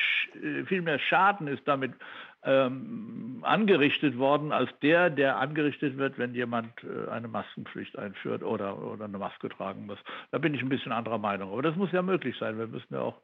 äh, 0.42 0.64
viel 0.66 0.82
mehr 0.82 0.98
Schaden 0.98 1.48
ist 1.48 1.68
damit 1.68 1.94
ähm, 2.46 3.40
angerichtet 3.44 4.18
worden 4.18 4.52
als 4.52 4.70
der, 4.82 5.10
der 5.10 5.38
angerichtet 5.38 5.98
wird, 5.98 6.18
wenn 6.18 6.34
jemand 6.34 6.72
äh, 6.84 7.10
eine 7.10 7.28
Maskenpflicht 7.28 7.98
einführt 7.98 8.44
oder, 8.44 8.82
oder 8.82 9.06
eine 9.06 9.18
Maske 9.18 9.50
tragen 9.50 9.86
muss. 9.86 9.98
Da 10.32 10.38
bin 10.38 10.54
ich 10.54 10.62
ein 10.62 10.70
bisschen 10.70 10.92
anderer 10.92 11.18
Meinung. 11.18 11.52
Aber 11.52 11.62
das 11.62 11.76
muss 11.76 11.92
ja 11.92 12.02
möglich 12.02 12.36
sein. 12.40 12.58
Wir 12.58 12.68
müssen 12.68 12.94
ja 12.94 13.02
auch 13.02 13.18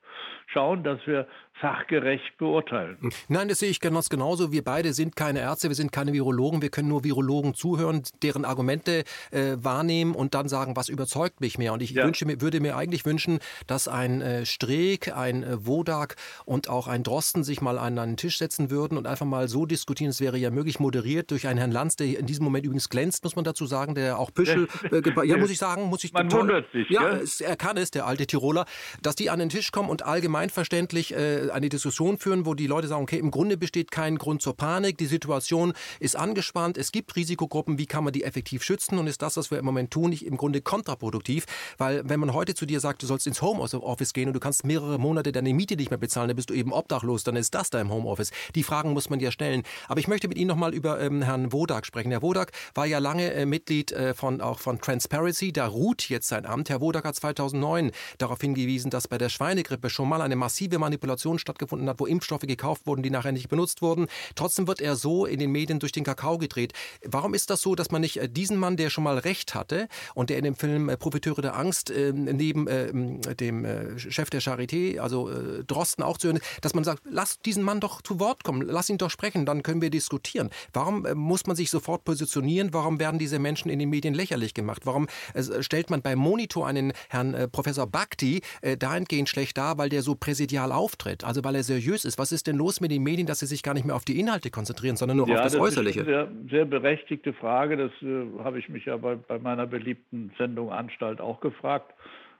schauen, 0.47 0.83
dass 0.83 1.05
wir 1.05 1.27
fachgerecht 1.53 2.37
beurteilen. 2.37 2.97
Nein, 3.27 3.49
das 3.49 3.59
sehe 3.59 3.69
ich 3.69 3.81
ganz 3.81 4.09
genauso. 4.09 4.51
Wir 4.51 4.63
beide 4.63 4.93
sind 4.93 5.15
keine 5.15 5.39
Ärzte, 5.39 5.67
wir 5.69 5.75
sind 5.75 5.91
keine 5.91 6.13
Virologen. 6.13 6.61
Wir 6.61 6.69
können 6.69 6.87
nur 6.87 7.03
Virologen 7.03 7.53
zuhören, 7.53 8.03
deren 8.21 8.45
Argumente 8.45 9.03
äh, 9.31 9.57
wahrnehmen 9.57 10.15
und 10.15 10.33
dann 10.33 10.47
sagen, 10.47 10.75
was 10.75 10.89
überzeugt 10.89 11.41
mich 11.41 11.57
mehr. 11.57 11.73
Und 11.73 11.81
ich 11.81 11.91
ja. 11.91 12.05
wünsche, 12.05 12.25
würde 12.41 12.59
mir 12.61 12.77
eigentlich 12.77 13.05
wünschen, 13.05 13.39
dass 13.67 13.87
ein 13.87 14.21
äh, 14.21 14.45
Streeck, 14.45 15.15
ein 15.15 15.43
äh, 15.43 15.65
Wodak 15.65 16.15
und 16.45 16.69
auch 16.69 16.87
ein 16.87 17.03
Drosten 17.03 17.43
sich 17.43 17.61
mal 17.61 17.77
an 17.77 17.99
einen 17.99 18.17
Tisch 18.17 18.37
setzen 18.37 18.69
würden 18.71 18.97
und 18.97 19.07
einfach 19.09 19.25
mal 19.25 19.47
so 19.47 19.65
diskutieren. 19.65 20.09
Es 20.09 20.21
wäre 20.21 20.37
ja 20.37 20.51
möglich, 20.51 20.79
moderiert 20.79 21.31
durch 21.31 21.47
einen 21.47 21.57
Herrn 21.57 21.71
Lanz, 21.71 21.95
der 21.95 22.19
in 22.19 22.25
diesem 22.25 22.43
Moment 22.43 22.65
übrigens 22.65 22.89
glänzt, 22.89 23.23
muss 23.23 23.35
man 23.35 23.45
dazu 23.45 23.65
sagen, 23.65 23.95
der 23.95 24.19
auch 24.19 24.33
Püschel, 24.33 24.67
äh, 24.91 25.27
ja, 25.27 25.37
muss 25.37 25.49
ich 25.49 25.57
sagen, 25.57 25.83
muss 25.83 26.03
ich 26.03 26.13
Man 26.13 26.31
wundert 26.31 26.71
sich, 26.71 26.89
ja, 26.89 27.09
es, 27.09 27.41
er 27.41 27.55
kann 27.55 27.77
es, 27.77 27.91
der 27.91 28.05
alte 28.05 28.27
Tiroler, 28.27 28.65
dass 29.01 29.15
die 29.15 29.29
an 29.29 29.39
den 29.39 29.49
Tisch 29.49 29.71
kommen 29.71 29.89
und 29.89 30.05
allgemeinverständlich 30.05 31.13
äh, 31.13 31.49
eine 31.51 31.69
Diskussion 31.69 32.17
führen, 32.17 32.45
wo 32.45 32.53
die 32.53 32.67
Leute 32.67 32.87
sagen, 32.87 33.03
okay, 33.03 33.17
im 33.17 33.31
Grunde 33.31 33.57
besteht 33.57 33.91
kein 33.91 34.17
Grund 34.17 34.41
zur 34.41 34.55
Panik, 34.55 34.97
die 34.97 35.05
Situation 35.05 35.73
ist 35.99 36.15
angespannt, 36.15 36.77
es 36.77 36.91
gibt 36.91 37.15
Risikogruppen, 37.15 37.77
wie 37.77 37.85
kann 37.85 38.03
man 38.03 38.13
die 38.13 38.23
effektiv 38.23 38.63
schützen 38.63 38.97
und 38.97 39.07
ist 39.07 39.21
das, 39.21 39.37
was 39.37 39.51
wir 39.51 39.59
im 39.59 39.65
Moment 39.65 39.91
tun, 39.91 40.09
nicht 40.09 40.25
im 40.25 40.37
Grunde 40.37 40.61
kontraproduktiv, 40.61 41.45
weil 41.77 42.07
wenn 42.07 42.19
man 42.19 42.33
heute 42.33 42.55
zu 42.55 42.65
dir 42.65 42.79
sagt, 42.79 43.03
du 43.03 43.07
sollst 43.07 43.27
ins 43.27 43.41
Homeoffice 43.41 44.13
gehen 44.13 44.27
und 44.27 44.33
du 44.33 44.39
kannst 44.39 44.65
mehrere 44.65 44.99
Monate 44.99 45.31
deine 45.31 45.53
Miete 45.53 45.75
nicht 45.75 45.89
mehr 45.89 45.97
bezahlen, 45.97 46.27
dann 46.27 46.35
bist 46.35 46.49
du 46.49 46.53
eben 46.53 46.73
obdachlos, 46.73 47.23
dann 47.23 47.35
ist 47.35 47.53
das 47.55 47.69
da 47.69 47.81
im 47.81 47.91
Homeoffice. 47.91 48.31
Die 48.55 48.63
Fragen 48.63 48.93
muss 48.99 49.09
man 49.09 49.21
ja 49.21 49.31
stellen. 49.31 49.63
Aber 49.87 50.01
ich 50.01 50.09
möchte 50.09 50.27
mit 50.27 50.37
Ihnen 50.37 50.49
noch 50.49 50.57
mal 50.57 50.73
über 50.73 50.99
ähm, 50.99 51.21
Herrn 51.21 51.53
Wodak 51.53 51.85
sprechen. 51.85 52.11
Herr 52.11 52.21
Wodak 52.21 52.51
war 52.73 52.85
ja 52.85 52.99
lange 52.99 53.31
äh, 53.31 53.45
Mitglied 53.45 53.93
äh, 53.93 54.13
von, 54.13 54.41
auch 54.41 54.59
von 54.59 54.81
Transparency. 54.81 55.53
Da 55.53 55.67
ruht 55.67 56.09
jetzt 56.09 56.27
sein 56.27 56.45
Amt. 56.45 56.69
Herr 56.69 56.81
Wodak 56.81 57.05
hat 57.05 57.15
2009 57.15 57.91
darauf 58.17 58.41
hingewiesen, 58.41 58.91
dass 58.91 59.07
bei 59.07 59.17
der 59.17 59.29
Schweinegrippe 59.29 59.89
schon 59.89 60.09
mal 60.09 60.21
eine 60.21 60.35
massive 60.35 60.79
Manipulation 60.79 61.39
stattgefunden 61.39 61.87
hat, 61.87 62.01
wo 62.01 62.07
Impfstoffe 62.07 62.41
gekauft 62.41 62.87
wurden, 62.87 63.01
die 63.01 63.09
nachher 63.09 63.31
nicht 63.31 63.47
benutzt 63.47 63.81
wurden. 63.81 64.07
Trotzdem 64.35 64.67
wird 64.67 64.81
er 64.81 64.97
so 64.97 65.25
in 65.25 65.39
den 65.39 65.53
Medien 65.53 65.79
durch 65.79 65.93
den 65.93 66.03
Kakao 66.03 66.37
gedreht. 66.37 66.73
Warum 67.05 67.33
ist 67.33 67.49
das 67.49 67.61
so, 67.61 67.75
dass 67.75 67.91
man 67.91 68.01
nicht 68.01 68.17
äh, 68.17 68.27
diesen 68.27 68.57
Mann, 68.57 68.75
der 68.75 68.89
schon 68.89 69.05
mal 69.05 69.17
Recht 69.17 69.55
hatte 69.55 69.87
und 70.13 70.29
der 70.29 70.39
in 70.39 70.43
dem 70.43 70.55
Film 70.55 70.89
äh, 70.89 70.97
Profiteure 70.97 71.41
der 71.41 71.55
Angst 71.55 71.89
äh, 71.89 72.11
neben 72.11 72.67
äh, 72.67 72.91
dem 73.35 73.63
äh, 73.63 73.97
Chef 73.97 74.29
der 74.29 74.41
Charité, 74.41 74.99
also 74.99 75.29
Drosten 75.65 76.03
auch 76.03 76.17
zu 76.17 76.27
hören, 76.27 76.39
dass 76.61 76.73
man 76.73 76.83
sagt, 76.83 77.03
lass 77.05 77.39
diesen 77.39 77.63
Mann 77.63 77.79
doch 77.79 78.01
zu 78.01 78.19
Wort 78.19 78.43
kommen, 78.43 78.61
lass 78.61 78.88
ihn 78.89 78.97
doch 78.97 79.09
sprechen 79.09 79.45
dann 79.45 79.63
können 79.63 79.81
wir 79.81 79.89
diskutieren. 79.89 80.49
Warum 80.73 81.05
äh, 81.05 81.15
muss 81.15 81.45
man 81.47 81.55
sich 81.55 81.69
sofort 81.69 82.03
positionieren? 82.03 82.73
Warum 82.73 82.99
werden 82.99 83.19
diese 83.19 83.39
Menschen 83.39 83.69
in 83.69 83.79
den 83.79 83.89
Medien 83.89 84.13
lächerlich 84.13 84.53
gemacht? 84.53 84.85
Warum 84.85 85.07
äh, 85.33 85.61
stellt 85.61 85.89
man 85.89 86.01
beim 86.01 86.19
Monitor 86.19 86.67
einen 86.67 86.93
Herrn 87.09 87.33
äh, 87.33 87.47
Professor 87.47 87.87
Bhakti 87.87 88.41
dahingehend 88.77 89.29
schlecht 89.29 89.57
dar, 89.57 89.77
weil 89.77 89.89
der 89.89 90.01
so 90.01 90.15
präsidial 90.15 90.71
auftritt, 90.71 91.23
also 91.23 91.43
weil 91.43 91.55
er 91.55 91.63
seriös 91.63 92.05
ist? 92.05 92.19
Was 92.19 92.31
ist 92.31 92.47
denn 92.47 92.57
los 92.57 92.81
mit 92.81 92.91
den 92.91 93.03
Medien, 93.03 93.25
dass 93.25 93.39
sie 93.39 93.45
sich 93.45 93.63
gar 93.63 93.73
nicht 93.73 93.85
mehr 93.85 93.95
auf 93.95 94.05
die 94.05 94.19
Inhalte 94.19 94.49
konzentrieren, 94.51 94.95
sondern 94.95 95.17
nur 95.17 95.27
ja, 95.27 95.35
auf 95.35 95.43
das, 95.43 95.53
das 95.53 95.61
Äußerliche? 95.61 96.01
Ist 96.01 96.07
eine 96.07 96.15
sehr, 96.15 96.49
sehr 96.49 96.65
berechtigte 96.65 97.33
Frage. 97.33 97.77
Das 97.77 97.91
äh, 98.01 98.43
habe 98.43 98.59
ich 98.59 98.69
mich 98.69 98.85
ja 98.85 98.97
bei, 98.97 99.15
bei 99.15 99.39
meiner 99.39 99.65
beliebten 99.65 100.31
Sendung 100.37 100.71
Anstalt 100.71 101.21
auch 101.21 101.39
gefragt. 101.39 101.93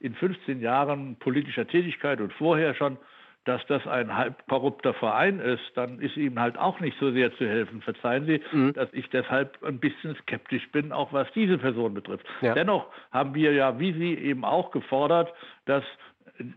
in 0.00 0.14
15 0.14 0.60
Jahren 0.60 1.16
politischer 1.16 1.66
Tätigkeit 1.66 2.20
und 2.20 2.32
vorher 2.34 2.74
schon, 2.74 2.98
dass 3.44 3.64
das 3.68 3.86
ein 3.86 4.14
halb 4.16 4.46
korrupter 4.48 4.92
Verein 4.92 5.38
ist, 5.38 5.62
dann 5.74 6.00
ist 6.00 6.16
ihm 6.16 6.38
halt 6.38 6.58
auch 6.58 6.80
nicht 6.80 6.98
so 6.98 7.12
sehr 7.12 7.32
zu 7.36 7.46
helfen. 7.46 7.80
Verzeihen 7.80 8.26
Sie, 8.26 8.42
mhm. 8.52 8.72
dass 8.72 8.88
ich 8.92 9.08
deshalb 9.10 9.62
ein 9.62 9.78
bisschen 9.78 10.16
skeptisch 10.16 10.68
bin, 10.72 10.90
auch 10.90 11.12
was 11.12 11.28
diese 11.32 11.56
Person 11.56 11.94
betrifft. 11.94 12.26
Ja. 12.40 12.54
Dennoch 12.54 12.88
haben 13.12 13.34
wir 13.34 13.52
ja, 13.52 13.78
wie 13.78 13.92
Sie 13.92 14.14
eben 14.14 14.44
auch 14.44 14.72
gefordert, 14.72 15.32
dass 15.64 15.84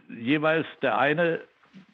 jeweils 0.09 0.65
der 0.81 0.97
eine 0.97 1.41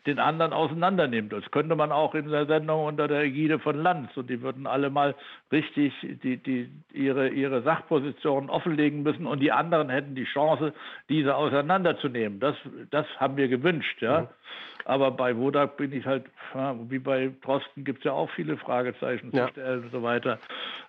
den 0.06 0.20
anderen 0.20 0.54
auseinandernimmt. 0.54 1.34
Das 1.34 1.50
könnte 1.52 1.76
man 1.76 1.92
auch 1.92 2.14
in 2.14 2.30
der 2.30 2.46
Sendung 2.46 2.86
unter 2.86 3.08
der 3.08 3.24
Ägide 3.24 3.60
von 3.60 3.82
Lanz 3.82 4.16
und 4.16 4.30
die 4.30 4.42
würden 4.42 4.68
alle 4.68 4.90
mal 4.90 5.16
richtig 5.52 5.94
die, 6.02 6.38
die, 6.38 6.70
ihre, 6.94 7.30
ihre 7.30 7.64
Sachpositionen 7.64 8.50
offenlegen 8.50 9.04
müssen 9.04 9.26
und 9.26 9.40
die 9.40 9.52
anderen 9.52 9.90
hätten 9.90 10.16
die 10.16 10.26
Chance, 10.26 10.74
diese 11.10 11.36
auseinanderzunehmen. 11.36 12.40
Das, 12.40 12.56
das 12.92 13.08
haben 13.18 13.38
wir 13.38 13.48
gewünscht. 13.48 14.02
Ja. 14.02 14.22
Mhm. 14.22 14.28
Aber 14.86 15.10
bei 15.10 15.36
Wodak 15.36 15.78
bin 15.78 15.92
ich 15.92 16.06
halt, 16.06 16.26
wie 16.90 17.00
bei 17.00 17.32
Drosten 17.44 17.84
gibt 17.84 18.00
es 18.00 18.06
ja 18.06 18.12
auch 18.12 18.30
viele 18.32 18.56
Fragezeichen 18.56 19.32
ja. 19.34 19.48
zu 19.48 19.54
stellen 19.54 19.84
und 19.84 19.92
so 19.92 20.04
weiter. 20.04 20.40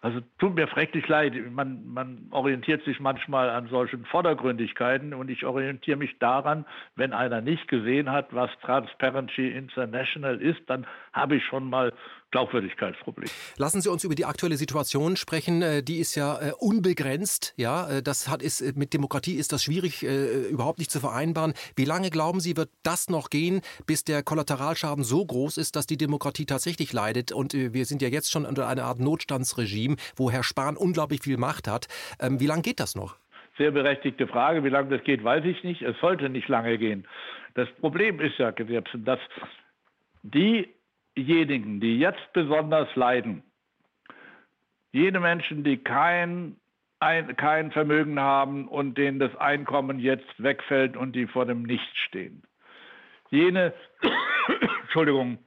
Also 0.02 0.20
tut 0.38 0.54
mir 0.54 0.68
schrecklich 0.68 1.08
leid. 1.08 1.32
Man, 1.50 1.86
man 1.86 2.28
orientiert 2.30 2.84
sich 2.84 3.00
manchmal 3.00 3.48
an 3.48 3.68
solchen 3.68 4.04
Vordergründigkeiten 4.04 5.14
und 5.14 5.30
ich 5.30 5.46
orientiere 5.46 5.96
mich 5.96 6.18
daran, 6.18 6.66
wenn 6.94 7.14
einer 7.14 7.40
nicht 7.40 7.68
gesehen 7.68 8.12
hat, 8.12 8.34
was 8.34 8.50
Transparency 8.60 9.48
International 9.48 10.40
ist, 10.42 10.60
dann 10.66 10.86
habe 11.14 11.36
ich 11.36 11.44
schon 11.46 11.68
mal 11.70 11.94
Glaubwürdigkeitsproblem. 12.32 13.28
Lassen 13.56 13.80
Sie 13.80 13.90
uns 13.90 14.04
über 14.04 14.14
die 14.14 14.24
aktuelle 14.24 14.56
Situation 14.56 15.16
sprechen. 15.16 15.62
Äh, 15.62 15.82
die 15.82 15.98
ist 15.98 16.16
ja 16.16 16.38
äh, 16.40 16.52
unbegrenzt. 16.58 17.54
Ja, 17.56 17.88
äh, 17.88 18.02
das 18.02 18.28
hat 18.28 18.42
ist 18.42 18.76
mit 18.76 18.92
Demokratie 18.92 19.34
ist 19.34 19.52
das 19.52 19.62
schwierig 19.62 20.02
überhaupt 20.02 20.78
nicht 20.78 20.90
zu 20.90 21.00
vereinbaren. 21.00 21.54
Wie 21.76 21.84
lange 21.84 22.10
glauben 22.10 22.40
Sie 22.40 22.56
wird 22.56 22.70
das 22.82 23.08
noch 23.08 23.30
gehen, 23.30 23.60
bis 23.86 24.04
der 24.04 24.22
Kollateralschaden 24.22 25.04
so 25.04 25.24
groß 25.24 25.56
ist, 25.58 25.76
dass 25.76 25.86
die 25.86 25.96
Demokratie 25.96 26.46
tatsächlich 26.46 26.92
leidet? 26.92 27.32
Und 27.32 27.52
wir 27.54 27.84
sind 27.84 28.02
ja 28.02 28.08
jetzt 28.08 28.30
schon 28.30 28.44
unter 28.44 28.68
einer 28.68 28.84
Art 28.84 29.00
Notstandsregime, 29.00 29.96
wo 30.16 30.30
Herr 30.30 30.42
Spahn 30.42 30.76
unglaublich 30.76 31.22
viel 31.22 31.36
Macht 31.36 31.68
hat. 31.68 31.86
Ähm, 32.20 32.40
wie 32.40 32.46
lange 32.46 32.62
geht 32.62 32.80
das 32.80 32.94
noch? 32.94 33.16
Sehr 33.58 33.70
berechtigte 33.70 34.26
Frage. 34.26 34.64
Wie 34.64 34.68
lange 34.68 34.90
das 34.90 35.04
geht, 35.04 35.24
weiß 35.24 35.44
ich 35.44 35.62
nicht. 35.64 35.82
Es 35.82 35.96
sollte 36.00 36.28
nicht 36.28 36.48
lange 36.48 36.78
gehen. 36.78 37.06
Das 37.54 37.68
Problem 37.80 38.20
ist 38.20 38.38
ja, 38.38 38.52
dass 38.52 39.20
die 40.22 40.68
diejenigen, 41.16 41.80
die 41.80 41.98
jetzt 41.98 42.32
besonders 42.32 42.94
leiden, 42.94 43.42
jene 44.92 45.20
Menschen, 45.20 45.64
die 45.64 45.78
kein, 45.78 46.56
ein, 47.00 47.36
kein 47.36 47.72
Vermögen 47.72 48.20
haben 48.20 48.68
und 48.68 48.96
denen 48.96 49.18
das 49.18 49.34
Einkommen 49.36 49.98
jetzt 49.98 50.42
wegfällt 50.42 50.96
und 50.96 51.12
die 51.14 51.26
vor 51.26 51.46
dem 51.46 51.62
Nichts 51.62 51.96
stehen. 52.06 52.42
Jene, 53.30 53.74
Entschuldigung, 54.82 55.38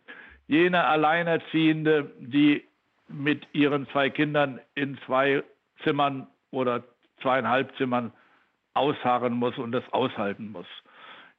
jene 0.47 0.83
Alleinerziehende, 0.85 2.11
die 2.19 2.65
mit 3.07 3.47
ihren 3.53 3.87
zwei 3.89 4.09
Kindern 4.09 4.59
in 4.75 4.99
zwei 5.05 5.43
Zimmern 5.83 6.27
oder 6.51 6.83
zweieinhalb 7.21 7.75
Zimmern 7.77 8.11
ausharren 8.73 9.33
muss 9.33 9.57
und 9.57 9.71
das 9.71 9.83
aushalten 9.91 10.51
muss 10.51 10.67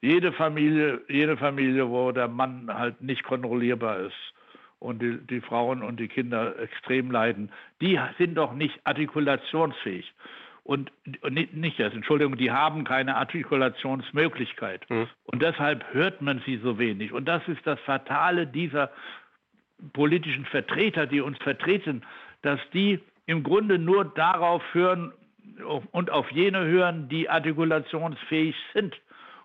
jede 0.03 0.33
Familie, 0.33 1.01
jede 1.09 1.37
Familie, 1.37 1.89
wo 1.89 2.13
der 2.13 2.29
Mann 2.29 2.71
halt 2.73 3.01
nicht 3.03 3.23
kontrollierbar 3.23 4.01
ist 4.01 4.35
und 4.79 5.03
die, 5.03 5.19
die 5.19 5.41
Frauen 5.41 5.83
und 5.83 6.01
die 6.01 6.09
Kinder 6.09 6.59
extrem 6.59 7.11
leiden, 7.11 7.53
die 7.81 7.99
sind 8.19 8.35
doch 8.35 8.55
nicht 8.55 8.81
artikulationsfähig. 8.85 10.13
Und 10.63 10.93
nicht, 11.29 11.55
nicht 11.55 11.81
das, 11.81 11.93
Entschuldigung, 11.95 12.37
die 12.37 12.51
haben 12.51 12.85
keine 12.85 13.17
Artikulationsmöglichkeit. 13.17 14.89
Mhm. 14.89 15.09
Und 15.25 15.43
deshalb 15.43 15.85
hört 15.93 16.23
man 16.23 16.43
sie 16.45 16.59
so 16.59 16.79
wenig. 16.79 17.13
Und 17.13 17.27
das 17.27 17.47
ist 17.49 17.67
das 17.67 17.81
Fatale 17.81 18.47
dieser 18.47 18.91
politischen 19.93 20.45
Vertreter, 20.45 21.07
die 21.07 21.21
uns 21.21 21.39
vertreten, 21.39 22.03
dass 22.43 22.61
die 22.73 23.01
im 23.27 23.43
Grunde 23.43 23.79
nur 23.79 24.05
darauf 24.05 24.63
hören 24.73 25.13
und 25.93 26.11
auf 26.11 26.31
jene 26.31 26.65
hören, 26.65 27.09
die 27.09 27.29
artikulationsfähig 27.29 28.55
sind. 28.73 28.95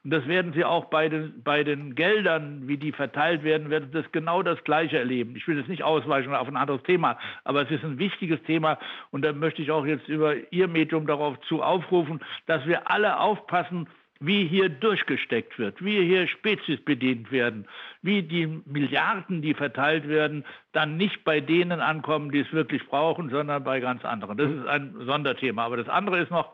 Und 0.06 0.12
das 0.12 0.28
werden 0.28 0.54
Sie 0.54 0.64
auch 0.64 0.86
bei 0.86 1.10
den, 1.10 1.42
bei 1.44 1.64
den 1.64 1.96
Geldern, 1.96 2.68
wie 2.68 2.78
die 2.78 2.92
verteilt 2.92 3.44
werden, 3.44 3.72
werden 3.72 3.90
Sie 3.92 4.02
das 4.02 4.12
genau 4.12 4.44
das 4.44 4.64
Gleiche 4.64 5.00
erleben. 5.00 5.36
Ich 5.36 5.48
will 5.48 5.58
jetzt 5.58 5.68
nicht 5.68 5.82
ausweichen 5.82 6.34
auf 6.36 6.48
ein 6.48 6.56
anderes 6.56 6.84
Thema, 6.84 7.18
aber 7.44 7.64
es 7.64 7.72
ist 7.72 7.84
ein 7.84 7.98
wichtiges 7.98 8.42
Thema 8.44 8.78
und 9.10 9.26
da 9.26 9.34
möchte 9.34 9.64
ich 9.64 9.72
auch 9.72 9.84
jetzt 9.84 10.08
über 10.08 10.36
Ihr 10.52 10.68
Medium 10.68 11.08
darauf 11.08 11.42
zu 11.48 11.64
aufrufen, 11.64 12.24
dass 12.46 12.64
wir 12.68 12.90
alle 12.90 13.20
aufpassen, 13.20 13.90
wie 14.20 14.46
hier 14.46 14.70
durchgesteckt 14.70 15.58
wird, 15.58 15.84
wie 15.84 16.06
hier 16.06 16.28
Spezies 16.28 16.80
bedient 16.86 17.32
werden, 17.32 17.68
wie 18.04 18.22
die 18.22 18.46
Milliarden, 18.66 19.42
die 19.42 19.56
verteilt 19.56 20.08
werden, 20.08 20.46
dann 20.72 20.98
nicht 20.98 21.24
bei 21.24 21.42
denen 21.42 21.80
ankommen, 21.80 22.32
die 22.32 22.42
es 22.42 22.54
wirklich 22.54 22.86
brauchen, 22.88 23.32
sondern 23.32 23.64
bei 23.64 23.80
ganz 23.80 24.06
anderen. 24.06 24.38
Das 24.38 24.52
ist 24.52 24.68
ein 24.68 24.94
Sonderthema. 25.00 25.66
Aber 25.66 25.78
das 25.78 25.90
andere 25.90 26.20
ist 26.20 26.32
noch, 26.32 26.54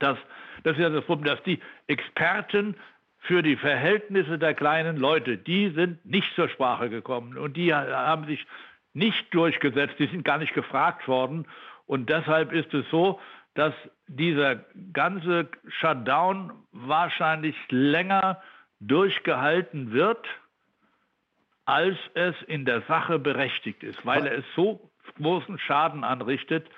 dass 0.00 0.18
das 0.64 0.76
ist 0.76 0.82
ja 0.82 0.90
das 0.90 1.04
Problem, 1.04 1.34
dass 1.34 1.42
die 1.44 1.60
Experten 1.86 2.76
für 3.20 3.42
die 3.42 3.56
Verhältnisse 3.56 4.38
der 4.38 4.54
kleinen 4.54 4.96
Leute, 4.96 5.38
die 5.38 5.70
sind 5.70 6.04
nicht 6.04 6.34
zur 6.34 6.48
Sprache 6.48 6.90
gekommen 6.90 7.38
und 7.38 7.56
die 7.56 7.72
haben 7.72 8.26
sich 8.26 8.44
nicht 8.92 9.32
durchgesetzt, 9.32 9.94
die 9.98 10.06
sind 10.06 10.24
gar 10.24 10.38
nicht 10.38 10.54
gefragt 10.54 11.08
worden. 11.08 11.46
Und 11.86 12.08
deshalb 12.10 12.52
ist 12.52 12.72
es 12.74 12.84
so, 12.90 13.20
dass 13.54 13.74
dieser 14.06 14.56
ganze 14.92 15.48
Shutdown 15.68 16.52
wahrscheinlich 16.72 17.56
länger 17.70 18.42
durchgehalten 18.80 19.92
wird, 19.92 20.26
als 21.64 21.96
es 22.14 22.34
in 22.46 22.64
der 22.64 22.82
Sache 22.82 23.18
berechtigt 23.18 23.82
ist, 23.82 24.04
weil 24.04 24.26
er 24.26 24.38
es 24.38 24.44
so 24.54 24.90
großen 25.16 25.58
Schaden 25.58 26.04
anrichtet, 26.04 26.68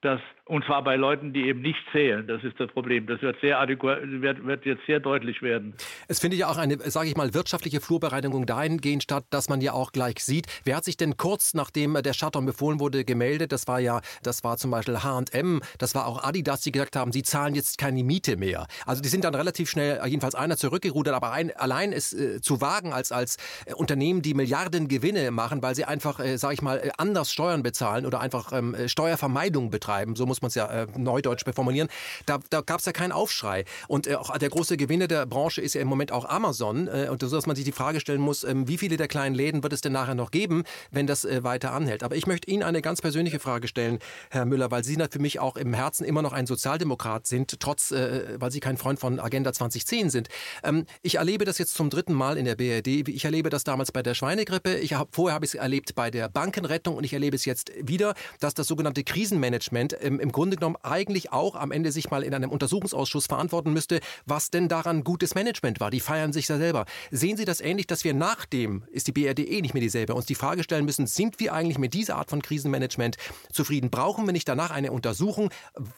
dass, 0.00 0.20
und 0.46 0.64
zwar 0.64 0.82
bei 0.82 0.96
Leuten, 0.96 1.32
die 1.32 1.46
eben 1.46 1.62
nicht 1.62 1.78
zählen. 1.92 2.26
Das 2.26 2.42
ist 2.42 2.58
das 2.58 2.68
Problem. 2.72 3.06
Das 3.06 3.22
wird, 3.22 3.40
sehr 3.40 3.60
wird, 3.68 4.44
wird 4.44 4.66
jetzt 4.66 4.84
sehr 4.86 4.98
deutlich 4.98 5.40
werden. 5.40 5.74
Es 6.08 6.18
findet 6.18 6.40
ja 6.40 6.48
auch 6.48 6.58
eine, 6.58 6.78
sage 6.78 7.08
ich 7.08 7.16
mal, 7.16 7.32
wirtschaftliche 7.32 7.80
Flurbereinigung 7.80 8.44
dahingehend 8.44 9.04
statt, 9.04 9.24
dass 9.30 9.48
man 9.48 9.60
ja 9.60 9.72
auch 9.72 9.92
gleich 9.92 10.18
sieht, 10.18 10.46
wer 10.64 10.76
hat 10.76 10.84
sich 10.84 10.96
denn 10.96 11.16
kurz 11.16 11.54
nachdem 11.54 11.94
der 12.02 12.12
Shutdown 12.12 12.44
befohlen 12.44 12.80
wurde 12.80 13.04
gemeldet? 13.04 13.52
Das 13.52 13.68
war 13.68 13.78
ja, 13.78 14.00
das 14.24 14.42
war 14.42 14.56
zum 14.56 14.72
Beispiel 14.72 15.02
H&M, 15.02 15.60
das 15.78 15.94
war 15.94 16.06
auch 16.06 16.24
Adidas, 16.24 16.62
die 16.62 16.72
gesagt 16.72 16.96
haben, 16.96 17.12
sie 17.12 17.22
zahlen 17.22 17.54
jetzt 17.54 17.78
keine 17.78 18.02
Miete 18.02 18.36
mehr. 18.36 18.66
Also 18.84 19.00
die 19.00 19.08
sind 19.08 19.22
dann 19.22 19.36
relativ 19.36 19.70
schnell, 19.70 20.00
jedenfalls 20.06 20.34
einer 20.34 20.56
zurückgerudert, 20.56 21.14
aber 21.14 21.30
ein, 21.30 21.56
allein 21.56 21.92
es 21.92 22.12
äh, 22.12 22.40
zu 22.40 22.60
wagen 22.60 22.92
als, 22.92 23.12
als 23.12 23.36
äh, 23.66 23.74
Unternehmen, 23.74 24.22
die 24.22 24.34
Milliarden 24.34 24.88
Gewinne 24.88 25.30
machen, 25.30 25.62
weil 25.62 25.76
sie 25.76 25.84
einfach, 25.84 26.18
äh, 26.18 26.36
sage 26.36 26.54
ich 26.54 26.62
mal, 26.62 26.78
äh, 26.78 26.90
anders 26.98 27.32
Steuern 27.32 27.62
bezahlen 27.62 28.06
oder 28.06 28.20
einfach 28.20 28.52
ähm, 28.52 28.74
äh, 28.74 28.88
Steuervermeidung 28.88 29.70
betreiben, 29.70 30.16
so 30.16 30.26
muss 30.26 30.41
man 30.42 30.48
es 30.48 30.54
ja 30.54 30.66
äh, 30.66 30.86
neudeutsch 30.96 31.44
formulieren, 31.54 31.88
da, 32.26 32.38
da 32.50 32.60
gab 32.60 32.80
es 32.80 32.86
ja 32.86 32.92
keinen 32.92 33.12
Aufschrei. 33.12 33.64
Und 33.88 34.06
äh, 34.06 34.16
auch 34.16 34.36
der 34.36 34.50
große 34.50 34.76
Gewinner 34.76 35.08
der 35.08 35.26
Branche 35.26 35.60
ist 35.60 35.74
ja 35.74 35.80
im 35.80 35.88
Moment 35.88 36.12
auch 36.12 36.24
Amazon. 36.28 36.88
Äh, 36.88 37.08
und 37.10 37.22
so, 37.22 37.34
dass 37.34 37.46
man 37.46 37.56
sich 37.56 37.64
die 37.64 37.72
Frage 37.72 38.00
stellen 38.00 38.20
muss, 38.20 38.44
ähm, 38.44 38.68
wie 38.68 38.78
viele 38.78 38.96
der 38.96 39.08
kleinen 39.08 39.34
Läden 39.34 39.62
wird 39.62 39.72
es 39.72 39.80
denn 39.80 39.92
nachher 39.92 40.14
noch 40.14 40.30
geben, 40.30 40.64
wenn 40.90 41.06
das 41.06 41.24
äh, 41.24 41.42
weiter 41.44 41.72
anhält. 41.72 42.02
Aber 42.02 42.16
ich 42.16 42.26
möchte 42.26 42.50
Ihnen 42.50 42.62
eine 42.62 42.82
ganz 42.82 43.00
persönliche 43.00 43.38
Frage 43.38 43.68
stellen, 43.68 43.98
Herr 44.30 44.44
Müller, 44.44 44.70
weil 44.70 44.84
Sie 44.84 44.96
für 45.10 45.18
mich 45.18 45.40
auch 45.40 45.56
im 45.56 45.74
Herzen 45.74 46.04
immer 46.04 46.22
noch 46.22 46.32
ein 46.32 46.46
Sozialdemokrat 46.46 47.26
sind, 47.26 47.58
trotz, 47.60 47.90
äh, 47.90 48.36
weil 48.38 48.50
Sie 48.50 48.60
kein 48.60 48.76
Freund 48.76 49.00
von 49.00 49.18
Agenda 49.18 49.52
2010 49.52 50.10
sind. 50.10 50.28
Ähm, 50.62 50.86
ich 51.02 51.16
erlebe 51.16 51.44
das 51.44 51.58
jetzt 51.58 51.74
zum 51.74 51.90
dritten 51.90 52.12
Mal 52.12 52.36
in 52.38 52.44
der 52.44 52.54
BRD. 52.54 53.08
Ich 53.08 53.24
erlebe 53.24 53.50
das 53.50 53.64
damals 53.64 53.92
bei 53.92 54.02
der 54.02 54.14
Schweinegrippe. 54.14 54.76
Ich 54.76 54.94
hab, 54.94 55.14
vorher 55.14 55.34
habe 55.34 55.44
ich 55.44 55.52
es 55.52 55.54
erlebt 55.54 55.94
bei 55.94 56.10
der 56.10 56.28
Bankenrettung 56.28 56.96
und 56.96 57.04
ich 57.04 57.12
erlebe 57.12 57.36
es 57.36 57.44
jetzt 57.44 57.72
wieder, 57.80 58.14
dass 58.40 58.54
das 58.54 58.66
sogenannte 58.66 59.04
Krisenmanagement 59.04 59.82
Parlament 59.82 59.96
im, 60.22 60.32
Grunde 60.32 60.56
genommen 60.56 60.76
eigentlich 60.82 61.32
auch 61.32 61.56
am 61.56 61.72
Ende 61.72 61.92
sich 61.92 62.10
mal 62.10 62.22
in 62.22 62.34
einem 62.34 62.50
Untersuchungsausschuss 62.50 63.26
verantworten 63.26 63.72
müsste, 63.72 64.00
was 64.26 64.50
denn 64.50 64.68
daran 64.68 65.04
gutes 65.04 65.34
Management 65.34 65.80
war. 65.80 65.90
Die 65.90 66.00
feiern 66.00 66.32
sich 66.32 66.46
da 66.46 66.56
selber. 66.56 66.86
Sehen 67.10 67.36
Sie 67.36 67.44
das 67.44 67.60
ähnlich, 67.60 67.86
dass 67.86 68.04
wir 68.04 68.14
nach 68.14 68.46
dem, 68.46 68.84
ist 68.90 69.08
die 69.08 69.12
BRD 69.12 69.40
eh 69.40 69.60
nicht 69.60 69.74
mehr 69.74 69.82
dieselbe, 69.82 70.14
uns 70.14 70.26
die 70.26 70.34
Frage 70.34 70.62
stellen 70.62 70.84
müssen, 70.84 71.06
sind 71.06 71.40
wir 71.40 71.52
eigentlich 71.52 71.78
mit 71.78 71.94
dieser 71.94 72.16
Art 72.16 72.30
von 72.30 72.40
Krisenmanagement 72.40 73.16
zufrieden? 73.50 73.90
Brauchen 73.90 74.26
wir 74.26 74.32
nicht 74.32 74.48
danach 74.48 74.70
eine 74.70 74.92
Untersuchung, 74.92 75.50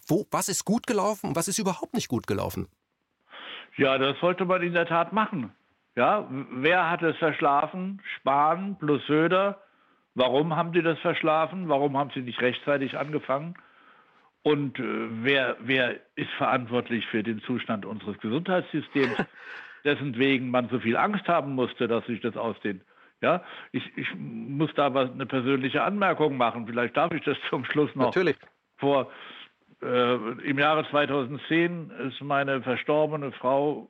wo, 0.07 0.27
was 0.31 0.49
ist 0.49 0.65
gut 0.65 0.87
gelaufen 0.87 1.29
und 1.29 1.37
was 1.37 1.49
ist 1.49 1.59
überhaupt 1.59 1.95
nicht 1.95 2.09
gut 2.09 2.27
gelaufen? 2.27 2.69
Ja, 3.77 3.99
das 3.99 4.19
sollte 4.21 4.45
man 4.45 4.63
in 4.63 4.73
der 4.73 4.87
Tat 4.87 5.13
machen. 5.13 5.53
Ja, 5.97 6.29
wer 6.31 6.91
hat 6.91 7.03
es 7.03 7.17
verschlafen? 7.19 8.03
Spahn 8.17 8.77
plus 8.79 9.05
Söder. 9.07 9.61
Warum 10.15 10.57
haben 10.57 10.73
die 10.73 10.83
das 10.83 10.99
verschlafen? 11.01 11.69
Warum 11.69 11.97
haben 11.97 12.11
sie 12.15 12.21
nicht 12.21 12.41
rechtzeitig 12.41 12.97
angefangen? 12.97 13.55
Und 14.45 14.79
äh, 14.79 15.09
wer, 15.23 15.57
wer 15.61 15.97
ist 16.17 16.31
verantwortlich 16.37 17.07
für 17.07 17.23
den 17.23 17.41
Zustand 17.41 17.87
unseres 17.87 18.19
Gesundheitssystems, 18.19 19.17
dessen 19.85 20.17
wegen 20.19 20.51
man 20.51 20.69
so 20.69 20.79
viel 20.79 20.97
Angst 20.97 21.27
haben 21.27 21.55
musste, 21.55 21.89
dass 21.89 22.05
sich 22.07 22.21
das 22.21 22.37
ausdehnt? 22.37 22.83
Ja, 23.23 23.43
ich, 23.73 23.83
ich 23.97 24.07
muss 24.17 24.71
da 24.75 24.93
was, 24.93 25.11
eine 25.11 25.25
persönliche 25.25 25.83
Anmerkung 25.83 26.37
machen. 26.37 26.67
Vielleicht 26.67 26.95
darf 26.95 27.13
ich 27.13 27.25
das 27.25 27.39
zum 27.49 27.65
Schluss 27.65 27.95
noch. 27.95 28.07
Natürlich. 28.07 28.37
Vor 28.77 29.11
äh, 29.83 30.15
im 30.15 30.59
Jahre 30.59 30.87
2010 30.91 31.91
ist 32.07 32.21
meine 32.21 32.61
verstorbene 32.61 33.33
Frau 33.33 33.89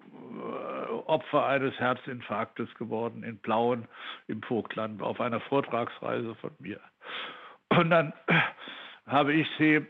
Opfer 1.07 1.47
eines 1.47 1.79
Herzinfarktes 1.79 2.73
geworden 2.75 3.23
in 3.25 3.39
Plauen 3.39 3.87
im 4.29 4.43
Vogtland 4.43 5.03
auf 5.03 5.21
einer 5.21 5.41
Vortragsreise 5.41 6.35
von 6.37 6.51
mir. 6.59 6.81
Und 7.71 7.91
dann 7.91 8.13
habe 9.07 9.33
ich 9.33 9.47
sie 9.59 9.85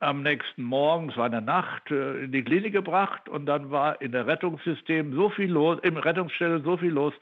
am 0.00 0.22
nächsten 0.22 0.62
Morgen, 0.62 1.10
es 1.10 1.16
war 1.16 1.26
in 1.26 1.32
der 1.32 1.40
Nacht, 1.40 1.90
äh, 1.90 2.24
in 2.24 2.32
die 2.32 2.42
Klinik 2.42 2.72
gebracht 2.72 3.28
und 3.28 3.46
dann 3.46 3.70
war 3.70 4.00
in 4.00 4.12
der 4.12 4.26
Rettungssystem 4.26 5.14
so 5.14 5.30
viel 5.30 5.50
los, 5.50 5.78
im 5.82 5.96
Rettungsstelle 5.96 6.60
so 6.60 6.76
viel 6.76 6.92
los, 6.92 7.14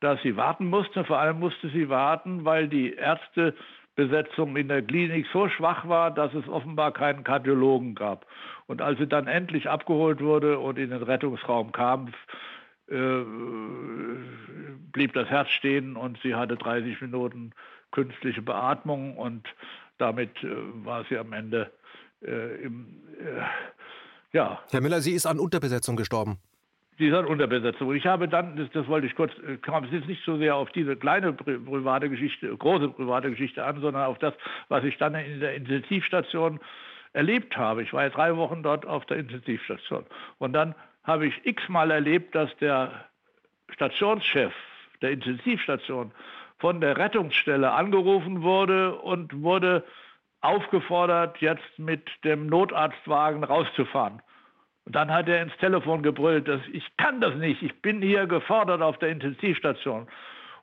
dass 0.00 0.20
sie 0.22 0.36
warten 0.36 0.66
musste. 0.66 1.04
Vor 1.04 1.18
allem 1.18 1.38
musste 1.38 1.68
sie 1.68 1.88
warten, 1.88 2.44
weil 2.44 2.68
die 2.68 2.94
Ärztebesetzung 2.94 4.56
in 4.56 4.68
der 4.68 4.82
Klinik 4.82 5.26
so 5.32 5.48
schwach 5.48 5.88
war, 5.88 6.10
dass 6.10 6.34
es 6.34 6.48
offenbar 6.48 6.92
keinen 6.92 7.24
Kardiologen 7.24 7.94
gab. 7.94 8.26
Und 8.66 8.82
als 8.82 8.98
sie 8.98 9.06
dann 9.06 9.26
endlich 9.26 9.68
abgeholt 9.68 10.20
wurde 10.20 10.58
und 10.58 10.78
in 10.78 10.90
den 10.90 11.02
Rettungsraum 11.02 11.72
kam, 11.72 12.12
äh, 12.88 13.24
blieb 14.92 15.14
das 15.14 15.28
Herz 15.28 15.48
stehen 15.50 15.96
und 15.96 16.18
sie 16.22 16.34
hatte 16.34 16.56
30 16.56 17.00
Minuten 17.00 17.52
künstliche 17.90 18.42
Beatmung 18.42 19.16
und 19.16 19.46
damit 19.98 20.42
äh, 20.42 20.48
war 20.84 21.04
sie 21.08 21.16
am 21.16 21.32
Ende 21.32 21.70
äh, 22.24 22.64
im, 22.64 22.86
äh, 23.18 24.36
ja. 24.36 24.60
Herr 24.70 24.80
Müller, 24.80 25.00
sie 25.00 25.12
ist 25.12 25.26
an 25.26 25.38
Unterbesetzung 25.38 25.96
gestorben. 25.96 26.38
Sie 26.98 27.08
ist 27.08 27.14
an 27.14 27.26
Unterbesetzung. 27.26 27.94
Ich 27.94 28.06
habe 28.06 28.28
dann, 28.28 28.56
das, 28.56 28.70
das 28.72 28.86
wollte 28.86 29.06
ich 29.06 29.14
kurz, 29.14 29.32
äh, 29.46 29.56
kam 29.56 29.84
es 29.84 29.90
jetzt 29.92 30.08
nicht 30.08 30.24
so 30.24 30.36
sehr 30.36 30.56
auf 30.56 30.70
diese 30.72 30.96
kleine 30.96 31.32
private 31.32 32.08
Geschichte, 32.10 32.54
große 32.56 32.88
private 32.90 33.30
Geschichte 33.30 33.64
an, 33.64 33.80
sondern 33.80 34.04
auf 34.04 34.18
das, 34.18 34.34
was 34.68 34.84
ich 34.84 34.98
dann 34.98 35.14
in 35.14 35.40
der 35.40 35.54
Intensivstation 35.54 36.60
erlebt 37.12 37.56
habe. 37.56 37.82
Ich 37.82 37.92
war 37.92 38.04
ja 38.04 38.10
drei 38.10 38.36
Wochen 38.36 38.62
dort 38.62 38.86
auf 38.86 39.04
der 39.06 39.18
Intensivstation. 39.18 40.04
Und 40.38 40.52
dann 40.52 40.74
habe 41.04 41.26
ich 41.26 41.34
x-mal 41.44 41.90
erlebt, 41.90 42.34
dass 42.34 42.54
der 42.58 43.06
Stationschef 43.70 44.52
der 45.00 45.10
Intensivstation 45.10 46.12
von 46.58 46.80
der 46.80 46.96
Rettungsstelle 46.96 47.72
angerufen 47.72 48.42
wurde 48.42 48.94
und 48.94 49.42
wurde 49.42 49.84
aufgefordert, 50.42 51.38
jetzt 51.38 51.78
mit 51.78 52.08
dem 52.24 52.46
Notarztwagen 52.46 53.44
rauszufahren. 53.44 54.20
Und 54.84 54.96
dann 54.96 55.12
hat 55.12 55.28
er 55.28 55.42
ins 55.42 55.56
Telefon 55.58 56.02
gebrüllt, 56.02 56.48
dass 56.48 56.60
ich 56.72 56.84
kann 56.96 57.20
das 57.20 57.34
nicht, 57.36 57.62
ich 57.62 57.80
bin 57.82 58.02
hier 58.02 58.26
gefordert 58.26 58.82
auf 58.82 58.98
der 58.98 59.10
Intensivstation. 59.10 60.08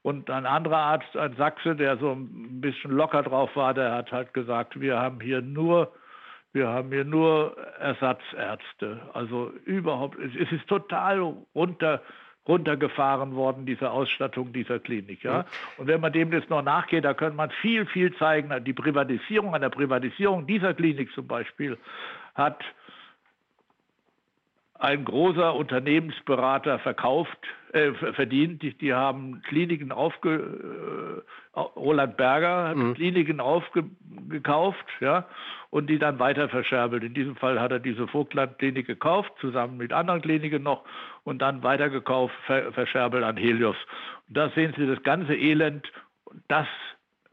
Und 0.01 0.29
ein 0.29 0.45
anderer 0.45 0.77
Arzt, 0.77 1.15
ein 1.17 1.35
Sachse, 1.35 1.75
der 1.75 1.97
so 1.97 2.11
ein 2.11 2.61
bisschen 2.61 2.91
locker 2.91 3.23
drauf 3.23 3.55
war, 3.55 3.73
der 3.73 3.93
hat 3.93 4.11
halt 4.11 4.33
gesagt, 4.33 4.79
wir 4.79 4.97
haben 4.97 5.19
hier 5.19 5.41
nur, 5.41 5.93
wir 6.53 6.67
haben 6.67 6.89
hier 6.89 7.05
nur 7.05 7.57
Ersatzärzte. 7.79 9.01
Also 9.13 9.51
überhaupt, 9.65 10.17
es 10.19 10.51
ist 10.51 10.67
total 10.67 11.35
runter, 11.53 12.01
runtergefahren 12.49 13.35
worden, 13.35 13.65
diese 13.65 13.91
Ausstattung 13.91 14.51
dieser 14.51 14.79
Klinik. 14.79 15.23
Ja? 15.23 15.45
Und 15.77 15.87
wenn 15.87 16.01
man 16.01 16.11
dem 16.11 16.33
jetzt 16.33 16.49
noch 16.49 16.63
nachgeht, 16.63 17.05
da 17.05 17.13
könnte 17.13 17.37
man 17.37 17.51
viel, 17.61 17.85
viel 17.85 18.13
zeigen. 18.15 18.51
Die 18.65 18.73
Privatisierung, 18.73 19.53
an 19.53 19.61
der 19.61 19.69
Privatisierung 19.69 20.47
dieser 20.47 20.73
Klinik 20.73 21.13
zum 21.13 21.27
Beispiel 21.27 21.77
hat 22.33 22.61
ein 24.79 25.03
großer 25.03 25.55
Unternehmensberater 25.55 26.79
verkauft, 26.79 27.37
äh, 27.73 27.91
verdient. 28.13 28.63
Die, 28.63 28.73
die, 28.73 28.93
haben 28.93 29.41
Kliniken 29.43 29.91
aufge, 29.91 31.23
äh, 31.55 31.59
Roland 31.59 32.17
Berger 32.17 32.69
hat 32.69 32.77
mhm. 32.77 32.93
Kliniken 32.95 33.41
aufgekauft, 34.29 34.85
ja, 34.99 35.25
und 35.69 35.89
die 35.89 35.99
dann 35.99 36.19
weiter 36.19 36.49
verscherbelt. 36.49 37.03
In 37.03 37.13
diesem 37.13 37.35
Fall 37.35 37.59
hat 37.59 37.71
er 37.71 37.79
diese 37.79 38.07
Vogtland-Klinik 38.07 38.87
gekauft, 38.87 39.31
zusammen 39.41 39.77
mit 39.77 39.91
anderen 39.91 40.21
Kliniken 40.21 40.63
noch, 40.63 40.83
und 41.23 41.41
dann 41.41 41.63
weitergekauft, 41.63 42.35
ver, 42.45 42.71
verscherbelt 42.73 43.23
an 43.23 43.37
Helios. 43.37 43.75
Und 44.27 44.37
da 44.37 44.49
sehen 44.51 44.73
Sie 44.77 44.87
das 44.87 45.01
ganze 45.03 45.35
Elend. 45.35 45.91
Das 46.47 46.67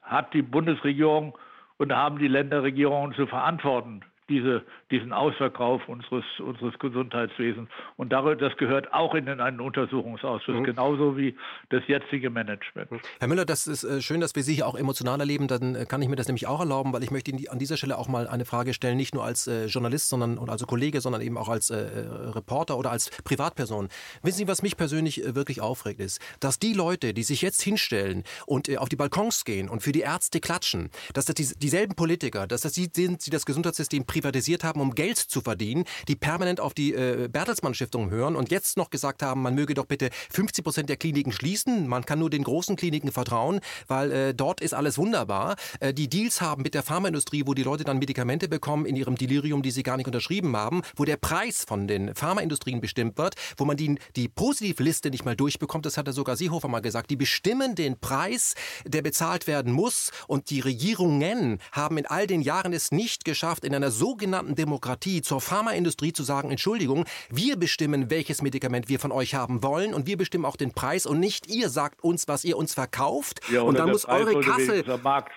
hat 0.02 0.32
die 0.32 0.42
Bundesregierung 0.42 1.36
und 1.78 1.94
haben 1.94 2.18
die 2.18 2.28
Länderregierungen 2.28 3.14
zu 3.14 3.26
verantworten 3.26 4.02
diese, 4.28 4.62
diesen 4.90 5.12
Ausverkauf 5.12 5.88
unseres, 5.88 6.24
unseres 6.38 6.78
Gesundheitswesens. 6.78 7.68
Und 7.96 8.12
das 8.12 8.56
gehört 8.56 8.92
auch 8.92 9.14
in 9.14 9.28
einen 9.28 9.60
Untersuchungsausschuss, 9.60 10.56
mhm. 10.56 10.64
genauso 10.64 11.16
wie 11.16 11.36
das 11.70 11.82
jetzige 11.86 12.30
Management. 12.30 12.90
Mhm. 12.90 13.00
Herr 13.20 13.28
Müller, 13.28 13.44
das 13.44 13.66
ist 13.66 13.84
äh, 13.84 14.00
schön, 14.00 14.20
dass 14.20 14.34
wir 14.34 14.42
Sie 14.42 14.54
hier 14.54 14.66
auch 14.66 14.74
emotional 14.74 15.20
erleben. 15.20 15.48
Dann 15.48 15.74
äh, 15.74 15.86
kann 15.86 16.02
ich 16.02 16.08
mir 16.08 16.16
das 16.16 16.26
nämlich 16.26 16.46
auch 16.46 16.60
erlauben, 16.60 16.92
weil 16.92 17.02
ich 17.02 17.10
möchte 17.10 17.30
Ihnen 17.30 17.48
an 17.48 17.58
dieser 17.58 17.76
Stelle 17.76 17.98
auch 17.98 18.08
mal 18.08 18.26
eine 18.26 18.44
Frage 18.44 18.74
stellen, 18.74 18.96
nicht 18.96 19.14
nur 19.14 19.24
als 19.24 19.46
äh, 19.46 19.66
Journalist 19.66 20.08
sondern, 20.08 20.38
und 20.38 20.50
also 20.50 20.66
Kollege, 20.66 21.00
sondern 21.00 21.22
eben 21.22 21.38
auch 21.38 21.48
als 21.48 21.70
Reporter 21.70 22.76
oder 22.78 22.90
als 22.90 23.10
Privatperson. 23.24 23.88
Wissen 24.22 24.38
Sie, 24.38 24.48
was 24.48 24.62
mich 24.62 24.76
persönlich 24.76 25.22
wirklich 25.34 25.60
aufregt, 25.60 26.00
ist, 26.00 26.20
dass 26.40 26.58
die 26.58 26.72
Leute, 26.72 27.14
die 27.14 27.22
sich 27.22 27.42
jetzt 27.42 27.62
hinstellen 27.62 28.24
und 28.46 28.76
auf 28.78 28.88
die 28.88 28.96
Balkons 28.96 29.44
gehen 29.44 29.68
und 29.68 29.82
für 29.82 29.92
die 29.92 30.00
Ärzte 30.00 30.40
klatschen, 30.40 30.90
dass 31.14 31.26
das 31.26 31.34
dieselben 31.34 31.94
Politiker, 31.94 32.46
dass 32.46 32.62
das 32.62 32.72
die 32.72 32.88
sind, 32.92 33.26
die 33.26 33.30
das 33.30 33.46
Gesundheitssystem 33.46 34.04
privatisiert 34.16 34.64
haben, 34.64 34.80
um 34.80 34.94
Geld 34.94 35.18
zu 35.18 35.42
verdienen, 35.42 35.84
die 36.08 36.16
permanent 36.16 36.58
auf 36.58 36.72
die 36.72 36.94
äh, 36.94 37.28
Bertelsmann 37.30 37.74
Stiftung 37.74 38.10
hören 38.10 38.34
und 38.34 38.50
jetzt 38.50 38.78
noch 38.78 38.88
gesagt 38.88 39.22
haben, 39.22 39.42
man 39.42 39.54
möge 39.54 39.74
doch 39.74 39.84
bitte 39.84 40.08
50 40.30 40.64
Prozent 40.64 40.88
der 40.88 40.96
Kliniken 40.96 41.32
schließen. 41.32 41.86
Man 41.86 42.06
kann 42.06 42.18
nur 42.18 42.30
den 42.30 42.42
großen 42.42 42.76
Kliniken 42.76 43.12
vertrauen, 43.12 43.60
weil 43.88 44.10
äh, 44.10 44.34
dort 44.34 44.62
ist 44.62 44.72
alles 44.72 44.96
wunderbar. 44.96 45.56
Äh, 45.80 45.92
die 45.92 46.08
Deals 46.08 46.40
haben 46.40 46.62
mit 46.62 46.72
der 46.72 46.82
Pharmaindustrie, 46.82 47.42
wo 47.44 47.52
die 47.52 47.62
Leute 47.62 47.84
dann 47.84 47.98
Medikamente 47.98 48.48
bekommen 48.48 48.86
in 48.86 48.96
ihrem 48.96 49.16
Delirium, 49.16 49.60
die 49.60 49.70
sie 49.70 49.82
gar 49.82 49.98
nicht 49.98 50.06
unterschrieben 50.06 50.56
haben, 50.56 50.80
wo 50.96 51.04
der 51.04 51.18
Preis 51.18 51.64
von 51.66 51.86
den 51.86 52.14
Pharmaindustrien 52.14 52.80
bestimmt 52.80 53.18
wird, 53.18 53.34
wo 53.58 53.66
man 53.66 53.76
die, 53.76 53.98
die 54.16 54.28
Positivliste 54.28 55.10
nicht 55.10 55.26
mal 55.26 55.36
durchbekommt. 55.36 55.84
Das 55.84 55.98
hat 55.98 56.06
er 56.06 56.14
sogar 56.14 56.36
Seehofer 56.36 56.68
mal 56.68 56.80
gesagt. 56.80 57.10
Die 57.10 57.16
bestimmen 57.16 57.74
den 57.74 57.98
Preis, 58.00 58.54
der 58.86 59.02
bezahlt 59.02 59.46
werden 59.46 59.72
muss. 59.72 60.10
Und 60.26 60.48
die 60.48 60.60
Regierungen 60.60 61.58
haben 61.72 61.98
in 61.98 62.06
all 62.06 62.26
den 62.26 62.40
Jahren 62.40 62.72
es 62.72 62.92
nicht 62.92 63.26
geschafft, 63.26 63.64
in 63.64 63.74
einer 63.74 63.90
so 63.90 64.05
sogenannten 64.06 64.54
Demokratie 64.54 65.20
zur 65.20 65.40
Pharmaindustrie 65.40 66.12
zu 66.12 66.22
sagen, 66.22 66.52
Entschuldigung, 66.52 67.06
wir 67.28 67.56
bestimmen, 67.56 68.08
welches 68.08 68.40
Medikament 68.40 68.88
wir 68.88 69.00
von 69.00 69.10
euch 69.10 69.34
haben 69.34 69.64
wollen 69.64 69.92
und 69.92 70.06
wir 70.06 70.16
bestimmen 70.16 70.44
auch 70.44 70.54
den 70.54 70.70
Preis 70.70 71.06
und 71.06 71.18
nicht 71.18 71.48
ihr 71.48 71.70
sagt 71.70 72.04
uns, 72.04 72.28
was 72.28 72.44
ihr 72.44 72.56
uns 72.56 72.72
verkauft 72.72 73.40
ja, 73.50 73.62
und 73.62 73.76
dann 73.76 73.90
muss 73.90 74.04
eure 74.04 74.38
Kasse 74.40 74.84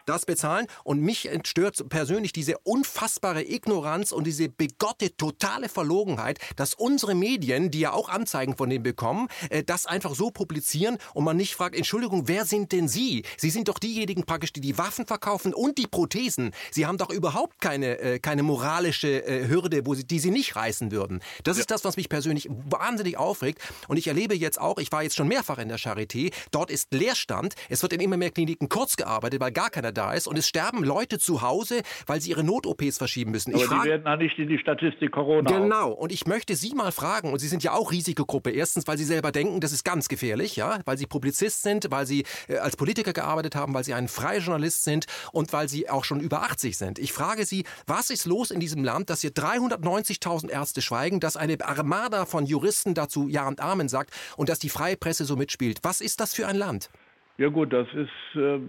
das 0.05 0.27
bezahlen 0.27 0.67
und 0.83 1.01
mich 1.01 1.27
stört 1.45 1.89
persönlich 1.89 2.31
diese 2.31 2.59
unfassbare 2.59 3.43
Ignoranz 3.43 4.11
und 4.11 4.27
diese 4.27 4.49
begotte 4.49 5.17
totale 5.17 5.67
Verlogenheit, 5.67 6.37
dass 6.55 6.75
unsere 6.75 7.15
Medien, 7.15 7.71
die 7.71 7.79
ja 7.79 7.93
auch 7.93 8.07
Anzeigen 8.07 8.55
von 8.55 8.69
denen 8.69 8.83
bekommen, 8.83 9.29
äh, 9.49 9.63
das 9.63 9.87
einfach 9.87 10.13
so 10.13 10.29
publizieren 10.29 10.99
und 11.15 11.23
man 11.23 11.37
nicht 11.37 11.55
fragt, 11.55 11.75
Entschuldigung, 11.75 12.27
wer 12.27 12.45
sind 12.45 12.71
denn 12.71 12.87
Sie? 12.87 13.23
Sie 13.35 13.49
sind 13.49 13.67
doch 13.67 13.79
diejenigen 13.79 14.25
praktisch, 14.25 14.53
die 14.53 14.61
die 14.61 14.77
Waffen 14.77 15.07
verkaufen 15.07 15.55
und 15.55 15.79
die 15.79 15.87
Prothesen. 15.87 16.51
Sie 16.69 16.85
haben 16.85 16.99
doch 16.99 17.09
überhaupt 17.09 17.59
keine, 17.59 17.97
äh, 17.97 18.19
keine 18.19 18.43
Moral 18.43 18.58
moralische 18.59 19.25
äh, 19.25 19.47
Hürde, 19.47 19.85
wo 19.85 19.93
sie, 19.93 20.05
die 20.05 20.19
sie 20.19 20.31
nicht 20.31 20.55
reißen 20.55 20.91
würden. 20.91 21.21
Das 21.43 21.57
ja. 21.57 21.61
ist 21.61 21.71
das, 21.71 21.85
was 21.85 21.95
mich 21.95 22.09
persönlich 22.09 22.49
wahnsinnig 22.49 23.17
aufregt. 23.17 23.61
Und 23.87 23.97
ich 23.97 24.07
erlebe 24.07 24.35
jetzt 24.35 24.59
auch, 24.59 24.77
ich 24.79 24.91
war 24.91 25.03
jetzt 25.03 25.15
schon 25.15 25.27
mehrfach 25.27 25.59
in 25.59 25.69
der 25.69 25.79
Charité, 25.79 26.33
dort 26.51 26.69
ist 26.69 26.93
Leerstand. 26.93 27.55
Es 27.69 27.81
wird 27.81 27.93
in 27.93 28.01
immer 28.01 28.17
mehr 28.17 28.31
Kliniken 28.31 28.67
kurz 28.67 28.97
gearbeitet, 28.97 29.39
weil 29.39 29.51
gar 29.51 29.69
keiner 29.69 29.91
da 29.91 30.13
ist. 30.13 30.27
Und 30.27 30.37
es 30.37 30.47
sterben 30.47 30.83
Leute 30.83 31.19
zu 31.19 31.41
Hause, 31.41 31.81
weil 32.05 32.19
sie 32.19 32.31
ihre 32.31 32.43
Not-OPs 32.43 32.97
verschieben 32.97 33.31
müssen. 33.31 33.53
Aber 33.53 33.63
ich 33.63 33.69
die 33.69 33.89
werden 33.89 34.07
auch 34.07 34.17
nicht 34.17 34.37
in 34.37 34.49
die 34.49 34.57
Statistik 34.57 35.11
Corona. 35.11 35.49
Genau. 35.49 35.91
Und 35.91 36.11
ich 36.11 36.27
möchte 36.27 36.55
Sie 36.55 36.73
mal 36.75 36.91
fragen, 36.91 37.31
und 37.31 37.39
Sie 37.39 37.47
sind 37.47 37.63
ja 37.63 37.73
auch 37.73 37.91
Risikogruppe. 37.91 38.51
Erstens, 38.51 38.87
weil 38.87 38.97
Sie 38.97 39.05
selber 39.05 39.31
denken, 39.31 39.61
das 39.61 39.71
ist 39.71 39.85
ganz 39.85 40.09
gefährlich, 40.09 40.57
ja, 40.57 40.79
weil 40.85 40.97
Sie 40.97 41.05
Publizist 41.05 41.63
sind, 41.63 41.87
weil 41.91 42.05
Sie 42.05 42.25
äh, 42.47 42.57
als 42.57 42.75
Politiker 42.75 43.13
gearbeitet 43.13 43.55
haben, 43.55 43.73
weil 43.73 43.83
Sie 43.83 43.93
ein 43.93 44.07
freier 44.07 44.39
Journalist 44.39 44.83
sind 44.83 45.05
und 45.31 45.53
weil 45.53 45.69
Sie 45.69 45.89
auch 45.89 46.03
schon 46.03 46.19
über 46.19 46.41
80 46.41 46.77
sind. 46.77 46.99
Ich 46.99 47.13
frage 47.13 47.45
Sie, 47.45 47.63
was 47.87 48.09
ist 48.09 48.25
los 48.25 48.48
in 48.51 48.59
diesem 48.59 48.83
Land, 48.83 49.09
dass 49.09 49.21
hier 49.21 49.31
390.000 49.31 50.49
Ärzte 50.49 50.81
schweigen, 50.81 51.19
dass 51.19 51.37
eine 51.37 51.57
Armada 51.61 52.25
von 52.25 52.45
Juristen 52.45 52.93
dazu 52.93 53.27
Ja 53.27 53.47
und 53.47 53.61
Amen 53.61 53.89
sagt 53.89 54.11
und 54.37 54.49
dass 54.49 54.59
die 54.59 54.69
freie 54.69 54.97
Presse 54.97 55.25
so 55.25 55.35
mitspielt. 55.35 55.79
Was 55.83 56.01
ist 56.01 56.19
das 56.19 56.33
für 56.33 56.47
ein 56.47 56.55
Land? 56.55 56.89
Ja 57.37 57.47
gut, 57.47 57.71
das 57.71 57.87
ist, 57.93 58.35
äh, 58.35 58.59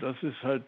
das 0.00 0.16
ist 0.22 0.40
halt 0.42 0.64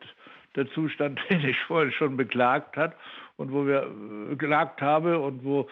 der 0.57 0.69
Zustand, 0.73 1.21
den 1.31 1.45
ich 1.45 1.57
vorhin 1.67 1.93
schon 1.93 2.17
beklagt 2.17 2.77
hat 2.77 2.95
und 3.37 3.53
wo 3.53 3.67
wir 3.67 3.83
äh, 3.83 4.37
geklagt 4.37 4.81
habe 4.81 5.19
und 5.19 5.45
wo, 5.45 5.69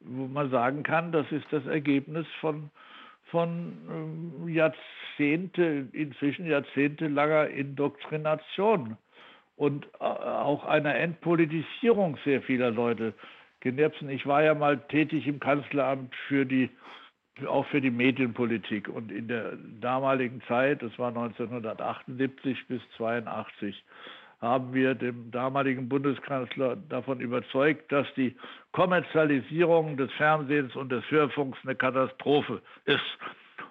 wo 0.00 0.26
man 0.26 0.50
sagen 0.50 0.82
kann, 0.82 1.12
das 1.12 1.26
ist 1.30 1.46
das 1.50 1.66
Ergebnis 1.66 2.26
von, 2.40 2.70
von 3.30 3.76
ähm, 3.90 4.48
Jahrzehnte, 4.48 5.88
inzwischen 5.92 6.46
jahrzehntelanger 6.46 7.48
Indoktrination 7.48 8.96
und 9.56 9.86
äh, 10.00 10.04
auch 10.04 10.64
einer 10.64 10.94
Entpolitisierung 10.94 12.18
sehr 12.24 12.42
vieler 12.42 12.70
Leute. 12.70 13.14
Genepsen, 13.60 14.08
ich 14.10 14.26
war 14.26 14.42
ja 14.42 14.54
mal 14.54 14.78
tätig 14.88 15.26
im 15.26 15.40
Kanzleramt 15.40 16.14
für 16.28 16.44
die, 16.44 16.70
auch 17.48 17.66
für 17.66 17.80
die 17.80 17.90
Medienpolitik 17.90 18.88
und 18.88 19.10
in 19.10 19.28
der 19.28 19.56
damaligen 19.80 20.42
Zeit, 20.46 20.82
das 20.82 20.96
war 20.98 21.08
1978 21.08 22.68
bis 22.68 22.82
82, 22.96 23.82
haben 24.40 24.74
wir 24.74 24.94
dem 24.94 25.30
damaligen 25.30 25.88
Bundeskanzler 25.88 26.76
davon 26.76 27.20
überzeugt, 27.20 27.90
dass 27.90 28.06
die 28.14 28.36
Kommerzialisierung 28.72 29.96
des 29.96 30.12
Fernsehens 30.12 30.76
und 30.76 30.92
des 30.92 31.10
Hörfunks 31.10 31.58
eine 31.64 31.74
Katastrophe 31.74 32.60
ist. 32.84 33.00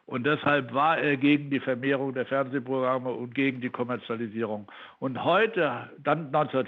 Und 0.07 0.23
deshalb 0.25 0.71
war 0.71 0.99
er 0.99 1.17
gegen 1.17 1.49
die 1.49 1.59
Vermehrung 1.59 2.13
der 2.13 2.27
Fernsehprogramme 2.27 3.09
und 3.09 3.33
gegen 3.33 3.59
die 3.59 3.69
Kommerzialisierung. 3.69 4.71
Und 4.99 5.23
heute, 5.23 5.89
dann 6.03 6.29
19, 6.29 6.59
äh, 6.59 6.65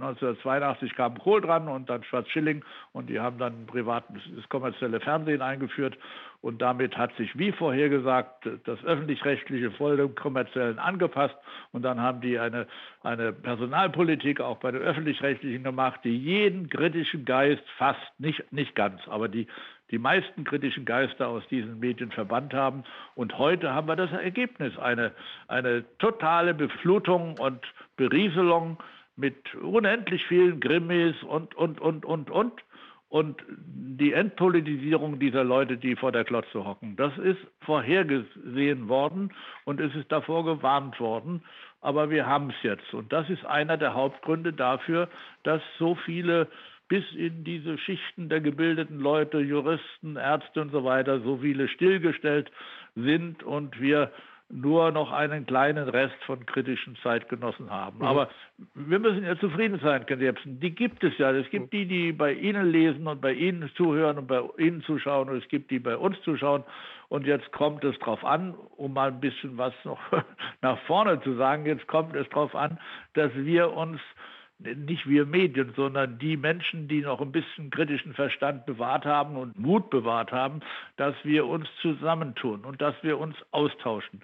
1982 0.00 0.94
kam 0.94 1.18
Kohl 1.18 1.42
dran 1.42 1.68
und 1.68 1.90
dann 1.90 2.02
Schwarz-Schilling 2.04 2.64
und 2.92 3.10
die 3.10 3.20
haben 3.20 3.36
dann 3.38 3.66
privates 3.66 4.22
das 4.34 4.48
kommerzielle 4.48 5.00
Fernsehen 5.00 5.42
eingeführt. 5.42 5.98
Und 6.40 6.60
damit 6.60 6.96
hat 6.98 7.14
sich, 7.16 7.38
wie 7.38 7.52
vorhergesagt, 7.52 8.46
das 8.64 8.84
öffentlich-rechtliche 8.84 9.70
voll 9.70 9.96
dem 9.96 10.14
kommerziellen 10.14 10.78
angepasst. 10.78 11.34
Und 11.72 11.82
dann 11.82 12.00
haben 12.00 12.20
die 12.20 12.38
eine, 12.38 12.66
eine 13.02 13.32
Personalpolitik 13.32 14.42
auch 14.42 14.58
bei 14.58 14.70
den 14.70 14.82
öffentlich-rechtlichen 14.82 15.64
gemacht, 15.64 16.00
die 16.04 16.16
jeden 16.16 16.68
kritischen 16.68 17.24
Geist 17.24 17.62
fast, 17.78 18.00
nicht, 18.18 18.52
nicht 18.52 18.74
ganz, 18.74 19.00
aber 19.08 19.28
die 19.28 19.46
die 19.90 19.98
meisten 19.98 20.44
kritischen 20.44 20.84
Geister 20.84 21.28
aus 21.28 21.46
diesen 21.48 21.78
Medien 21.78 22.10
verbannt 22.10 22.54
haben. 22.54 22.84
Und 23.14 23.38
heute 23.38 23.72
haben 23.72 23.86
wir 23.86 23.96
das 23.96 24.10
Ergebnis, 24.12 24.76
eine, 24.78 25.12
eine 25.48 25.84
totale 25.98 26.54
Beflutung 26.54 27.38
und 27.38 27.60
Berieselung 27.96 28.78
mit 29.16 29.54
unendlich 29.54 30.24
vielen 30.26 30.60
Grimmis 30.60 31.22
und, 31.22 31.54
und, 31.54 31.80
und, 31.80 32.04
und, 32.04 32.30
und. 32.30 32.62
Und 33.08 33.40
die 33.48 34.12
Entpolitisierung 34.12 35.20
dieser 35.20 35.44
Leute, 35.44 35.76
die 35.76 35.94
vor 35.94 36.10
der 36.10 36.24
Klotze 36.24 36.64
hocken, 36.64 36.96
das 36.96 37.16
ist 37.18 37.38
vorhergesehen 37.60 38.88
worden 38.88 39.32
und 39.64 39.80
es 39.80 39.94
ist 39.94 40.10
davor 40.10 40.44
gewarnt 40.44 40.98
worden. 40.98 41.44
Aber 41.80 42.10
wir 42.10 42.26
haben 42.26 42.50
es 42.50 42.56
jetzt. 42.62 42.92
Und 42.92 43.12
das 43.12 43.30
ist 43.30 43.44
einer 43.44 43.76
der 43.76 43.94
Hauptgründe 43.94 44.52
dafür, 44.52 45.08
dass 45.44 45.62
so 45.78 45.94
viele 45.94 46.48
bis 46.88 47.04
in 47.14 47.44
diese 47.44 47.78
Schichten 47.78 48.28
der 48.28 48.40
gebildeten 48.40 49.00
Leute, 49.00 49.38
Juristen, 49.40 50.16
Ärzte 50.16 50.60
und 50.60 50.70
so 50.70 50.84
weiter, 50.84 51.20
so 51.20 51.38
viele 51.38 51.68
stillgestellt 51.68 52.50
sind 52.94 53.42
und 53.42 53.80
wir 53.80 54.10
nur 54.50 54.92
noch 54.92 55.10
einen 55.10 55.46
kleinen 55.46 55.88
Rest 55.88 56.16
von 56.26 56.44
kritischen 56.46 56.96
Zeitgenossen 57.02 57.70
haben. 57.70 57.98
Mhm. 57.98 58.04
Aber 58.04 58.28
wir 58.74 58.98
müssen 58.98 59.24
ja 59.24 59.38
zufrieden 59.38 59.80
sein, 59.82 60.04
Ken 60.06 60.20
Jebsen. 60.20 60.60
Die 60.60 60.70
gibt 60.70 61.02
es 61.02 61.16
ja. 61.18 61.32
Es 61.32 61.48
gibt 61.50 61.72
die, 61.72 61.86
die 61.86 62.12
bei 62.12 62.32
Ihnen 62.32 62.70
lesen 62.70 63.06
und 63.06 63.20
bei 63.20 63.32
Ihnen 63.32 63.70
zuhören 63.76 64.18
und 64.18 64.26
bei 64.26 64.42
Ihnen 64.58 64.82
zuschauen 64.82 65.28
und 65.28 65.42
es 65.42 65.48
gibt 65.48 65.70
die 65.70 65.78
bei 65.78 65.96
uns 65.96 66.20
zuschauen. 66.22 66.62
Und 67.08 67.26
jetzt 67.26 67.50
kommt 67.52 67.84
es 67.84 67.98
darauf 67.98 68.24
an, 68.24 68.54
um 68.76 68.92
mal 68.92 69.08
ein 69.08 69.20
bisschen 69.20 69.56
was 69.56 69.74
noch 69.84 70.00
nach 70.62 70.78
vorne 70.86 71.20
zu 71.22 71.34
sagen, 71.36 71.66
jetzt 71.66 71.86
kommt 71.86 72.14
es 72.14 72.28
darauf 72.28 72.54
an, 72.54 72.78
dass 73.14 73.32
wir 73.34 73.72
uns 73.72 74.00
nicht 74.64 75.08
wir 75.08 75.26
Medien, 75.26 75.72
sondern 75.76 76.18
die 76.18 76.36
Menschen, 76.36 76.88
die 76.88 77.00
noch 77.00 77.20
ein 77.20 77.32
bisschen 77.32 77.70
kritischen 77.70 78.14
Verstand 78.14 78.66
bewahrt 78.66 79.04
haben 79.04 79.36
und 79.36 79.58
Mut 79.58 79.90
bewahrt 79.90 80.32
haben, 80.32 80.60
dass 80.96 81.14
wir 81.22 81.46
uns 81.46 81.68
zusammentun 81.80 82.64
und 82.64 82.80
dass 82.80 82.94
wir 83.02 83.18
uns 83.18 83.36
austauschen. 83.50 84.22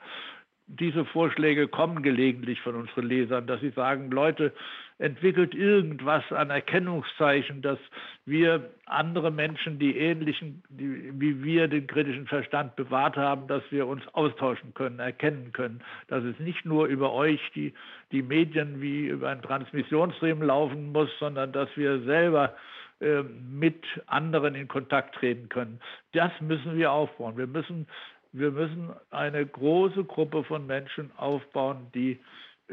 Diese 0.66 1.04
Vorschläge 1.04 1.68
kommen 1.68 2.02
gelegentlich 2.02 2.60
von 2.60 2.76
unseren 2.76 3.06
Lesern, 3.06 3.46
dass 3.46 3.60
sie 3.60 3.70
sagen, 3.70 4.10
Leute, 4.10 4.52
entwickelt 5.00 5.54
irgendwas 5.54 6.22
an 6.30 6.50
Erkennungszeichen, 6.50 7.62
dass 7.62 7.78
wir 8.26 8.70
andere 8.84 9.30
Menschen, 9.30 9.78
die 9.78 9.96
ähnlichen, 9.96 10.62
die, 10.68 11.18
wie 11.18 11.42
wir 11.42 11.68
den 11.68 11.86
kritischen 11.86 12.26
Verstand 12.26 12.76
bewahrt 12.76 13.16
haben, 13.16 13.48
dass 13.48 13.62
wir 13.70 13.86
uns 13.86 14.02
austauschen 14.12 14.74
können, 14.74 14.98
erkennen 14.98 15.52
können, 15.52 15.82
dass 16.08 16.22
es 16.22 16.38
nicht 16.38 16.66
nur 16.66 16.86
über 16.86 17.12
euch, 17.14 17.40
die, 17.54 17.72
die 18.12 18.22
Medien 18.22 18.82
wie 18.82 19.08
über 19.08 19.30
einen 19.30 19.42
Transmissionsstream 19.42 20.42
laufen 20.42 20.92
muss, 20.92 21.08
sondern 21.18 21.52
dass 21.52 21.68
wir 21.76 22.02
selber 22.02 22.54
äh, 23.00 23.22
mit 23.22 23.82
anderen 24.06 24.54
in 24.54 24.68
Kontakt 24.68 25.14
treten 25.14 25.48
können. 25.48 25.80
Das 26.12 26.30
müssen 26.40 26.76
wir 26.76 26.92
aufbauen. 26.92 27.38
Wir 27.38 27.46
müssen 27.46 27.86
wir 28.32 28.52
müssen 28.52 28.90
eine 29.10 29.44
große 29.44 30.04
Gruppe 30.04 30.44
von 30.44 30.64
Menschen 30.64 31.10
aufbauen, 31.16 31.88
die 31.94 32.20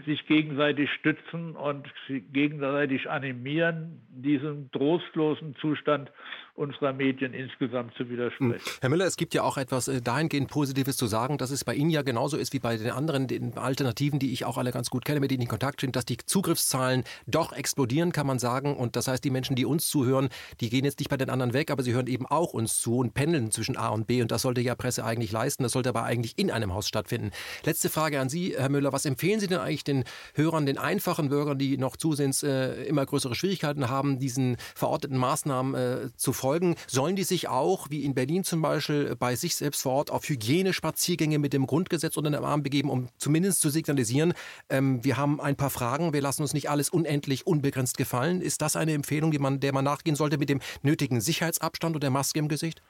sich 0.06 0.26
gegenseitig 0.28 0.92
stützen 0.94 1.56
und 1.56 1.88
gegenseitig 2.32 3.10
animieren, 3.10 4.02
diesem 4.10 4.70
trostlosen 4.72 5.56
Zustand 5.56 6.12
unserer 6.58 6.92
Medien 6.92 7.34
insgesamt 7.34 7.94
zu 7.96 8.10
widersprechen. 8.10 8.54
Hm. 8.54 8.62
Herr 8.82 8.90
Müller, 8.90 9.06
es 9.06 9.16
gibt 9.16 9.36
ja 9.36 9.44
auch 9.44 9.58
etwas 9.58 9.88
äh, 9.88 10.02
dahingehend 10.02 10.50
Positives 10.50 10.98
zu 10.98 11.06
sagen, 11.06 11.38
dass 11.38 11.52
es 11.52 11.64
bei 11.64 11.76
Ihnen 11.76 11.92
ja 11.92 12.02
genauso 12.02 12.36
ist 12.36 12.52
wie 12.52 12.60
bei 12.60 12.78
den 12.78 12.90
anderen 12.90 13.28
den 13.28 13.58
Alternativen, 13.58 14.18
die 14.18 14.34
ich 14.34 14.44
auch 14.44 14.58
alle 14.58 14.72
ganz 14.72 14.90
gut 14.90 15.06
kenne, 15.06 15.20
mit 15.20 15.30
denen 15.30 15.42
ich 15.42 15.46
in 15.46 15.50
Kontakt 15.50 15.80
stehe, 15.80 15.92
dass 15.92 16.06
die 16.06 16.18
Zugriffszahlen 16.18 17.04
doch 17.28 17.54
explodieren, 17.54 18.12
kann 18.12 18.26
man 18.26 18.40
sagen. 18.40 18.76
Und 18.76 18.96
das 18.96 19.08
heißt, 19.08 19.24
die 19.24 19.30
Menschen, 19.30 19.56
die 19.56 19.66
uns 19.66 19.88
zuhören, 19.88 20.30
die 20.60 20.70
gehen 20.70 20.84
jetzt 20.84 21.00
nicht 21.00 21.10
bei 21.10 21.18
den 21.18 21.30
anderen 21.30 21.54
weg, 21.54 21.70
aber 21.70 21.84
sie 21.84 21.94
hören 21.94 22.08
eben 22.08 22.26
auch 22.26 22.54
uns 22.54 22.80
zu 22.80 22.98
und 22.98 23.14
pendeln 23.14 23.52
zwischen 23.52 23.78
A 23.78 23.90
und 23.90 24.08
B. 24.08 24.24
Und 24.24 24.32
das 24.32 24.42
sollte 24.42 24.62
ja 24.62 24.74
Presse 24.74 25.06
eigentlich 25.06 25.32
leisten. 25.32 25.62
Das 25.62 25.74
sollte 25.74 25.90
aber 25.90 26.04
eigentlich 26.04 26.40
in 26.40 26.50
einem 26.50 26.74
Haus 26.74 26.88
stattfinden. 26.88 27.32
Letzte 27.66 27.90
Frage 27.90 28.20
an 28.20 28.30
Sie, 28.30 28.56
Herr 28.58 28.70
Müller. 28.70 28.92
Was 28.92 29.06
empfehlen 29.06 29.40
Sie 29.40 29.48
denn 29.48 29.60
eigentlich 29.60 29.84
den 29.84 30.06
Hörern, 30.34 30.66
den 30.66 30.80
einfachen 30.80 31.30
Bürgern, 31.30 31.60
die 31.60 31.78
noch 31.78 31.98
zusehends 31.98 32.42
äh, 32.42 32.84
immer 32.86 33.06
größere 33.06 33.36
Schwierigkeiten 33.36 33.90
haben, 33.90 34.18
diesen 34.18 34.58
verorteten 34.74 35.18
Maßnahmen 35.18 35.76
äh, 35.76 36.10
zu 36.16 36.34
folgen? 36.34 36.47
Folgen, 36.48 36.76
sollen 36.88 37.18
die 37.18 37.24
sich 37.24 37.50
auch, 37.50 37.88
wie 37.90 38.06
in 38.06 38.16
Berlin 38.16 38.46
zum 38.46 38.62
Beispiel, 38.62 39.18
bei 39.20 39.36
sich 39.36 39.58
selbst 39.58 39.84
vor 39.84 39.92
Ort 39.92 40.12
auf 40.12 40.30
Hygienespaziergänge 40.30 41.40
mit 41.40 41.52
dem 41.52 41.68
Grundgesetz 41.68 42.16
unter 42.16 42.32
den 42.32 42.42
Arm 42.42 42.64
begeben, 42.64 42.90
um 42.90 43.10
zumindest 43.18 43.60
zu 43.60 43.68
signalisieren, 43.68 44.34
ähm, 44.70 45.04
wir 45.04 45.18
haben 45.18 45.42
ein 45.42 45.58
paar 45.58 45.70
Fragen, 45.70 46.14
wir 46.14 46.22
lassen 46.22 46.44
uns 46.44 46.54
nicht 46.54 46.70
alles 46.70 46.90
unendlich 46.90 47.46
unbegrenzt 47.46 47.98
gefallen. 47.98 48.40
Ist 48.40 48.62
das 48.62 48.78
eine 48.78 48.94
Empfehlung, 48.94 49.32
die 49.32 49.40
man, 49.40 49.60
der 49.60 49.74
man 49.74 49.84
nachgehen 49.84 50.16
sollte 50.16 50.38
mit 50.38 50.48
dem 50.48 50.62
nötigen 50.84 51.20
Sicherheitsabstand 51.20 51.96
und 51.96 52.04
der 52.04 52.12
Maske 52.12 52.40
im 52.40 52.48
Gesicht? 52.48 52.82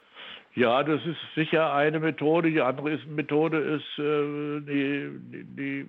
Ja, 0.54 0.84
das 0.84 1.00
ist 1.04 1.18
sicher 1.34 1.72
eine 1.72 1.98
Methode. 1.98 2.52
Die 2.52 2.60
andere 2.60 2.92
ist, 2.92 3.08
Methode 3.08 3.58
ist, 3.58 3.98
äh, 3.98 4.60
die, 4.60 5.10
die, 5.32 5.44
die 5.56 5.86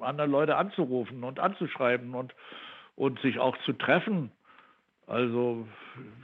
anderen 0.00 0.30
Leute 0.30 0.56
anzurufen 0.56 1.24
und 1.24 1.40
anzuschreiben 1.40 2.14
und, 2.14 2.34
und 2.96 3.18
sich 3.20 3.38
auch 3.38 3.56
zu 3.64 3.72
treffen. 3.72 4.30
Also 5.12 5.68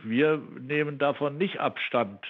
wir 0.03 0.41
nehmen 0.61 0.97
davon 0.97 1.37
nicht 1.37 1.61
Abstand, 1.61 2.25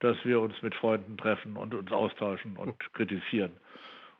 dass 0.00 0.18
wir 0.24 0.40
uns 0.40 0.52
mit 0.60 0.74
Freunden 0.74 1.16
treffen 1.16 1.56
und 1.56 1.72
uns 1.72 1.90
austauschen 1.90 2.58
und 2.58 2.78
kritisieren. 2.92 3.52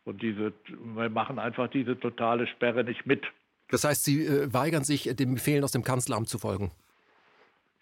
Und 0.07 0.23
diese, 0.23 0.55
wir 0.69 1.11
machen 1.11 1.39
einfach 1.39 1.69
diese 1.69 2.01
totale 2.01 2.47
Sperre 2.47 2.83
nicht 2.83 3.05
mit. 3.05 3.27
Das 3.69 3.85
heißt, 3.85 4.05
Sie 4.05 4.25
äh, 4.25 4.51
weigern 4.55 4.85
sich, 4.85 5.03
dem 5.17 5.35
Befehlen 5.35 5.65
aus 5.65 5.73
dem 5.73 5.83
Kanzleramt 5.83 6.31
zu 6.31 6.39
folgen? 6.39 6.71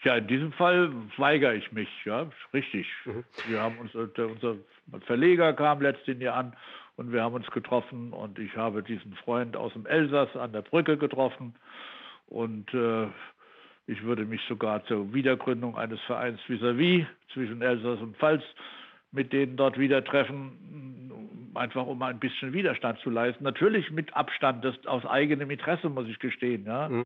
Ja, 0.02 0.16
in 0.16 0.26
diesem 0.26 0.52
Fall 0.52 0.92
weigere 1.16 1.54
ich 1.54 1.70
mich, 1.70 1.88
ja, 2.04 2.28
richtig. 2.52 2.88
Mhm. 3.04 3.24
Wir 3.46 3.62
haben 3.62 3.78
uns, 3.78 3.94
äh, 3.94 4.22
unser 4.22 4.56
Verleger 5.06 5.52
kam 5.52 5.80
letztes 5.80 6.20
Jahr 6.20 6.34
an 6.34 6.56
und 6.96 7.12
wir 7.12 7.22
haben 7.22 7.34
uns 7.36 7.46
getroffen 7.52 8.12
und 8.12 8.40
ich 8.40 8.56
habe 8.56 8.82
diesen 8.82 9.14
Freund 9.14 9.56
aus 9.56 9.72
dem 9.72 9.86
Elsass 9.86 10.34
an 10.34 10.52
der 10.52 10.62
Brücke 10.62 10.98
getroffen 10.98 11.54
und 12.26 12.72
äh, 12.74 13.06
ich 13.86 14.02
würde 14.02 14.24
mich 14.24 14.40
sogar 14.48 14.84
zur 14.86 15.12
Wiedergründung 15.12 15.76
eines 15.76 16.00
Vereins 16.02 16.40
vis-à-vis 16.48 17.04
-vis 17.04 17.06
zwischen 17.32 17.62
Elsass 17.62 18.00
und 18.00 18.16
Pfalz 18.16 18.42
mit 19.14 19.32
denen 19.32 19.56
dort 19.56 19.78
wieder 19.78 20.02
treffen, 20.02 21.12
einfach 21.56 21.86
um 21.86 22.02
ein 22.02 22.18
bisschen 22.18 22.52
Widerstand 22.52 22.98
zu 23.00 23.10
leisten. 23.10 23.44
Natürlich 23.44 23.90
mit 23.90 24.14
Abstand, 24.14 24.64
das 24.64 24.74
aus 24.86 25.04
eigenem 25.04 25.50
Interesse, 25.50 25.88
muss 25.88 26.06
ich 26.08 26.18
gestehen. 26.18 26.64
Ja. 26.66 26.88
Mhm. 26.88 27.04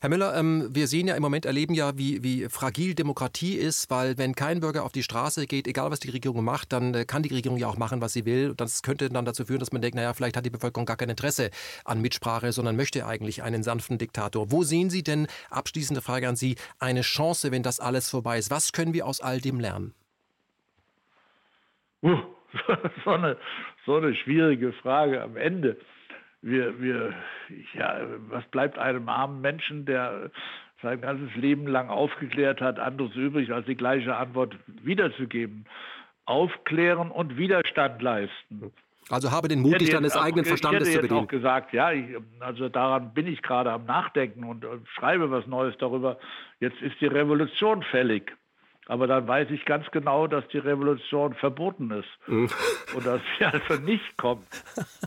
Herr 0.00 0.08
Müller, 0.08 0.34
ähm, 0.34 0.68
wir 0.74 0.86
sehen 0.86 1.08
ja 1.08 1.14
im 1.14 1.22
Moment, 1.22 1.44
erleben 1.44 1.74
ja, 1.74 1.98
wie, 1.98 2.22
wie 2.22 2.48
fragil 2.48 2.94
Demokratie 2.94 3.54
ist, 3.54 3.90
weil 3.90 4.16
wenn 4.16 4.34
kein 4.34 4.60
Bürger 4.60 4.84
auf 4.84 4.92
die 4.92 5.02
Straße 5.02 5.46
geht, 5.46 5.68
egal 5.68 5.90
was 5.90 6.00
die 6.00 6.10
Regierung 6.10 6.42
macht, 6.42 6.72
dann 6.72 6.94
äh, 6.94 7.04
kann 7.04 7.22
die 7.22 7.34
Regierung 7.34 7.58
ja 7.58 7.68
auch 7.68 7.76
machen, 7.76 8.00
was 8.00 8.14
sie 8.14 8.24
will. 8.24 8.54
Das 8.56 8.82
könnte 8.82 9.10
dann 9.10 9.26
dazu 9.26 9.44
führen, 9.44 9.60
dass 9.60 9.72
man 9.72 9.82
denkt, 9.82 9.96
naja, 9.96 10.14
vielleicht 10.14 10.36
hat 10.36 10.46
die 10.46 10.50
Bevölkerung 10.50 10.86
gar 10.86 10.96
kein 10.96 11.10
Interesse 11.10 11.50
an 11.84 12.00
Mitsprache, 12.00 12.52
sondern 12.52 12.76
möchte 12.76 13.06
eigentlich 13.06 13.42
einen 13.42 13.62
sanften 13.62 13.98
Diktator. 13.98 14.50
Wo 14.50 14.62
sehen 14.62 14.88
Sie 14.88 15.02
denn, 15.02 15.26
abschließende 15.50 16.00
Frage 16.00 16.28
an 16.28 16.36
Sie, 16.36 16.56
eine 16.78 17.02
Chance, 17.02 17.52
wenn 17.52 17.62
das 17.62 17.78
alles 17.78 18.08
vorbei 18.08 18.38
ist? 18.38 18.50
Was 18.50 18.72
können 18.72 18.94
wir 18.94 19.06
aus 19.06 19.20
all 19.20 19.40
dem 19.40 19.60
lernen? 19.60 19.94
Uh, 22.02 22.16
so, 23.04 23.10
eine, 23.10 23.36
so 23.86 23.96
eine 23.96 24.14
schwierige 24.14 24.72
Frage 24.72 25.22
am 25.22 25.36
Ende 25.36 25.76
wir, 26.42 26.80
wir, 26.80 27.14
ja, 27.74 28.00
was 28.28 28.44
bleibt 28.46 28.78
einem 28.78 29.08
armen 29.08 29.40
Menschen, 29.40 29.84
der 29.84 30.30
sein 30.82 31.00
ganzes 31.00 31.34
Leben 31.36 31.66
lang 31.66 31.90
aufgeklärt 31.90 32.60
hat, 32.60 32.78
anderes 32.78 33.14
übrig, 33.14 33.52
als 33.52 33.66
die 33.66 33.74
gleiche 33.74 34.16
Antwort 34.16 34.56
wiederzugeben? 34.66 35.66
Aufklären 36.24 37.10
und 37.10 37.36
Widerstand 37.36 38.00
leisten. 38.00 38.72
Also 39.08 39.32
habe 39.32 39.48
den 39.48 39.60
Mut, 39.60 39.80
dich 39.80 39.90
deines 39.90 40.16
eigenen 40.16 40.44
Verstandes 40.44 40.88
hätte 40.88 41.00
zu 41.00 41.02
bedienen. 41.02 41.04
Ich 41.06 41.10
habe 41.10 41.24
auch 41.24 41.28
gesagt, 41.28 41.72
ja, 41.72 41.92
ich, 41.92 42.04
also 42.38 42.68
daran 42.68 43.12
bin 43.12 43.26
ich 43.26 43.42
gerade 43.42 43.72
am 43.72 43.84
Nachdenken 43.84 44.44
und, 44.44 44.64
und 44.64 44.86
schreibe 44.88 45.30
was 45.30 45.46
Neues 45.48 45.76
darüber. 45.78 46.18
Jetzt 46.60 46.80
ist 46.80 47.00
die 47.00 47.06
Revolution 47.06 47.82
fällig. 47.82 48.36
Aber 48.90 49.06
dann 49.06 49.28
weiß 49.28 49.48
ich 49.52 49.64
ganz 49.66 49.88
genau, 49.92 50.26
dass 50.26 50.46
die 50.48 50.58
Revolution 50.58 51.34
verboten 51.34 51.92
ist 51.92 52.08
mhm. 52.26 52.50
und 52.96 53.06
dass 53.06 53.20
sie 53.38 53.44
also 53.44 53.74
nicht 53.74 54.16
kommt. 54.16 54.48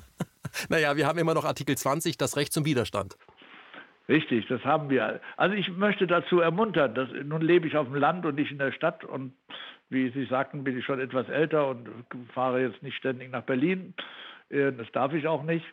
naja, 0.69 0.95
wir 0.95 1.05
haben 1.05 1.19
immer 1.19 1.33
noch 1.33 1.43
Artikel 1.43 1.75
20, 1.75 2.17
das 2.17 2.37
Recht 2.37 2.53
zum 2.53 2.63
Widerstand. 2.63 3.17
Richtig, 4.07 4.47
das 4.47 4.63
haben 4.63 4.89
wir. 4.89 5.19
Also 5.35 5.55
ich 5.55 5.69
möchte 5.69 6.07
dazu 6.07 6.39
ermuntern, 6.39 6.95
dass 6.95 7.09
nun 7.25 7.41
lebe 7.41 7.67
ich 7.67 7.75
auf 7.75 7.87
dem 7.87 7.95
Land 7.95 8.25
und 8.25 8.35
nicht 8.35 8.51
in 8.51 8.57
der 8.57 8.71
Stadt 8.71 9.03
und 9.03 9.33
wie 9.89 10.09
Sie 10.11 10.25
sagten, 10.27 10.63
bin 10.63 10.79
ich 10.79 10.85
schon 10.85 11.01
etwas 11.01 11.27
älter 11.27 11.67
und 11.67 11.89
fahre 12.33 12.61
jetzt 12.61 12.81
nicht 12.83 12.95
ständig 12.95 13.31
nach 13.33 13.43
Berlin. 13.43 13.95
Äh, 14.47 14.71
das 14.71 14.89
darf 14.93 15.11
ich 15.11 15.27
auch 15.27 15.43
nicht. 15.43 15.65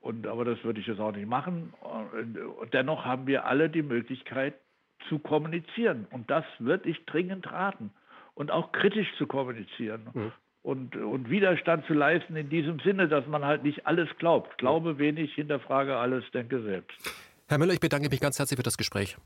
Und, 0.00 0.26
aber 0.26 0.46
das 0.46 0.64
würde 0.64 0.80
ich 0.80 0.86
jetzt 0.86 1.00
auch 1.00 1.12
nicht 1.12 1.28
machen. 1.28 1.74
Und 1.82 2.72
dennoch 2.72 3.04
haben 3.04 3.26
wir 3.26 3.44
alle 3.44 3.68
die 3.68 3.82
Möglichkeit 3.82 4.54
zu 5.08 5.18
kommunizieren. 5.18 6.06
Und 6.10 6.30
das 6.30 6.44
würde 6.58 6.88
ich 6.88 7.04
dringend 7.06 7.50
raten. 7.50 7.90
Und 8.34 8.50
auch 8.50 8.72
kritisch 8.72 9.08
zu 9.16 9.26
kommunizieren. 9.26 10.08
Mhm. 10.12 10.32
Und, 10.62 10.96
und 10.96 11.28
Widerstand 11.28 11.86
zu 11.86 11.92
leisten 11.92 12.36
in 12.36 12.48
diesem 12.48 12.80
Sinne, 12.80 13.06
dass 13.06 13.26
man 13.26 13.44
halt 13.44 13.62
nicht 13.62 13.86
alles 13.86 14.08
glaubt. 14.18 14.56
Glaube 14.58 14.98
wenig, 14.98 15.34
hinterfrage 15.34 15.96
alles, 15.96 16.24
denke 16.32 16.62
selbst. 16.62 16.96
Herr 17.48 17.58
Müller, 17.58 17.74
ich 17.74 17.80
bedanke 17.80 18.08
mich 18.08 18.20
ganz 18.20 18.38
herzlich 18.38 18.56
für 18.56 18.62
das 18.62 18.78
Gespräch. 18.78 19.16